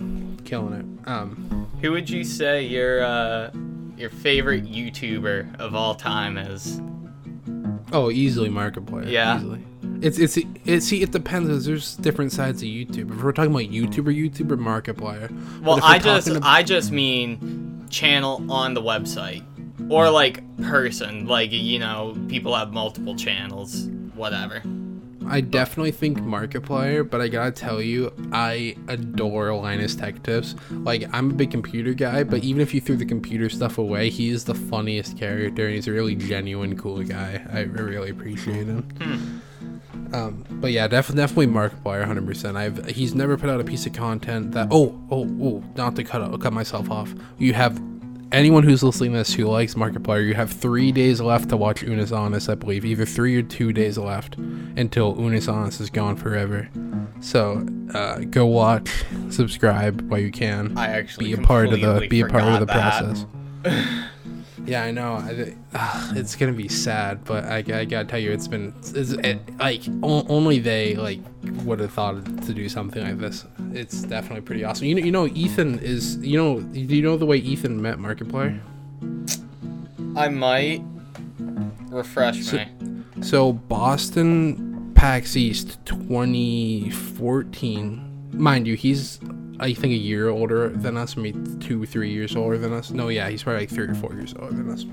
killing 0.45 0.73
it. 0.73 1.09
Um, 1.09 1.69
Who 1.83 1.93
would 1.93 2.09
you 2.09 2.25
say 2.25 2.65
your 2.65 3.05
uh, 3.05 3.51
your 3.99 4.09
favorite 4.09 4.65
YouTuber 4.65 5.61
of 5.61 5.75
all 5.75 5.95
time 5.95 6.39
is? 6.39 6.81
oh, 7.93 8.11
easily 8.11 8.49
Markiplier. 8.49 9.11
Yeah. 9.11 9.37
Easily. 9.37 9.63
It's 10.01 10.19
it's 10.19 10.39
it. 10.65 10.83
See, 10.83 11.03
it 11.03 11.13
depends. 11.13 11.67
There's 11.67 11.97
different 11.97 12.33
sides 12.33 12.63
of 12.63 12.69
YouTube. 12.69 13.15
If 13.15 13.23
we're 13.23 13.33
talking 13.33 13.51
about 13.51 13.71
YouTuber, 13.71 14.31
YouTuber, 14.31 14.59
Markiplier. 14.59 15.61
Well, 15.61 15.79
I 15.83 15.99
just 15.99 16.27
talking 16.27 16.43
ab- 16.43 16.49
I 16.49 16.63
just 16.63 16.91
mean 16.91 17.87
channel 17.91 18.51
on 18.51 18.73
the 18.73 18.81
website 18.81 19.45
or 19.93 20.11
like 20.11 20.43
person, 20.63 21.27
like 21.27 21.53
you 21.53 21.79
know, 21.79 22.17
people 22.29 22.55
have 22.55 22.73
multiple 22.73 23.15
channels, 23.15 23.89
whatever. 24.15 24.63
I 25.29 25.41
definitely 25.41 25.93
think 25.93 26.19
Markiplier, 26.19 27.09
but 27.09 27.21
I 27.21 27.29
gotta 27.29 27.53
tell 27.53 27.81
you, 27.81 28.13
I 28.33 28.77
adore 28.89 29.55
Linus 29.55 29.95
Tech 29.95 30.23
Tips. 30.23 30.57
Like, 30.71 31.09
I'm 31.13 31.31
a 31.31 31.35
big 31.35 31.51
computer 31.51 31.95
guy, 31.95 32.25
but 32.25 32.43
even 32.43 32.61
if 32.61 32.75
you 32.75 32.81
threw 32.81 32.97
the 32.97 33.05
computer 33.07 33.49
stuff 33.49 33.79
away, 33.79 34.11
he 34.11 34.31
is 34.31 34.45
the 34.45 34.55
funniest 34.55 35.17
character, 35.17 35.67
and 35.67 35.75
he's 35.75 35.87
a 35.87 35.93
really 35.93 36.17
genuine, 36.17 36.77
cool 36.77 37.03
guy. 37.05 37.47
I 37.53 37.61
really 37.61 38.11
appreciate 38.11 38.67
him. 38.67 39.43
Um, 40.13 40.45
but 40.51 40.73
yeah, 40.73 40.89
def- 40.89 41.15
definitely 41.15 41.47
Markiplier, 41.47 42.07
100%. 42.07 42.57
I've 42.57 42.85
he's 42.87 43.15
never 43.15 43.39
put 43.39 43.49
out 43.49 43.61
a 43.61 43.65
piece 43.65 43.87
of 43.87 43.95
content 43.95 44.53
that. 44.53 44.69
Oh, 44.71 45.01
oh, 45.11 45.25
oh! 45.41 45.65
Not 45.77 45.97
to 45.97 46.05
cut 46.05 46.39
cut 46.41 46.53
myself 46.53 46.91
off. 46.91 47.15
You 47.39 47.55
have 47.55 47.81
anyone 48.33 48.63
who's 48.63 48.83
listening 48.83 49.13
to 49.13 49.19
this 49.19 49.35
who 49.35 49.45
likes 49.45 49.75
Markiplier, 49.75 50.27
you 50.27 50.35
have 50.35 50.51
three 50.51 50.91
days 50.93 51.21
left 51.21 51.49
to 51.51 51.57
watch 51.57 51.83
Unus 51.83 52.13
Annus, 52.13 52.49
I 52.49 52.55
believe. 52.55 52.85
Either 52.85 53.07
three 53.07 53.37
or 53.37 53.43
two 53.43 53.73
days 53.73 53.99
left 53.99 54.37
until 54.37 55.15
Unus 55.17 55.49
Annus 55.49 55.81
is 55.81 55.91
gone 55.91 56.17
forever. 56.17 56.69
So 57.21 57.67
uh, 57.95 58.19
go 58.21 58.47
watch, 58.47 59.05
subscribe 59.31 60.01
while 60.11 60.21
you 60.21 60.31
can. 60.31 60.77
I 60.77 60.89
actually 60.89 61.35
be 61.35 61.43
a 61.43 61.45
part 61.45 61.73
of 61.73 61.81
the 61.81 62.07
be 62.09 62.21
a 62.21 62.27
part 62.27 62.45
of 62.45 62.61
the 62.61 62.67
that. 62.67 63.25
process. 63.65 64.05
yeah, 64.67 64.85
I 64.85 64.91
know. 64.93 65.15
I, 65.15 65.55
uh, 65.75 66.13
it's 66.17 66.35
gonna 66.37 66.53
be 66.53 66.69
sad, 66.69 67.25
but 67.25 67.45
I, 67.45 67.57
I 67.59 67.85
gotta 67.85 68.05
tell 68.07 68.19
you, 68.19 68.31
it's 68.33 68.49
been 68.49 68.73
it's, 68.95 69.13
it, 69.13 69.39
like 69.59 69.83
o- 70.03 70.27
only 70.29 70.59
they 70.61 70.95
like 70.97 71.21
would 71.65 71.81
have 71.81 71.93
thought 71.93 72.25
to 72.45 72.55
do 72.55 72.69
something 72.69 73.03
like 73.03 73.19
this. 73.19 73.45
It's 73.73 74.03
definitely 74.03 74.43
pretty 74.43 74.63
awesome. 74.65 74.87
You 74.87 74.95
know, 74.97 75.03
you 75.05 75.13
know, 75.13 75.27
Ethan 75.27 75.79
is 75.81 76.17
you 76.19 76.37
know, 76.39 76.61
do 76.61 76.79
you 76.81 77.03
know 77.03 77.17
the 77.17 77.27
way 77.27 77.39
Ethan 77.39 77.81
met 77.83 77.99
Markiplier? 77.99 78.61
I 80.17 80.29
might 80.29 80.83
refresh 81.91 82.43
So- 82.45 82.57
me. 82.59 82.67
So 83.23 83.53
Boston 83.53 84.93
PAX 84.95 85.37
East 85.37 85.79
2014. 85.87 88.29
Mind 88.33 88.67
you, 88.67 88.75
he's 88.75 89.21
I 89.63 89.75
think 89.75 89.93
a 89.93 89.97
year 89.97 90.29
older 90.29 90.69
than 90.71 90.97
us, 90.97 91.17
maybe 91.17 91.39
two, 91.61 91.87
three 91.87 92.11
years 92.11 92.35
older 92.35 92.59
than 92.59 92.73
us. 92.73 92.91
No, 92.91 93.09
yeah, 93.09 93.29
he's 93.29 93.45
probably 93.45 93.61
like 93.61 93.71
three 93.71 93.87
or 93.87 93.95
four 93.95 94.13
years 94.13 94.35
older 94.39 94.57
than 94.57 94.71
us. 94.71 94.85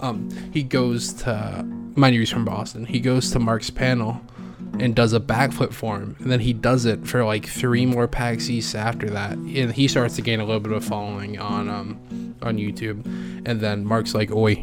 Um, 0.00 0.28
he 0.52 0.62
goes 0.62 1.14
to 1.14 1.64
mind 1.98 2.14
you, 2.14 2.20
he's 2.20 2.30
from 2.30 2.44
Boston. 2.44 2.84
He 2.84 3.00
goes 3.00 3.30
to 3.32 3.38
Mark's 3.38 3.70
panel 3.70 4.20
and 4.78 4.94
does 4.94 5.12
a 5.12 5.20
backflip 5.20 5.72
for 5.72 5.96
him, 5.96 6.14
and 6.20 6.30
then 6.30 6.40
he 6.40 6.52
does 6.52 6.84
it 6.84 7.06
for 7.06 7.24
like 7.24 7.46
three 7.46 7.86
more 7.86 8.06
PAX 8.06 8.48
East 8.48 8.74
after 8.74 9.10
that, 9.10 9.32
and 9.32 9.72
he 9.72 9.88
starts 9.88 10.16
to 10.16 10.22
gain 10.22 10.40
a 10.40 10.44
little 10.44 10.60
bit 10.60 10.72
of 10.72 10.84
following 10.84 11.38
on 11.38 11.68
um 11.68 12.34
on 12.42 12.56
YouTube, 12.58 13.04
and 13.46 13.60
then 13.60 13.84
Mark's 13.84 14.14
like, 14.14 14.30
"Oi, 14.30 14.62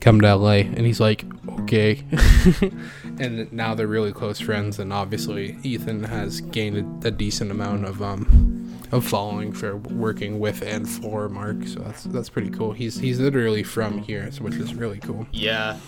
come 0.00 0.20
to 0.20 0.34
LA," 0.34 0.62
and 0.62 0.80
he's 0.80 1.00
like, 1.00 1.24
"Okay." 1.60 2.02
and 3.20 3.52
now 3.52 3.74
they're 3.74 3.86
really 3.86 4.12
close 4.12 4.40
friends, 4.40 4.78
and 4.78 4.92
obviously 4.92 5.58
Ethan 5.62 6.04
has 6.04 6.40
gained 6.40 7.04
a, 7.04 7.08
a 7.08 7.10
decent 7.10 7.50
amount 7.50 7.84
of 7.84 8.02
um 8.02 8.69
of 8.92 9.06
following 9.06 9.52
for 9.52 9.76
working 9.76 10.40
with 10.40 10.62
and 10.62 10.88
for 10.88 11.28
Mark, 11.28 11.66
so 11.66 11.80
that's 11.80 12.04
that's 12.04 12.28
pretty 12.28 12.50
cool. 12.50 12.72
He's 12.72 12.98
he's 12.98 13.20
literally 13.20 13.62
from 13.62 13.98
here, 13.98 14.30
so 14.32 14.42
which 14.44 14.54
is 14.54 14.74
really 14.74 14.98
cool. 14.98 15.26
Yeah. 15.32 15.78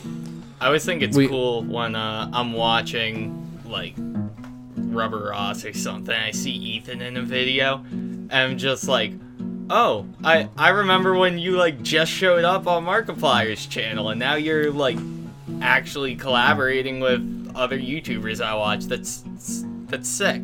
I 0.60 0.66
always 0.66 0.84
think 0.84 1.02
it's 1.02 1.16
We- 1.16 1.26
cool 1.28 1.64
when 1.64 1.96
uh, 1.96 2.30
I'm 2.32 2.52
watching 2.52 3.60
like 3.64 3.94
Rubber 4.76 5.30
Ross 5.30 5.64
or 5.64 5.72
something. 5.72 6.14
I 6.14 6.30
see 6.30 6.52
Ethan 6.52 7.02
in 7.02 7.16
a 7.16 7.22
video, 7.22 7.78
and 7.90 8.32
I'm 8.32 8.58
just 8.58 8.86
like, 8.86 9.12
oh, 9.70 10.06
I 10.22 10.48
I 10.56 10.68
remember 10.68 11.14
when 11.14 11.38
you 11.38 11.56
like 11.56 11.82
just 11.82 12.12
showed 12.12 12.44
up 12.44 12.66
on 12.68 12.84
Markiplier's 12.84 13.66
channel, 13.66 14.10
and 14.10 14.20
now 14.20 14.34
you're 14.36 14.70
like 14.70 14.98
actually 15.60 16.14
collaborating 16.14 17.00
with 17.00 17.52
other 17.56 17.78
YouTubers 17.78 18.40
I 18.40 18.54
watch. 18.54 18.84
That's 18.84 19.24
that's 19.86 20.08
sick. 20.08 20.42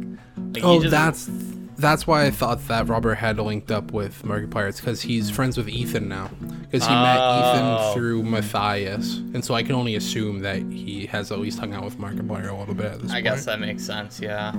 Like, 0.54 0.64
Oh, 0.64 0.80
just- 0.80 0.90
that's 0.90 1.30
that's 1.78 2.06
why 2.06 2.24
I 2.26 2.30
thought 2.30 2.66
that 2.68 2.88
Robert 2.88 3.14
had 3.14 3.38
linked 3.38 3.70
up 3.70 3.92
with 3.92 4.22
Markiplier. 4.22 4.68
It's 4.68 4.80
because 4.80 5.00
he's 5.02 5.30
friends 5.30 5.56
with 5.56 5.68
Ethan 5.68 6.08
now. 6.08 6.30
Because 6.62 6.86
he 6.86 6.92
met 6.94 7.18
Oh. 7.20 7.52
Ethan 7.90 7.94
through 7.94 8.22
Matthias, 8.24 9.16
and 9.34 9.44
so 9.44 9.54
I 9.54 9.62
can 9.62 9.74
only 9.74 9.94
assume 9.94 10.40
that 10.40 10.58
he 10.62 11.06
has 11.06 11.30
at 11.32 11.38
least 11.38 11.58
hung 11.58 11.72
out 11.74 11.84
with 11.84 11.98
Markiplier 11.98 12.50
a 12.50 12.54
little 12.54 12.74
bit 12.74 12.86
at 12.86 13.00
this 13.02 13.10
I 13.10 13.14
point. 13.14 13.24
guess 13.24 13.44
that 13.46 13.60
makes 13.60 13.84
sense. 13.84 14.20
Yeah. 14.20 14.52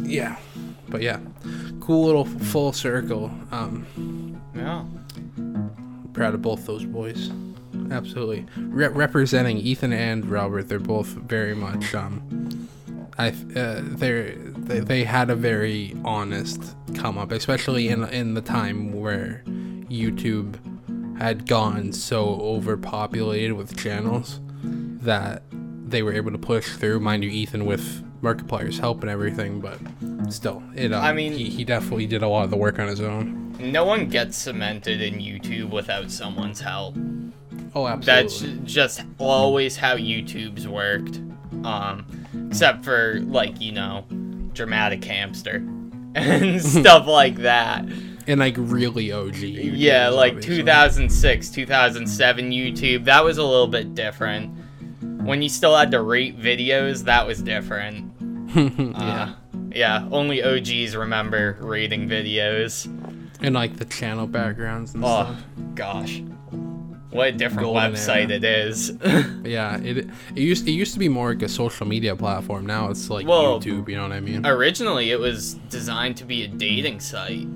Yeah, 0.00 0.36
but 0.90 1.00
yeah, 1.00 1.20
cool 1.80 2.04
little 2.04 2.26
full 2.26 2.72
circle. 2.74 3.30
Um, 3.50 3.86
Yeah. 4.54 4.84
proud 6.12 6.34
of 6.34 6.42
both 6.42 6.66
those 6.66 6.84
boys. 6.84 7.30
Absolutely, 7.90 8.44
Re- 8.56 8.88
representing 8.88 9.58
Ethan 9.58 9.92
and 9.92 10.26
Robert. 10.26 10.68
They're 10.68 10.78
both 10.78 11.06
very 11.08 11.54
much. 11.54 11.94
Um, 11.94 12.68
I 13.18 13.28
uh, 13.28 13.80
they're 13.82 14.34
they, 14.66 14.80
they 14.80 15.04
had 15.04 15.30
a 15.30 15.34
very 15.36 15.94
honest 16.04 16.74
come 16.94 17.18
up, 17.18 17.32
especially 17.32 17.88
in 17.88 18.04
in 18.04 18.34
the 18.34 18.42
time 18.42 18.92
where 18.92 19.42
YouTube 19.88 20.56
had 21.18 21.46
gone 21.46 21.92
so 21.92 22.38
overpopulated 22.40 23.52
with 23.54 23.76
channels 23.76 24.40
that 24.62 25.42
they 25.88 26.02
were 26.02 26.12
able 26.12 26.30
to 26.32 26.38
push 26.38 26.68
through. 26.76 27.00
Mind 27.00 27.24
you, 27.24 27.30
Ethan 27.30 27.64
with 27.64 28.02
Markiplier's 28.22 28.78
help 28.78 29.02
and 29.02 29.10
everything, 29.10 29.60
but 29.60 29.78
still, 30.30 30.62
it. 30.74 30.92
Um, 30.92 31.02
I 31.04 31.12
mean- 31.12 31.32
he, 31.32 31.48
he 31.48 31.64
definitely 31.64 32.06
did 32.06 32.22
a 32.22 32.28
lot 32.28 32.44
of 32.44 32.50
the 32.50 32.56
work 32.56 32.78
on 32.78 32.88
his 32.88 33.00
own. 33.00 33.44
No 33.58 33.84
one 33.86 34.08
gets 34.10 34.36
cemented 34.36 35.00
in 35.00 35.14
YouTube 35.14 35.70
without 35.70 36.10
someone's 36.10 36.60
help. 36.60 36.94
Oh, 37.74 37.86
absolutely. 37.86 38.02
That's 38.58 38.70
just 38.70 39.02
always 39.18 39.76
how 39.76 39.96
YouTube's 39.96 40.68
worked. 40.68 41.20
Um, 41.64 42.04
except 42.50 42.84
for 42.84 43.20
like 43.24 43.60
you 43.60 43.72
know, 43.72 44.04
dramatic 44.56 45.04
hamster 45.04 45.56
and 46.16 46.60
stuff 46.62 47.06
like 47.20 47.36
that. 47.36 47.84
and 48.26 48.40
like 48.40 48.54
really 48.58 49.12
OG. 49.12 49.34
YouTubers, 49.34 49.70
Yeah, 49.74 50.08
like 50.08 50.32
obviously. 50.34 50.56
2006, 50.56 51.50
2007 51.50 52.50
YouTube. 52.50 53.04
That 53.04 53.22
was 53.24 53.38
a 53.38 53.44
little 53.44 53.68
bit 53.68 53.94
different. 53.94 54.52
When 55.22 55.42
you 55.42 55.48
still 55.48 55.76
had 55.76 55.90
to 55.92 56.00
rate 56.02 56.38
videos, 56.40 57.04
that 57.04 57.26
was 57.26 57.42
different. 57.42 58.12
yeah, 58.54 58.92
Uh, 58.96 59.34
yeah, 59.74 60.08
only 60.10 60.42
OGs 60.42 60.96
remember 60.96 61.58
rating 61.60 62.08
videos. 62.08 62.86
and 63.42 63.54
like 63.54 63.76
the 63.76 63.84
channel 63.84 64.26
backgrounds 64.26 64.94
and 64.94 65.04
Oh 65.04 65.08
stuff. 65.24 65.44
gosh, 65.74 66.22
what 67.16 67.28
a 67.28 67.32
different 67.32 67.68
website 67.68 68.30
era. 68.30 68.36
it 68.36 68.44
is. 68.44 68.92
Yeah, 69.46 69.78
it 69.78 69.98
it 69.98 70.08
used 70.34 70.66
it 70.66 70.72
used 70.72 70.92
to 70.94 70.98
be 70.98 71.08
more 71.08 71.32
like 71.32 71.42
a 71.42 71.48
social 71.48 71.86
media 71.86 72.16
platform. 72.16 72.66
Now 72.66 72.90
it's 72.90 73.08
like 73.08 73.26
Well, 73.26 73.60
YouTube. 73.60 73.88
You 73.88 73.96
know 73.96 74.02
what 74.02 74.12
I 74.12 74.20
mean? 74.20 74.44
Originally, 74.44 75.10
it 75.12 75.20
was 75.20 75.54
designed 75.70 76.16
to 76.18 76.24
be 76.24 76.44
a 76.44 76.48
dating 76.48 77.00
site. 77.00 77.46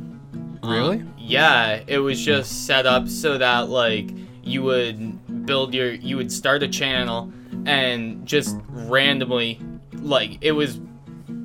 Really? 0.63 0.99
Um, 0.99 1.15
yeah, 1.19 1.83
it 1.87 1.99
was 1.99 2.25
just 2.25 2.67
set 2.67 2.87
up 2.87 3.09
so 3.09 3.39
that 3.39 3.69
like 3.69 4.11
you 4.43 4.63
would 4.63 5.47
build 5.47 5.75
your 5.75 5.93
you 5.93 6.17
would 6.17 6.31
start 6.31 6.63
a 6.63 6.69
channel 6.69 7.33
and 7.67 8.25
just 8.27 8.57
randomly 8.69 9.59
like 9.95 10.39
it 10.41 10.53
was 10.53 10.81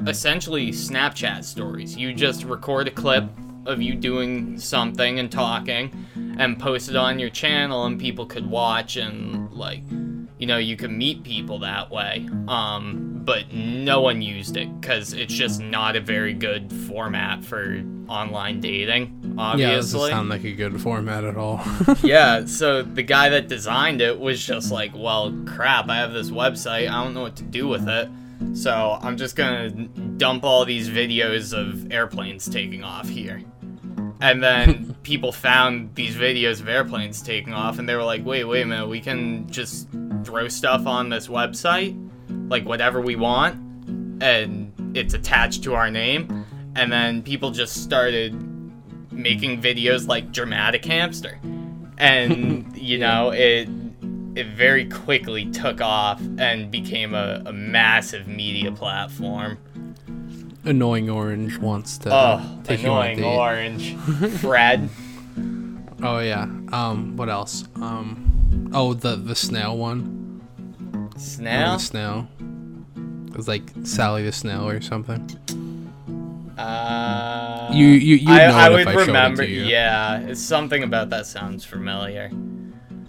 essentially 0.07 0.69
Snapchat 0.71 1.43
stories. 1.43 1.97
You 1.97 2.13
just 2.13 2.43
record 2.43 2.87
a 2.87 2.91
clip 2.91 3.25
of 3.65 3.81
you 3.81 3.95
doing 3.95 4.57
something 4.57 5.19
and 5.19 5.31
talking 5.31 6.05
and 6.37 6.59
post 6.59 6.89
it 6.89 6.95
on 6.95 7.19
your 7.19 7.29
channel 7.29 7.85
and 7.85 7.99
people 7.99 8.25
could 8.25 8.49
watch 8.49 8.95
and 8.97 9.51
like 9.51 9.81
you 10.37 10.47
know 10.47 10.57
you 10.57 10.75
could 10.75 10.91
meet 10.91 11.23
people 11.23 11.59
that 11.59 11.89
way 11.89 12.27
um 12.47 13.21
but 13.25 13.51
no 13.53 14.01
one 14.01 14.21
used 14.21 14.55
it 14.55 14.69
because 14.79 15.13
it's 15.13 15.33
just 15.33 15.59
not 15.59 15.95
a 15.95 15.99
very 15.99 16.33
good 16.33 16.71
format 16.71 17.43
for 17.43 17.83
online 18.07 18.59
dating 18.59 19.25
yeah, 19.59 19.71
it 19.71 19.75
doesn't 19.75 19.99
sound 20.09 20.29
like 20.29 20.43
a 20.43 20.53
good 20.53 20.79
format 20.81 21.23
at 21.23 21.35
all. 21.35 21.61
yeah, 22.03 22.45
so 22.45 22.81
the 22.81 23.03
guy 23.03 23.29
that 23.29 23.47
designed 23.47 24.01
it 24.01 24.17
was 24.19 24.45
just 24.45 24.71
like, 24.71 24.91
well, 24.95 25.35
crap, 25.45 25.89
I 25.89 25.97
have 25.97 26.13
this 26.13 26.29
website, 26.29 26.89
I 26.89 27.03
don't 27.03 27.13
know 27.13 27.21
what 27.21 27.35
to 27.37 27.43
do 27.43 27.67
with 27.67 27.87
it. 27.89 28.09
So 28.53 28.97
I'm 29.01 29.17
just 29.17 29.35
gonna 29.35 29.69
dump 29.69 30.43
all 30.43 30.65
these 30.65 30.89
videos 30.89 31.57
of 31.57 31.91
airplanes 31.91 32.47
taking 32.47 32.83
off 32.83 33.07
here. 33.07 33.41
And 34.21 34.41
then 34.41 34.95
people 35.03 35.31
found 35.31 35.93
these 35.95 36.15
videos 36.15 36.61
of 36.61 36.69
airplanes 36.69 37.21
taking 37.21 37.53
off 37.53 37.79
and 37.79 37.87
they 37.87 37.95
were 37.95 38.03
like, 38.03 38.25
wait, 38.25 38.43
wait 38.45 38.61
a 38.61 38.65
minute, 38.65 38.87
we 38.87 39.01
can 39.01 39.49
just 39.49 39.87
throw 40.23 40.47
stuff 40.47 40.87
on 40.87 41.09
this 41.09 41.27
website, 41.27 41.95
like 42.49 42.65
whatever 42.65 43.01
we 43.01 43.15
want, 43.15 43.55
and 44.21 44.71
it's 44.95 45.13
attached 45.13 45.63
to 45.63 45.75
our 45.75 45.91
name. 45.91 46.45
And 46.75 46.91
then 46.91 47.23
people 47.23 47.51
just 47.51 47.83
started 47.83 48.33
making 49.11 49.61
videos 49.61 50.07
like 50.07 50.31
Dramatic 50.31 50.83
Hamster. 50.85 51.39
And, 51.97 52.75
you 52.77 52.97
know, 52.97 53.31
it 53.31 53.69
it 54.35 54.47
very 54.47 54.85
quickly 54.85 55.49
took 55.51 55.79
off 55.79 56.21
and 56.37 56.69
became 56.69 57.13
a, 57.13 57.41
a 57.45 57.53
massive 57.53 58.27
media 58.27 58.69
platform. 58.71 59.57
Annoying 60.65 61.09
Orange 61.09 61.57
wants 61.59 61.97
to 61.99 62.09
Oh, 62.13 62.59
take 62.63 62.81
you 62.83 62.89
on 62.89 63.07
annoying 63.07 63.23
orange. 63.23 63.95
Fred. 64.39 64.89
Oh 66.03 66.19
yeah. 66.19 66.43
Um, 66.73 67.15
what 67.15 67.29
else? 67.29 67.63
Um, 67.77 68.69
oh 68.73 68.93
the 68.93 69.15
the 69.15 69.33
snail 69.33 69.77
one. 69.77 70.41
Snail? 71.17 71.73
The 71.73 71.79
snail. 71.79 72.27
It 73.27 73.35
was 73.37 73.47
like 73.47 73.63
Sally 73.83 74.21
the 74.23 74.31
snail 74.33 74.67
or 74.67 74.81
something. 74.81 75.21
Uh, 76.57 77.69
You- 77.73 77.87
you- 77.87 78.15
you'd 78.17 78.29
I, 78.29 78.47
know 78.47 78.55
I 78.55 78.69
would 78.69 78.87
I 78.87 78.93
remember. 78.93 79.43
Yeah, 79.43 80.19
it's 80.19 80.41
something 80.41 80.83
about 80.83 81.09
that 81.11 81.25
sounds 81.27 81.63
familiar. 81.65 82.29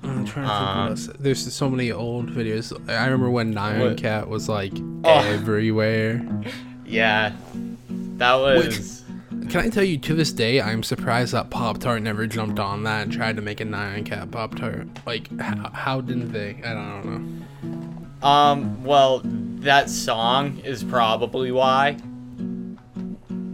I'm 0.03 0.25
trying 0.25 0.25
to 0.25 0.31
think 0.33 0.49
Um, 0.49 0.79
what 0.79 0.91
else. 0.91 1.09
There's 1.19 1.53
so 1.53 1.69
many 1.69 1.91
old 1.93 2.31
videos. 2.31 2.73
I 2.89 3.05
remember 3.05 3.31
when 3.31 3.53
Nyan 3.55 3.97
Cat 3.97 4.29
was 4.29 4.49
like 4.49 4.73
Oh. 5.05 5.19
everywhere. 5.21 6.25
Yeah, 6.87 7.32
that 8.16 8.34
was. 8.34 9.05
Can 9.51 9.61
I 9.61 9.68
tell 9.68 9.84
you, 9.84 9.97
to 9.99 10.14
this 10.14 10.32
day, 10.32 10.61
I'm 10.61 10.82
surprised 10.82 11.32
that 11.32 11.51
Pop 11.51 11.78
Tart 11.78 12.03
never 12.03 12.26
jumped 12.26 12.59
on 12.59 12.82
that 12.82 13.05
and 13.05 13.12
tried 13.12 13.37
to 13.37 13.43
make 13.43 13.61
a 13.61 13.64
Nyan 13.64 14.05
Cat 14.05 14.30
Pop 14.32 14.57
Tart. 14.57 14.89
Like, 15.07 15.30
how, 15.39 15.70
how 15.70 16.01
didn't 16.01 16.32
they? 16.32 16.61
I 16.64 16.74
don't 16.74 17.05
know. 18.22 18.28
Um, 18.28 18.82
well, 18.82 19.20
that 19.24 19.89
song 19.89 20.59
is 20.64 20.82
probably 20.82 21.53
why. 21.53 21.97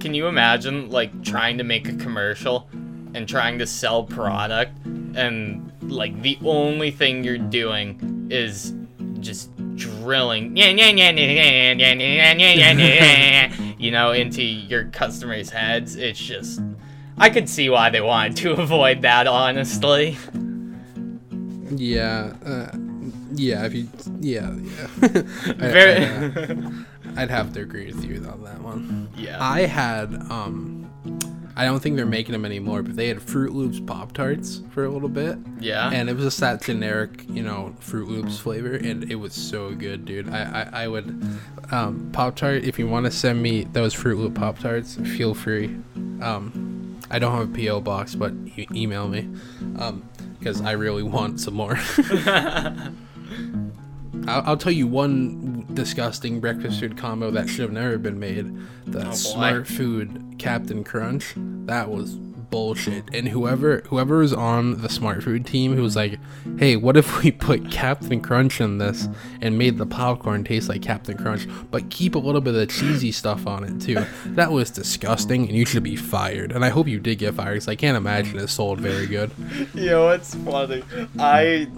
Can 0.01 0.15
you 0.15 0.29
imagine, 0.29 0.91
like, 0.91 1.23
trying 1.23 1.59
to 1.59 1.65
make 1.65 1.89
a 1.89 1.95
commercial 1.95 2.69
and 3.15 3.29
trying 3.29 3.59
to 3.59 3.67
sell 3.67 4.03
product, 4.03 4.75
and, 4.87 5.71
like, 5.83 6.23
the 6.23 6.39
only 6.43 6.91
thing 6.91 7.23
you're 7.23 7.37
doing 7.37 8.29
is 8.31 8.73
just 9.21 9.51
drilling, 9.75 10.57
you 13.79 13.91
know, 13.91 14.13
into 14.13 14.43
your 14.43 14.85
customers' 14.87 15.51
heads? 15.51 15.97
It's 15.97 16.19
just. 16.19 16.61
I 17.19 17.31
could 17.31 17.49
see 17.49 17.69
why 17.69 17.91
they 17.91 18.01
wanted 18.01 18.37
to 18.39 18.53
avoid 18.53 19.03
that, 19.03 19.27
honestly. 19.27 20.17
Yeah, 21.71 22.33
uh, 22.45 22.71
yeah. 23.35 23.65
If 23.67 23.75
you, 23.75 23.89
yeah, 24.21 24.51
yeah. 24.53 24.89
I, 25.03 25.09
Very. 25.55 26.05
I'd, 26.05 26.39
uh, 26.39 26.71
I'd 27.17 27.31
have 27.31 27.53
to 27.55 27.61
agree 27.61 27.87
with 27.87 28.05
you 28.05 28.17
on 28.27 28.43
that 28.45 28.61
one. 28.63 29.09
yeah. 29.17 29.37
I 29.41 29.67
had, 29.67 30.15
um, 30.31 30.91
I 31.55 31.65
don't 31.67 31.81
think 31.81 31.97
they're 31.97 32.07
making 32.07 32.33
them 32.33 32.45
anymore, 32.47 32.83
but 32.83 32.97
they 32.97 33.09
had 33.09 33.19
Froot 33.19 33.53
Loops 33.53 33.79
Pop 33.81 34.13
Tarts 34.13 34.63
for 34.71 34.85
a 34.85 34.89
little 34.91 35.09
bit. 35.09 35.37
yeah. 35.61 35.91
and 35.93 36.09
it 36.09 36.15
was 36.15 36.25
just 36.25 36.41
that 36.41 36.63
generic, 36.63 37.25
you 37.29 37.43
know, 37.43 37.75
Froot 37.81 38.09
Loops 38.09 38.39
flavor, 38.39 38.75
and 38.75 39.11
it 39.11 39.17
was 39.17 39.35
so 39.35 39.73
good, 39.75 40.05
dude. 40.07 40.31
I 40.31 40.69
I, 40.73 40.85
I 40.85 40.89
would, 40.89 41.23
um, 41.71 42.09
Pop 42.13 42.37
Tart. 42.37 42.65
If 42.65 42.79
you 42.79 42.87
want 42.89 43.05
to 43.07 43.11
send 43.13 43.43
me 43.43 43.65
those 43.65 43.95
Froot 43.95 44.17
Loop 44.17 44.35
Pop 44.35 44.59
Tarts, 44.61 44.97
feel 44.97 45.35
free. 45.35 45.77
Um, 46.23 46.99
I 47.11 47.19
don't 47.19 47.37
have 47.37 47.55
a 47.55 47.67
PO 47.67 47.81
box, 47.83 48.15
but 48.15 48.33
e- 48.57 48.67
email 48.75 49.07
me, 49.09 49.29
um, 49.79 50.09
because 50.39 50.63
I 50.63 50.73
really 50.73 51.03
want 51.03 51.39
some 51.41 51.55
more. 51.55 51.79
I'll, 54.29 54.43
I'll 54.47 54.57
tell 54.57 54.73
you 54.73 54.87
one 54.87 55.67
disgusting 55.75 56.39
breakfast 56.41 56.81
food 56.81 56.97
combo 56.97 57.31
that 57.33 57.49
should 57.49 57.61
have 57.63 57.73
never 57.73 57.99
been 57.99 58.19
made. 58.21 58.55
The 58.87 59.09
Oh. 59.09 59.13
Smart 59.13 59.67
Food 59.67 60.32
Captain 60.43 60.83
Crunch. 60.83 61.35
That 61.37 61.89
was 61.89 62.17
bullshit. 62.53 63.05
And 63.15 63.29
whoever 63.29 63.83
whoever 63.87 64.19
was 64.19 64.33
on 64.33 64.83
the 64.83 64.89
Smart 64.89 65.23
Food 65.23 65.47
team 65.47 65.75
who 65.75 65.83
was 65.83 65.95
like, 65.95 66.19
"Hey, 66.59 66.77
what 66.77 66.97
if 66.97 67.23
we 67.23 67.31
put 67.31 67.71
Captain 67.71 68.21
Crunch 68.21 68.61
in 68.61 68.79
this 68.79 69.09
and 69.41 69.57
made 69.57 69.79
the 69.79 69.87
popcorn 69.87 70.43
taste 70.45 70.69
like 70.69 70.83
Captain 70.83 71.17
Crunch, 71.17 71.47
but 71.71 71.91
keep 71.91 72.17
a 72.17 72.19
little 72.19 72.41
bit 72.41 72.55
of 72.55 72.61
the 72.61 72.67
cheesy 72.67 73.13
stuff 73.13 73.47
on 73.47 73.63
it 73.65 73.81
too?" 73.81 74.05
That 74.27 74.51
was 74.51 74.71
disgusting, 74.71 75.49
and 75.49 75.57
you 75.57 75.65
should 75.65 75.85
be 75.85 75.97
fired. 75.97 76.53
And 76.53 76.65
I 76.65 76.69
hope 76.69 76.89
you 76.89 76.99
did 76.99 77.19
get 77.19 77.35
fired, 77.35 77.55
because 77.55 77.69
I 77.69 77.77
can't 77.77 77.97
imagine 77.97 78.39
it 78.39 78.49
sold 78.49 78.81
very 78.81 79.07
good. 79.07 79.31
You 79.75 80.09
it's 80.09 80.35
funny? 80.35 80.83
I 81.19 81.69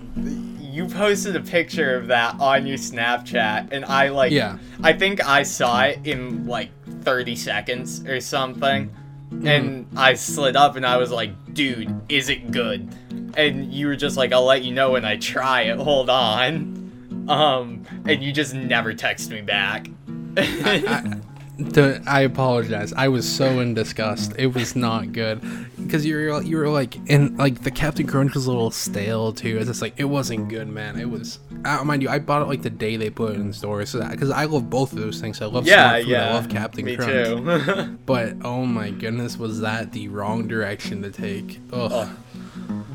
you 0.74 0.86
posted 0.86 1.36
a 1.36 1.40
picture 1.40 1.96
of 1.96 2.08
that 2.08 2.34
on 2.40 2.66
your 2.66 2.76
Snapchat 2.76 3.68
and 3.70 3.84
I 3.84 4.08
like 4.08 4.32
Yeah. 4.32 4.58
I 4.82 4.92
think 4.92 5.24
I 5.24 5.44
saw 5.44 5.82
it 5.82 6.00
in 6.04 6.48
like 6.48 6.70
30 7.04 7.36
seconds 7.36 8.04
or 8.06 8.20
something. 8.20 8.90
Mm-hmm. 9.30 9.46
And 9.46 9.86
I 9.96 10.14
slid 10.14 10.56
up 10.56 10.76
and 10.76 10.86
I 10.86 10.96
was 10.96 11.10
like, 11.10 11.54
"Dude, 11.54 12.00
is 12.08 12.28
it 12.28 12.50
good?" 12.50 12.94
And 13.36 13.72
you 13.72 13.88
were 13.88 13.96
just 13.96 14.16
like, 14.16 14.32
"I'll 14.32 14.44
let 14.44 14.62
you 14.62 14.72
know 14.72 14.92
when 14.92 15.04
I 15.04 15.16
try 15.16 15.62
it. 15.62 15.78
Hold 15.78 16.10
on." 16.10 17.26
Um, 17.28 17.84
and 18.06 18.22
you 18.22 18.32
just 18.32 18.54
never 18.54 18.92
text 18.92 19.30
me 19.30 19.40
back. 19.40 19.88
I, 20.36 21.20
the, 21.58 22.02
I 22.06 22.22
apologize. 22.22 22.92
I 22.92 23.08
was 23.08 23.28
so 23.28 23.60
in 23.60 23.74
disgust. 23.74 24.32
It 24.38 24.48
was 24.54 24.74
not 24.74 25.12
good 25.12 25.40
because 25.76 26.04
you 26.04 26.16
were 26.16 26.42
you 26.42 26.56
were 26.56 26.68
like 26.68 26.96
and 27.08 27.36
like 27.38 27.62
the 27.62 27.70
Captain 27.70 28.06
Crunch 28.06 28.34
was 28.34 28.46
a 28.46 28.50
little 28.50 28.70
stale 28.70 29.32
too. 29.32 29.58
It's 29.58 29.68
just 29.68 29.80
like 29.82 29.94
it 29.96 30.04
wasn't 30.04 30.48
good, 30.48 30.68
man. 30.68 30.98
It 30.98 31.08
was. 31.08 31.38
I 31.64 31.82
mind 31.84 32.02
you, 32.02 32.08
I 32.08 32.18
bought 32.18 32.42
it 32.42 32.48
like 32.48 32.62
the 32.62 32.70
day 32.70 32.96
they 32.96 33.10
put 33.10 33.32
it 33.32 33.40
in 33.40 33.52
stores. 33.52 33.90
So 33.90 34.06
because 34.08 34.30
I 34.30 34.44
love 34.44 34.68
both 34.68 34.92
of 34.92 34.98
those 34.98 35.20
things. 35.20 35.40
I 35.40 35.46
love 35.46 35.66
yeah, 35.66 35.98
Food, 36.00 36.08
yeah. 36.08 36.30
I 36.30 36.32
love 36.34 36.48
Captain 36.48 36.84
me 36.84 36.96
Crunch. 36.96 37.10
too. 37.12 37.98
But 38.06 38.34
oh 38.42 38.66
my 38.66 38.90
goodness, 38.90 39.38
was 39.38 39.60
that 39.60 39.92
the 39.92 40.08
wrong 40.08 40.48
direction 40.48 41.02
to 41.02 41.10
take? 41.10 41.60
Ugh. 41.72 41.90
Oh. 41.92 42.16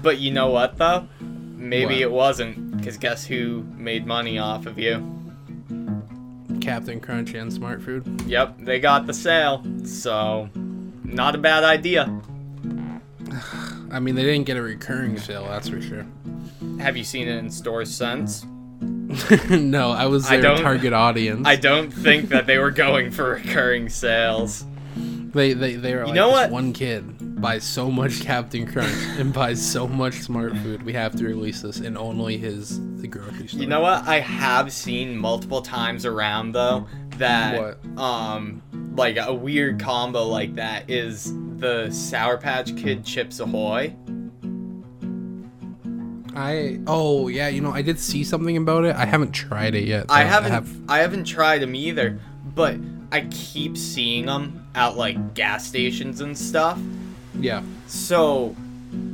But 0.02 0.20
you 0.20 0.32
know 0.32 0.50
what 0.50 0.78
though? 0.78 1.08
Maybe 1.22 1.86
What? 1.96 2.02
it 2.02 2.12
wasn't, 2.12 2.78
because 2.78 2.98
guess 2.98 3.26
who 3.26 3.66
made 3.76 4.06
money 4.06 4.40
off 4.40 4.66
of 4.66 4.80
you? 4.80 5.19
Captain 6.62 7.00
Crunch 7.00 7.34
and 7.34 7.52
Smart 7.52 7.82
Food. 7.82 8.22
Yep, 8.28 8.60
they 8.60 8.80
got 8.80 9.08
the 9.08 9.14
sale. 9.14 9.64
So, 9.86 10.50
not 11.04 11.36
a 11.36 11.38
bad 11.38 11.64
idea. 11.64 12.04
I 13.92 14.00
mean, 14.00 14.16
they 14.16 14.24
didn't 14.24 14.46
get 14.46 14.58
a 14.58 14.62
recurring 14.62 15.18
sale, 15.18 15.46
that's 15.48 15.70
for 15.70 15.82
sure. 15.82 16.06
Have 16.80 16.96
you 16.96 17.04
seen 17.04 17.28
it 17.28 17.38
in 17.38 17.50
stores 17.50 17.94
since? 17.94 18.46
no, 19.50 19.92
I 19.92 20.06
was 20.06 20.28
I 20.28 20.38
their 20.38 20.42
don't- 20.56 20.62
target 20.62 20.94
audience. 20.94 21.48
I 21.48 21.56
don't 21.56 21.92
think 21.92 22.30
that 22.30 22.46
they 22.46 22.58
were 22.60 22.72
going 22.86 23.12
for 23.12 23.32
recurring 23.32 23.90
sales. 23.90 24.66
They 24.96 25.54
they 25.54 25.76
they 25.76 25.96
were 25.96 26.06
like 26.06 26.16
know 26.16 26.30
what? 26.30 26.50
one 26.50 26.74
kid 26.74 27.29
buys 27.42 27.64
so 27.64 27.90
much 27.90 28.22
Captain 28.22 28.66
Crunch 28.66 28.94
and 29.18 29.34
buys 29.34 29.64
so 29.66 29.88
much 29.88 30.16
Smart 30.16 30.56
Food. 30.58 30.84
We 30.84 30.94
have 30.94 31.16
to 31.16 31.26
release 31.26 31.62
this 31.62 31.80
in 31.80 31.98
only 31.98 32.38
his 32.38 32.80
the 33.02 33.08
grocery 33.08 33.48
store. 33.48 33.62
You 33.62 33.68
know 33.68 33.82
what? 33.82 34.08
I 34.08 34.20
have 34.20 34.72
seen 34.72 35.18
multiple 35.18 35.62
times 35.62 36.06
around 36.06 36.52
though 36.54 36.88
that 37.18 37.60
What? 37.60 37.98
um 38.02 38.62
like 38.96 39.18
a 39.18 39.34
weird 39.34 39.80
combo 39.80 40.26
like 40.26 40.56
that 40.56 40.90
is 40.90 41.34
the 41.58 41.90
Sour 41.92 42.38
Patch 42.38 42.76
Kid 42.76 43.04
Chips 43.06 43.40
Ahoy. 43.40 43.94
I 46.36 46.80
oh 46.88 47.28
yeah, 47.28 47.48
you 47.48 47.62
know 47.62 47.72
I 47.72 47.82
did 47.82 48.00
see 48.00 48.24
something 48.24 48.56
about 48.58 48.86
it. 48.86 48.96
I 48.96 49.06
haven't 49.06 49.32
tried 49.32 49.76
it 49.76 49.86
yet. 49.86 50.06
I 50.10 50.24
haven't 50.24 50.52
have- 50.52 50.78
I 50.88 51.00
haven't 51.00 51.24
tried 51.26 51.60
them 51.60 51.76
either, 51.76 52.20
but 52.56 52.76
I 53.12 53.22
keep 53.32 53.76
seeing 53.78 54.28
them 54.28 54.68
at 54.76 54.96
like 54.96 55.34
gas 55.34 55.66
stations 55.68 56.22
and 56.22 56.38
stuff. 56.38 56.80
Yeah. 57.40 57.64
So, 57.88 58.56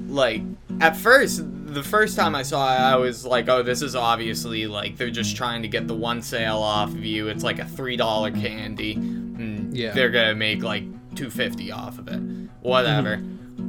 like, 0.07 0.41
at 0.81 0.95
first, 0.97 1.41
the 1.73 1.83
first 1.83 2.15
time 2.15 2.35
I 2.35 2.43
saw 2.43 2.73
it, 2.73 2.79
I 2.79 2.95
was 2.97 3.25
like, 3.25 3.49
oh, 3.49 3.63
this 3.63 3.81
is 3.81 3.95
obviously 3.95 4.67
like 4.67 4.97
they're 4.97 5.09
just 5.09 5.35
trying 5.35 5.61
to 5.61 5.67
get 5.67 5.87
the 5.87 5.95
one 5.95 6.21
sale 6.21 6.57
off 6.57 6.89
of 6.89 7.03
you. 7.03 7.27
It's 7.27 7.43
like 7.43 7.59
a 7.59 7.65
three 7.65 7.97
dollar 7.97 8.31
candy, 8.31 8.93
and 8.93 9.75
Yeah. 9.75 9.93
they're 9.93 10.09
gonna 10.11 10.35
make 10.35 10.63
like 10.63 10.83
two 11.15 11.29
fifty 11.29 11.71
off 11.71 11.97
of 11.99 12.07
it, 12.07 12.19
whatever. 12.61 13.21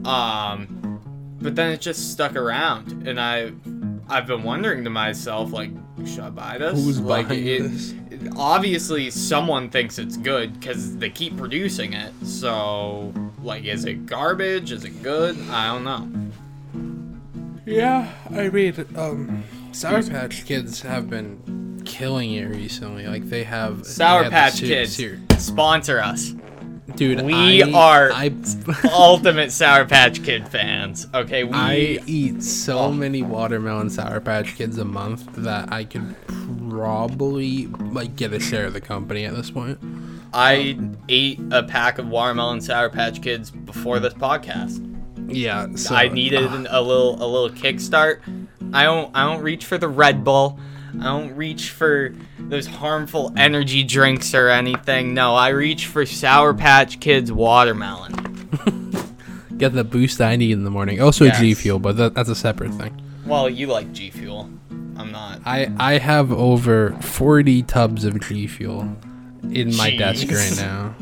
Um, 0.05 1.01
but 1.41 1.55
then 1.55 1.73
it 1.73 1.81
just 1.81 2.13
stuck 2.13 2.35
around, 2.37 3.07
and 3.09 3.21
I, 3.21 3.53
I've 4.09 4.27
been 4.27 4.43
wondering 4.43 4.85
to 4.85 4.91
myself, 4.91 5.53
like, 5.53 5.71
should 6.07 6.21
I 6.21 6.31
buy 6.31 6.59
this? 6.59 6.83
Who's 6.85 7.01
like, 7.01 7.29
buying 7.29 7.47
it, 7.47 7.59
this? 7.63 7.95
obviously 8.37 9.11
someone 9.11 9.69
thinks 9.69 9.99
it's 9.99 10.17
good 10.17 10.59
because 10.59 10.97
they 10.97 11.11
keep 11.11 11.37
producing 11.37 11.93
it. 11.93 12.13
So, 12.25 13.13
like, 13.43 13.65
is 13.65 13.85
it 13.85 14.07
garbage? 14.07 14.73
Is 14.73 14.85
it 14.85 15.03
good? 15.03 15.37
I 15.51 15.67
don't 15.73 15.85
know. 15.85 16.31
Yeah, 17.67 18.13
I 18.31 18.49
mean, 18.49 18.87
um, 18.97 19.43
Sour 19.73 20.03
Patch 20.05 20.45
Kids 20.47 20.83
have 20.83 21.11
been 21.11 21.83
killing 21.85 22.33
it 22.35 22.45
recently. 22.45 23.07
Like 23.07 23.29
they 23.29 23.43
have 23.45 23.85
Sour 23.85 24.23
had 24.25 24.27
the 24.27 24.31
Patch 24.31 24.53
ser- 24.55 24.67
Kids, 24.67 24.97
ser- 24.97 25.21
sponsor 25.39 26.01
us. 26.01 26.33
Dude, 26.95 27.23
We 27.23 27.63
I- 27.65 27.73
are 27.73 28.13
I, 28.13 28.31
ultimate 28.93 29.51
Sour 29.51 29.85
Patch 29.87 30.23
Kid 30.23 30.49
fans. 30.49 31.09
Okay, 31.13 31.43
we 31.43 31.53
I 31.53 31.99
eat 32.07 32.43
so 32.45 32.79
Oh. 32.79 32.93
many 32.93 33.23
watermelon 33.23 33.91
Sour 33.91 34.21
Patch 34.21 34.55
Kids 34.55 34.79
a 34.79 34.85
month 34.85 35.29
that 35.37 35.73
I 35.73 35.83
could 35.85 36.15
probably 36.71 37.67
like 37.67 38.15
get 38.15 38.33
a 38.33 38.39
share 38.39 38.67
of 38.67 38.75
the 38.75 38.81
company 38.81 39.25
at 39.25 39.35
this 39.35 39.51
point. 39.51 39.79
I 40.33 40.79
ate 41.09 41.41
a 41.51 41.63
pack 41.63 41.99
of 41.99 42.09
watermelon 42.09 42.61
Sour 42.61 42.91
Patch 42.91 43.23
Kids 43.23 43.51
before 43.51 43.99
this 44.01 44.15
podcast. 44.15 44.83
Yeah, 45.29 45.69
so 45.75 45.95
I 45.95 46.09
needed 46.09 46.45
an- 46.45 46.69
a 46.71 46.81
little 46.81 47.15
a 47.23 47.27
little 47.27 47.51
kickstart. 47.51 48.21
I 48.73 48.85
don't 48.85 49.11
I 49.17 49.25
don't 49.25 49.43
reach 49.43 49.65
for 49.65 49.79
the 49.79 49.89
Red 49.89 50.23
Bull. 50.25 50.59
I 51.01 51.05
don't 51.05 51.35
reach 51.35 51.71
for 51.71 52.15
those 52.39 52.67
harmful 52.67 53.33
energy 53.37 53.83
drinks 53.83 54.35
or 54.35 54.49
anything. 54.49 55.15
No, 55.15 55.35
I 55.35 55.49
reach 55.49 55.87
for 55.87 56.07
Sour 56.07 56.55
Patch 56.55 57.01
Kids 57.01 57.33
watermelon. 57.33 58.13
get 59.59 59.73
the 59.73 59.85
boost 59.85 60.21
I 60.21 60.37
need 60.37 60.53
in 60.53 60.65
the 60.65 60.71
morning. 60.71 61.01
Also 61.01 61.25
Yes. 61.25 61.41
G 61.41 61.55
Fuel, 61.55 61.79
but 61.79 61.97
that, 61.97 62.15
that's 62.15 62.29
a 62.29 62.35
separate 62.35 62.73
thing. 62.75 63.01
Well, 63.27 63.49
you 63.51 63.67
like 63.67 63.93
G 63.93 64.11
Fuel. 64.11 64.49
I'm 64.97 65.11
not. 65.13 65.41
I 65.45 65.71
I 65.79 65.99
have 65.99 66.33
over 66.33 66.93
40 67.03 67.63
tubs 67.65 68.05
of 68.05 68.21
G 68.21 68.47
Fuel 68.47 68.97
in 69.45 69.75
my 69.77 69.95
desk 69.97 70.29
right 70.31 70.57
now. 70.57 70.95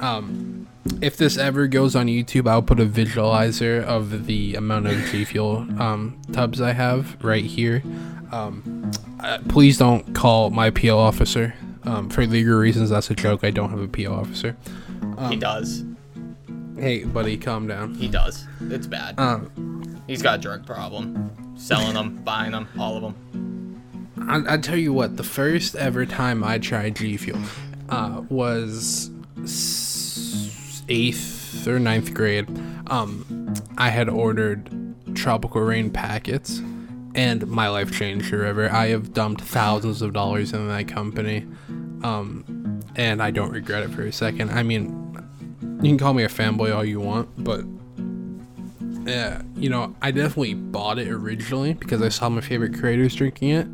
Um, 0.00 0.68
if 1.00 1.16
this 1.16 1.36
ever 1.36 1.66
goes 1.66 1.96
on 1.96 2.06
YouTube, 2.06 2.48
I'll 2.48 2.62
put 2.62 2.80
a 2.80 2.86
visualizer 2.86 3.82
of 3.82 4.26
the 4.26 4.54
amount 4.54 4.86
of 4.86 4.98
G 5.06 5.24
Fuel 5.24 5.66
um, 5.80 6.20
tubs 6.32 6.60
I 6.60 6.72
have 6.72 7.22
right 7.24 7.44
here. 7.44 7.82
Um, 8.32 8.90
uh, 9.20 9.38
please 9.48 9.78
don't 9.78 10.14
call 10.14 10.50
my 10.50 10.70
PO 10.70 10.98
officer. 10.98 11.54
Um, 11.84 12.10
for 12.10 12.26
legal 12.26 12.56
reasons, 12.56 12.90
that's 12.90 13.10
a 13.10 13.14
joke. 13.14 13.44
I 13.44 13.50
don't 13.50 13.70
have 13.70 13.80
a 13.80 13.88
PO 13.88 14.12
officer. 14.12 14.56
he 15.28 15.36
does. 15.36 15.84
Hey, 16.78 17.04
buddy, 17.04 17.36
calm 17.38 17.66
down. 17.66 17.94
He 17.94 18.08
does. 18.08 18.46
It's 18.60 18.86
bad. 18.86 19.18
Um, 19.18 20.02
He's 20.06 20.22
got 20.22 20.38
a 20.38 20.42
drug 20.42 20.66
problem. 20.66 21.30
Selling 21.56 21.94
them, 21.94 22.16
buying 22.22 22.52
them, 22.52 22.68
all 22.78 22.96
of 22.96 23.02
them. 23.02 23.65
I, 24.28 24.54
I 24.54 24.56
tell 24.56 24.76
you 24.76 24.92
what, 24.92 25.16
the 25.16 25.24
first 25.24 25.76
ever 25.76 26.04
time 26.04 26.42
I 26.42 26.58
tried 26.58 26.96
G 26.96 27.16
Fuel 27.16 27.40
uh, 27.88 28.22
was 28.28 29.10
eighth 30.88 31.66
or 31.66 31.78
ninth 31.78 32.12
grade. 32.14 32.48
Um, 32.88 33.54
I 33.78 33.90
had 33.90 34.08
ordered 34.08 34.70
Tropical 35.14 35.60
Rain 35.60 35.90
packets, 35.90 36.60
and 37.14 37.46
my 37.46 37.68
life 37.68 37.92
changed 37.92 38.26
forever. 38.26 38.70
I 38.70 38.88
have 38.88 39.12
dumped 39.12 39.40
thousands 39.42 40.02
of 40.02 40.12
dollars 40.12 40.52
in 40.52 40.68
that 40.68 40.88
company, 40.88 41.46
um, 42.02 42.82
and 42.96 43.22
I 43.22 43.30
don't 43.30 43.50
regret 43.50 43.84
it 43.84 43.90
for 43.90 44.02
a 44.02 44.12
second. 44.12 44.50
I 44.50 44.62
mean, 44.62 45.02
you 45.82 45.90
can 45.90 45.98
call 45.98 46.14
me 46.14 46.24
a 46.24 46.28
fanboy 46.28 46.74
all 46.74 46.84
you 46.84 47.00
want, 47.00 47.28
but 47.42 47.64
yeah, 49.06 49.42
you 49.54 49.70
know, 49.70 49.94
I 50.02 50.10
definitely 50.10 50.54
bought 50.54 50.98
it 50.98 51.08
originally 51.08 51.74
because 51.74 52.02
I 52.02 52.08
saw 52.08 52.28
my 52.28 52.40
favorite 52.40 52.74
creators 52.78 53.14
drinking 53.14 53.50
it. 53.50 53.66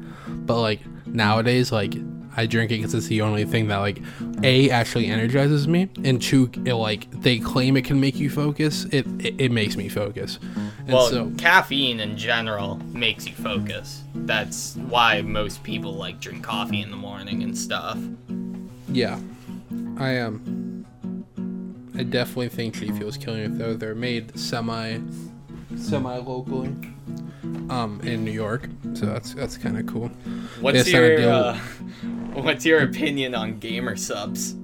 But 0.47 0.61
like 0.61 0.81
nowadays, 1.07 1.73
like 1.73 1.95
I 2.37 2.47
drink 2.47 2.71
it 2.71 2.77
because 2.79 2.95
it's 2.95 3.07
the 3.09 3.21
only 3.23 3.45
thing 3.45 3.69
that 3.69 3.79
like 3.79 4.01
a 4.43 4.71
actually 4.71 5.07
energizes 5.07 5.69
me, 5.69 5.89
and 6.05 6.21
two, 6.21 6.51
it, 6.65 6.75
like 6.75 7.11
they 7.23 7.39
claim 7.39 7.77
it 7.77 7.85
can 7.85 8.01
make 8.01 8.17
you 8.17 8.31
focus. 8.31 8.85
It 8.87 9.07
it, 9.21 9.41
it 9.41 9.53
makes 9.53 9.77
me 9.77 9.89
focus. 9.89 10.39
And 10.81 10.95
Well, 10.95 11.09
so 11.09 11.33
caffeine 11.39 12.01
in 12.01 12.17
general 12.17 12.77
makes 12.93 13.27
you 13.27 13.35
focus. 13.35 14.03
That's 14.15 14.77
why 14.77 15.23
most 15.23 15.63
people 15.63 15.95
like 15.95 16.21
drink 16.21 16.43
coffee 16.43 16.81
in 16.81 16.91
the 16.91 16.97
morning 16.97 17.43
and 17.43 17.57
stuff. 17.57 17.99
yeah, 18.89 19.19
I 19.97 20.11
am. 20.11 20.43
Um, 20.47 20.72
I 21.95 22.03
definitely 22.05 22.49
think 22.49 22.75
G 22.75 22.91
Fuel's 22.93 23.17
killing 23.17 23.41
it 23.41 23.59
though. 23.59 23.75
They're 23.75 23.95
made 23.95 24.39
semi 24.39 24.99
semi 25.77 26.17
locally, 26.17 26.75
um, 27.71 28.01
in 28.03 28.25
New 28.25 28.31
York, 28.31 28.69
so 28.95 29.07
that's 29.07 29.35
that's 29.35 29.57
kind 29.57 29.79
of 29.79 29.87
cool. 29.87 30.09
What's 30.61 30.77
Yes, 30.77 30.95
I'm 30.95 31.03
a 31.03 31.07
your 31.07 31.31
uh, 31.31 31.59
what's 32.43 32.65
your 32.65 32.81
opinion 32.83 33.35
on 33.35 33.59
gamer 33.59 33.97
supps? 33.97 34.59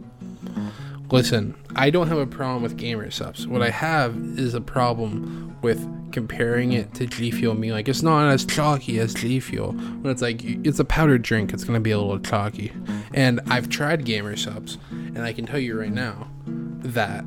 Listen, 1.11 1.55
I 1.75 1.89
don't 1.89 2.09
have 2.09 2.19
a 2.19 2.27
problem 2.27 2.63
with 2.63 2.77
gamer 2.77 3.11
supps. 3.11 3.47
What 3.47 3.63
I 3.63 3.71
have 3.71 4.17
is 4.39 4.55
a 4.55 4.61
problem 4.61 5.57
with 5.63 5.87
comparing 6.13 6.73
it 6.73 6.95
to 6.95 7.07
G 7.07 7.31
Fuel. 7.31 7.55
Me 7.55 7.73
like 7.73 7.89
it's 7.89 8.03
not 8.03 8.31
as 8.31 8.45
chalky 8.45 8.99
as 8.99 9.15
G 9.15 9.41
Fuel. 9.41 9.73
When 9.73 10.11
it's 10.11 10.23
like 10.23 10.43
it's 10.45 10.79
a 10.79 10.85
powdered 10.85 11.23
drink, 11.23 11.53
it's 11.53 11.65
gonna 11.65 11.81
be 11.81 11.91
a 11.91 11.99
little 11.99 12.19
chalky. 12.19 12.73
And 13.15 13.41
I've 13.49 13.69
tried 13.69 14.05
gamer 14.05 14.37
supps, 14.37 14.77
and 14.91 15.21
I 15.21 15.33
can 15.33 15.47
tell 15.47 15.59
you 15.59 15.79
right 15.79 15.93
now 15.93 16.29
that 16.83 17.25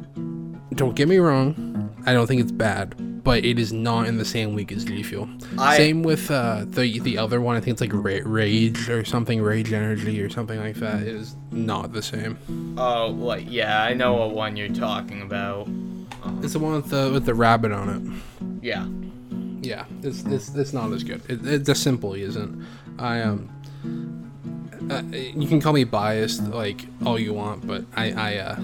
don't 0.76 0.95
get 0.95 1.08
me 1.08 1.18
wrong, 1.18 1.93
I 2.06 2.14
don't 2.14 2.28
think 2.28 2.41
it's 2.41 2.52
bad, 2.52 3.24
but 3.24 3.43
it 3.45 3.60
is 3.60 3.72
not 3.74 4.08
in 4.08 4.18
the 4.18 4.26
same 4.26 4.56
league 4.56 4.72
as 4.72 4.86
G 4.86 5.04
Fuel. 5.04 5.30
I- 5.58 5.78
Same 5.78 6.02
with 6.04 6.32
uh, 6.32 6.66
the 6.68 6.99
the 6.99 7.18
other 7.18 7.41
one. 7.41 7.56
I 7.56 7.60
think 7.60 7.74
it's 7.74 7.82
like 7.82 7.93
Ra- 7.93 8.22
Rage 8.26 8.89
or 8.89 9.04
something, 9.06 9.41
Rage 9.41 9.72
Energy 9.74 10.22
or 10.22 10.30
something 10.30 10.60
like 10.60 10.76
that. 10.78 11.02
It 11.02 11.10
is 11.10 11.36
not 11.52 11.91
the 11.93 12.02
same. 12.02 12.38
Oh, 12.78 13.08
like 13.08 13.45
yeah, 13.49 13.84
I 13.84 13.93
know 13.93 14.14
what 14.14 14.32
one 14.32 14.56
you're 14.56 14.70
talking 14.70 15.22
about. 15.22 15.68
It's 16.43 16.54
the 16.54 16.60
one 16.60 16.74
with 16.76 16.89
the 16.89 17.12
with 17.12 17.26
the 17.26 17.34
rabbit 17.34 17.72
on 17.72 17.89
it. 17.89 18.64
Yeah. 18.64 18.88
Yeah, 19.64 19.86
it's 20.02 20.24
it's, 20.24 20.56
it's 20.56 20.74
not 20.74 20.91
as 20.91 21.04
good. 21.04 21.22
It, 21.30 21.45
it 21.45 21.66
just 21.66 21.84
simply 21.84 22.24
isn't. 22.24 22.66
I 22.97 23.22
um, 23.22 23.49
uh, 24.89 25.02
you 25.12 25.47
can 25.47 25.62
call 25.62 25.74
me 25.74 25.84
biased 25.84 26.41
like 26.47 26.86
all 27.06 27.20
you 27.20 27.34
want, 27.34 27.68
but 27.68 27.84
I 27.95 28.12
I 28.14 28.38
uh. 28.38 28.56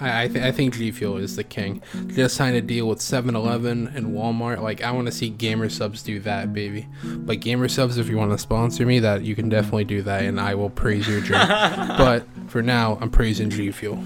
I 0.00 0.24
I, 0.24 0.28
th- 0.28 0.44
I 0.44 0.52
think 0.52 0.74
G 0.74 0.90
Fuel 0.90 1.18
is 1.18 1.36
the 1.36 1.44
king. 1.44 1.82
Just 2.08 2.36
signed 2.36 2.56
a 2.56 2.60
deal 2.60 2.86
with 2.88 2.98
7-Eleven 2.98 3.88
and 3.88 4.08
Walmart. 4.08 4.60
Like 4.60 4.82
I 4.82 4.90
want 4.90 5.06
to 5.06 5.12
see 5.12 5.28
Gamer 5.28 5.68
Supps 5.68 6.02
do 6.02 6.20
that, 6.20 6.52
baby. 6.52 6.86
But 7.04 7.40
Gamer 7.40 7.68
Supps, 7.68 7.98
if 7.98 8.08
you 8.08 8.16
want 8.16 8.32
to 8.32 8.38
sponsor 8.38 8.86
me, 8.86 8.98
that 9.00 9.22
you 9.22 9.34
can 9.34 9.48
definitely 9.48 9.84
do 9.84 10.02
that, 10.02 10.24
and 10.24 10.40
I 10.40 10.54
will 10.54 10.70
praise 10.70 11.08
your 11.08 11.20
drink. 11.20 11.48
but 11.48 12.24
for 12.48 12.62
now, 12.62 12.98
I'm 13.00 13.10
praising 13.10 13.50
G 13.50 13.70
Fuel. 13.70 14.02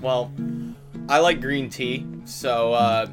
Well, 0.00 0.32
I 1.08 1.18
like 1.18 1.40
green 1.40 1.70
tea, 1.70 2.06
so 2.24 2.72
uh, 2.72 3.06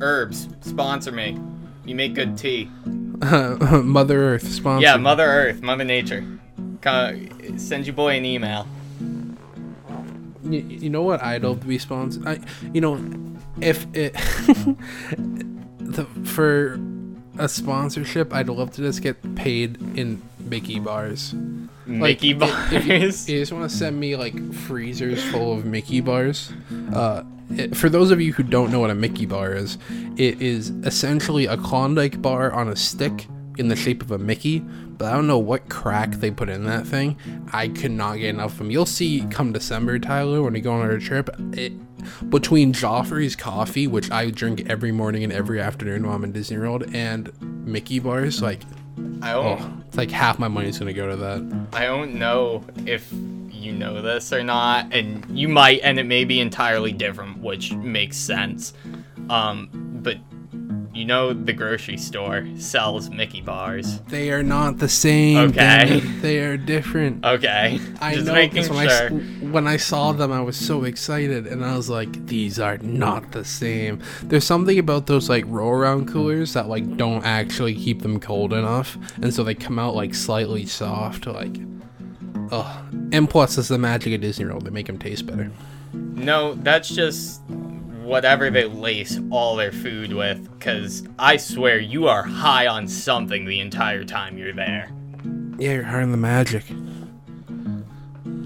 herbs 0.00 0.48
sponsor 0.60 1.12
me. 1.12 1.38
You 1.84 1.94
make 1.94 2.14
good 2.14 2.38
tea. 2.38 2.70
Mother 3.22 4.34
Earth 4.34 4.48
sponsor. 4.48 4.82
Yeah, 4.82 4.96
me. 4.96 5.02
Mother 5.02 5.24
Earth, 5.24 5.62
Mother 5.62 5.84
Nature. 5.84 6.38
Come, 6.80 7.58
send 7.58 7.86
your 7.86 7.94
boy 7.94 8.16
an 8.16 8.24
email. 8.24 8.66
You, 10.44 10.60
you 10.60 10.90
know 10.90 11.02
what 11.02 11.22
I'd 11.22 11.42
love 11.42 11.60
to 11.60 11.66
be 11.66 11.78
sponsored. 11.78 12.26
I, 12.26 12.40
you 12.72 12.80
know, 12.80 13.00
if 13.60 13.86
it 13.94 14.12
the, 15.78 16.06
for 16.24 16.80
a 17.38 17.48
sponsorship, 17.48 18.32
I'd 18.34 18.48
love 18.48 18.72
to 18.72 18.82
just 18.82 19.02
get 19.02 19.34
paid 19.34 19.76
in 19.96 20.22
Mickey 20.38 20.78
bars. 20.78 21.34
Mickey 21.86 22.30
if- 22.30 22.38
bars. 22.38 22.72
If, 22.72 22.86
you, 22.86 22.94
if 22.94 23.28
you 23.28 23.38
just 23.40 23.52
want 23.52 23.70
to 23.70 23.76
send 23.76 23.98
me 23.98 24.16
like 24.16 24.52
freezers 24.52 25.22
full 25.30 25.52
of 25.52 25.64
Mickey 25.64 26.00
bars, 26.00 26.52
uh, 26.94 27.24
it, 27.50 27.76
for 27.76 27.88
those 27.88 28.10
of 28.10 28.20
you 28.20 28.32
who 28.32 28.42
don't 28.42 28.70
know 28.70 28.80
what 28.80 28.90
a 28.90 28.94
Mickey 28.94 29.26
bar 29.26 29.52
is, 29.52 29.78
it 30.16 30.40
is 30.40 30.70
essentially 30.84 31.46
a 31.46 31.56
Klondike 31.56 32.20
bar 32.22 32.52
on 32.52 32.68
a 32.68 32.76
stick 32.76 33.26
in 33.58 33.68
the 33.68 33.76
shape 33.76 34.02
of 34.02 34.10
a 34.10 34.18
Mickey. 34.18 34.60
But 34.60 35.12
I 35.12 35.14
don't 35.14 35.26
know 35.26 35.38
what 35.38 35.68
crack 35.68 36.12
they 36.12 36.30
put 36.30 36.48
in 36.48 36.64
that 36.64 36.86
thing. 36.86 37.16
I 37.52 37.68
could 37.68 37.90
not 37.90 38.16
get 38.16 38.30
enough 38.30 38.52
of 38.52 38.58
them. 38.58 38.70
You'll 38.70 38.86
see 38.86 39.26
come 39.30 39.52
December, 39.52 39.98
Tyler, 39.98 40.42
when 40.42 40.52
we 40.52 40.60
go 40.60 40.72
on 40.72 40.80
our 40.82 40.98
trip. 40.98 41.28
It, 41.52 41.72
between 42.30 42.72
Joffrey's 42.72 43.36
coffee, 43.36 43.86
which 43.86 44.10
I 44.10 44.30
drink 44.30 44.68
every 44.68 44.92
morning 44.92 45.24
and 45.24 45.32
every 45.32 45.60
afternoon 45.60 46.06
while 46.06 46.16
I'm 46.16 46.24
in 46.24 46.32
Disney 46.32 46.58
World, 46.58 46.84
and 46.94 47.30
Mickey 47.40 47.98
bars, 47.98 48.42
like, 48.42 48.60
I 49.22 49.32
don't. 49.32 49.60
oh, 49.60 49.82
it's 49.86 49.96
like 49.96 50.10
half 50.10 50.38
my 50.38 50.48
money's 50.48 50.78
gonna 50.78 50.92
go 50.92 51.08
to 51.08 51.16
that. 51.16 51.66
I 51.72 51.84
don't 51.84 52.14
know 52.14 52.64
if 52.86 53.12
you 53.12 53.72
know 53.72 54.02
this 54.02 54.32
or 54.32 54.42
not, 54.42 54.92
and 54.92 55.24
you 55.38 55.48
might, 55.48 55.80
and 55.82 55.98
it 55.98 56.04
may 56.04 56.24
be 56.24 56.40
entirely 56.40 56.92
different, 56.92 57.38
which 57.38 57.72
makes 57.72 58.16
sense. 58.16 58.74
Um, 59.30 59.68
but 60.02 60.18
you 61.02 61.08
know, 61.08 61.32
the 61.32 61.52
grocery 61.52 61.96
store 61.96 62.46
sells 62.56 63.10
Mickey 63.10 63.40
bars. 63.40 63.98
They 64.02 64.30
are 64.30 64.44
not 64.44 64.78
the 64.78 64.88
same. 64.88 65.50
Okay. 65.50 65.98
They 65.98 66.38
are 66.38 66.56
different. 66.56 67.24
Okay, 67.24 67.80
I 68.00 68.14
just 68.14 68.28
know 68.28 68.34
making 68.34 68.72
when, 68.72 68.88
sure. 68.88 69.08
I, 69.08 69.46
when 69.50 69.66
I 69.66 69.78
saw 69.78 70.12
them, 70.12 70.30
I 70.30 70.40
was 70.40 70.56
so 70.56 70.84
excited, 70.84 71.48
and 71.48 71.64
I 71.64 71.76
was 71.76 71.90
like, 71.90 72.26
"These 72.26 72.60
are 72.60 72.78
not 72.78 73.32
the 73.32 73.44
same." 73.44 74.00
There's 74.22 74.44
something 74.44 74.78
about 74.78 75.08
those 75.08 75.28
like 75.28 75.42
roll 75.48 75.72
around 75.72 76.06
coolers 76.06 76.52
that 76.52 76.68
like 76.68 76.96
don't 76.96 77.24
actually 77.24 77.74
keep 77.74 78.02
them 78.02 78.20
cold 78.20 78.52
enough, 78.52 78.96
and 79.16 79.34
so 79.34 79.42
they 79.42 79.56
come 79.56 79.80
out 79.80 79.96
like 79.96 80.14
slightly 80.14 80.66
soft. 80.66 81.26
Like, 81.26 81.56
oh, 82.52 82.86
and 83.10 83.28
plus, 83.28 83.58
it's 83.58 83.66
the 83.66 83.76
magic 83.76 84.14
of 84.14 84.20
Disney 84.20 84.44
World. 84.44 84.64
They 84.64 84.70
make 84.70 84.86
them 84.86 84.98
taste 85.00 85.26
better. 85.26 85.50
No, 85.92 86.54
that's 86.54 86.88
just 86.88 87.40
whatever 88.12 88.50
they 88.50 88.64
lace 88.66 89.18
all 89.30 89.56
their 89.56 89.72
food 89.72 90.12
with, 90.12 90.46
because 90.58 91.02
I 91.18 91.38
swear 91.38 91.78
you 91.78 92.08
are 92.08 92.22
high 92.22 92.66
on 92.66 92.86
something 92.86 93.46
the 93.46 93.58
entire 93.58 94.04
time 94.04 94.36
you're 94.36 94.52
there. 94.52 94.90
Yeah, 95.58 95.72
you're 95.72 95.82
high 95.84 96.02
on 96.02 96.10
the 96.10 96.18
magic. 96.18 96.64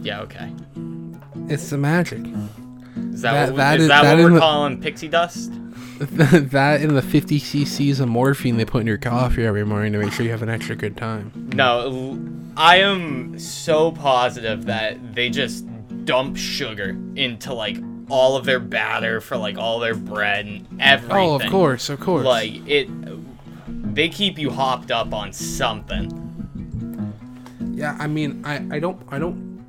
Yeah, 0.02 0.20
okay. 0.20 0.52
It's 1.48 1.68
the 1.70 1.78
magic. 1.78 2.20
Is 3.12 3.22
that, 3.22 3.32
That- 3.32 3.48
what, 3.50 3.56
that 3.56 3.76
is 3.78 3.82
is- 3.82 3.88
that 3.88 4.02
that 4.02 4.14
what 4.14 4.22
we're 4.24 4.30
the- 4.34 4.38
calling 4.38 4.80
pixie 4.80 5.08
dust? 5.08 5.50
that 5.98 6.80
and 6.82 6.90
the 6.96 7.02
50 7.02 7.40
cc's 7.40 7.98
of 8.00 8.08
morphine 8.08 8.58
they 8.58 8.64
put 8.66 8.82
in 8.82 8.86
your 8.86 8.98
coffee 8.98 9.44
every 9.46 9.64
morning 9.64 9.92
to 9.94 9.98
make 9.98 10.12
sure 10.12 10.24
you 10.26 10.30
have 10.30 10.42
an 10.42 10.48
extra 10.50 10.76
good 10.76 10.96
time. 10.96 11.32
No, 11.54 12.20
I 12.56 12.76
am 12.76 13.36
so 13.38 13.90
positive 13.92 14.66
that 14.66 15.14
they 15.14 15.28
just 15.30 15.64
dump 16.04 16.36
sugar 16.36 16.90
into 17.16 17.52
like 17.54 17.78
all 18.08 18.36
of 18.36 18.44
their 18.44 18.60
batter 18.60 19.20
for 19.20 19.36
like 19.36 19.58
all 19.58 19.78
their 19.78 19.94
bread 19.94 20.46
and 20.46 20.66
everything. 20.80 21.16
Oh, 21.16 21.34
of 21.34 21.50
course, 21.50 21.88
of 21.88 22.00
course. 22.00 22.24
Like 22.24 22.66
it, 22.66 22.88
they 23.94 24.08
keep 24.08 24.38
you 24.38 24.50
hopped 24.50 24.90
up 24.90 25.12
on 25.12 25.32
something. 25.32 26.22
Yeah, 27.74 27.96
I 27.98 28.06
mean, 28.06 28.44
I, 28.44 28.76
I 28.76 28.78
don't 28.78 29.00
I 29.08 29.18
don't 29.18 29.64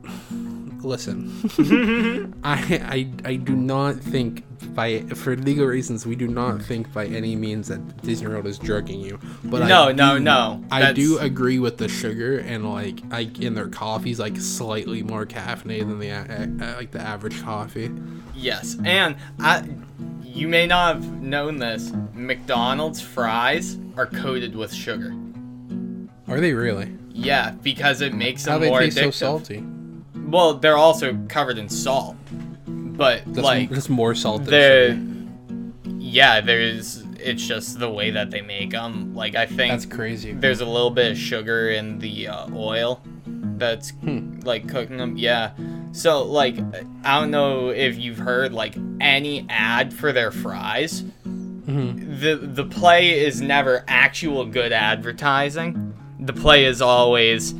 listen. 0.83 2.39
I, 2.43 3.09
I 3.25 3.29
I 3.29 3.35
do 3.35 3.55
not 3.55 3.95
think 3.95 4.43
by 4.77 4.99
for 5.15 5.35
legal 5.35 5.65
mm. 5.65 5.71
reasons 5.71 6.05
we 6.05 6.15
do 6.15 6.27
not 6.27 6.53
mm. 6.55 6.63
think 6.63 6.93
by 6.93 7.07
any 7.07 7.35
means 7.35 7.67
that 7.67 8.01
Disney 8.03 8.27
World 8.27 8.45
is 8.45 8.59
drugging 8.59 9.01
you. 9.01 9.19
But 9.43 9.63
I 9.63 9.67
No, 9.67 9.91
no, 9.91 10.17
do- 10.19 10.23
no. 10.23 10.63
I 10.69 10.93
do 10.93 11.17
agree 11.17 11.57
with 11.57 11.77
the 11.77 11.89
sugar 11.89 12.37
and 12.37 12.71
like 12.71 12.99
I 13.11 13.29
in 13.41 13.55
their 13.55 13.69
coffee's 13.69 14.19
like 14.19 14.37
slightly 14.37 15.01
more 15.01 15.25
caffeinated 15.25 15.87
than 15.89 15.99
the 15.99 16.09
a- 16.09 16.47
a- 16.61 16.77
like 16.77 16.91
the 16.91 17.01
average 17.01 17.41
coffee. 17.41 17.91
Yes, 18.35 18.77
and 18.85 19.15
I, 19.39 19.67
you 20.23 20.47
may 20.47 20.67
not 20.67 20.97
have 20.97 21.21
known 21.23 21.57
this. 21.57 21.91
McDonald's 22.13 23.01
fries 23.01 23.79
are 23.97 24.05
coated 24.05 24.55
with 24.55 24.71
sugar. 24.71 25.11
Are 26.27 26.39
they 26.39 26.53
really? 26.53 26.95
Yeah, 27.09 27.49
because 27.63 28.01
it 28.01 28.13
makes 28.13 28.43
them 28.43 28.53
How 28.53 28.59
they 28.59 28.69
more 28.69 28.81
taste 28.81 28.97
addictive. 28.99 29.03
so 29.05 29.39
salty? 29.39 29.63
Well, 30.27 30.53
they're 30.53 30.77
also 30.77 31.17
covered 31.29 31.57
in 31.57 31.67
salt, 31.67 32.15
but 32.97 33.23
That's, 33.25 33.39
like 33.39 33.69
that's 33.69 33.89
more 33.89 34.13
salt 34.15 34.45
than 34.45 35.71
the 35.85 35.93
yeah, 35.99 36.41
there's 36.41 37.03
it's 37.19 37.45
just 37.45 37.79
the 37.79 37.89
way 37.89 38.11
that 38.11 38.31
they 38.31 38.41
make 38.41 38.71
them. 38.71 39.13
Like 39.15 39.35
I 39.35 39.45
think 39.45 39.71
That's 39.71 39.85
crazy. 39.85 40.33
there's 40.33 40.61
a 40.61 40.65
little 40.65 40.91
bit 40.91 41.11
of 41.13 41.17
sugar 41.17 41.69
in 41.69 41.99
the 41.99 42.27
uh, 42.27 42.47
oil 42.53 43.01
that's 43.25 43.89
Hmm. 43.89 44.39
like 44.43 44.67
cooking 44.67 44.97
them. 44.97 45.17
Yeah. 45.17 45.51
So 45.91 46.23
like 46.23 46.57
I 47.03 47.19
don't 47.19 47.31
know 47.31 47.69
if 47.69 47.97
you've 47.97 48.19
heard 48.19 48.53
like 48.53 48.75
any 49.01 49.45
ad 49.49 49.93
for 49.93 50.11
their 50.11 50.31
fries. 50.31 51.01
Mm-hmm. 51.25 52.19
The 52.21 52.35
the 52.35 52.65
play 52.65 53.19
is 53.25 53.41
never 53.41 53.83
actual 53.87 54.45
good 54.45 54.71
advertising. 54.71 55.93
The 56.19 56.33
play 56.33 56.65
is 56.65 56.81
always 56.81 57.53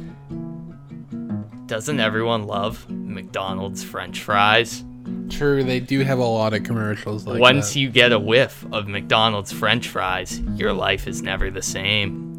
doesn't 1.66 2.00
everyone 2.00 2.44
love 2.44 2.90
McDonald's 2.90 3.84
french 3.84 4.22
fries? 4.22 4.84
True, 5.30 5.64
they 5.64 5.80
do 5.80 6.02
have 6.02 6.20
a 6.20 6.24
lot 6.26 6.54
of 6.54 6.64
commercials 6.64 7.26
like 7.28 7.40
Once 7.42 7.74
that. 7.74 7.80
you 7.80 7.90
get 7.90 8.12
a 8.12 8.20
whiff 8.20 8.66
of 8.72 8.88
McDonald's 8.88 9.52
french 9.52 9.88
fries, 9.88 10.40
your 10.56 10.74
life 10.74 11.08
is 11.08 11.22
never 11.22 11.52
the 11.52 11.62
same. 11.62 12.34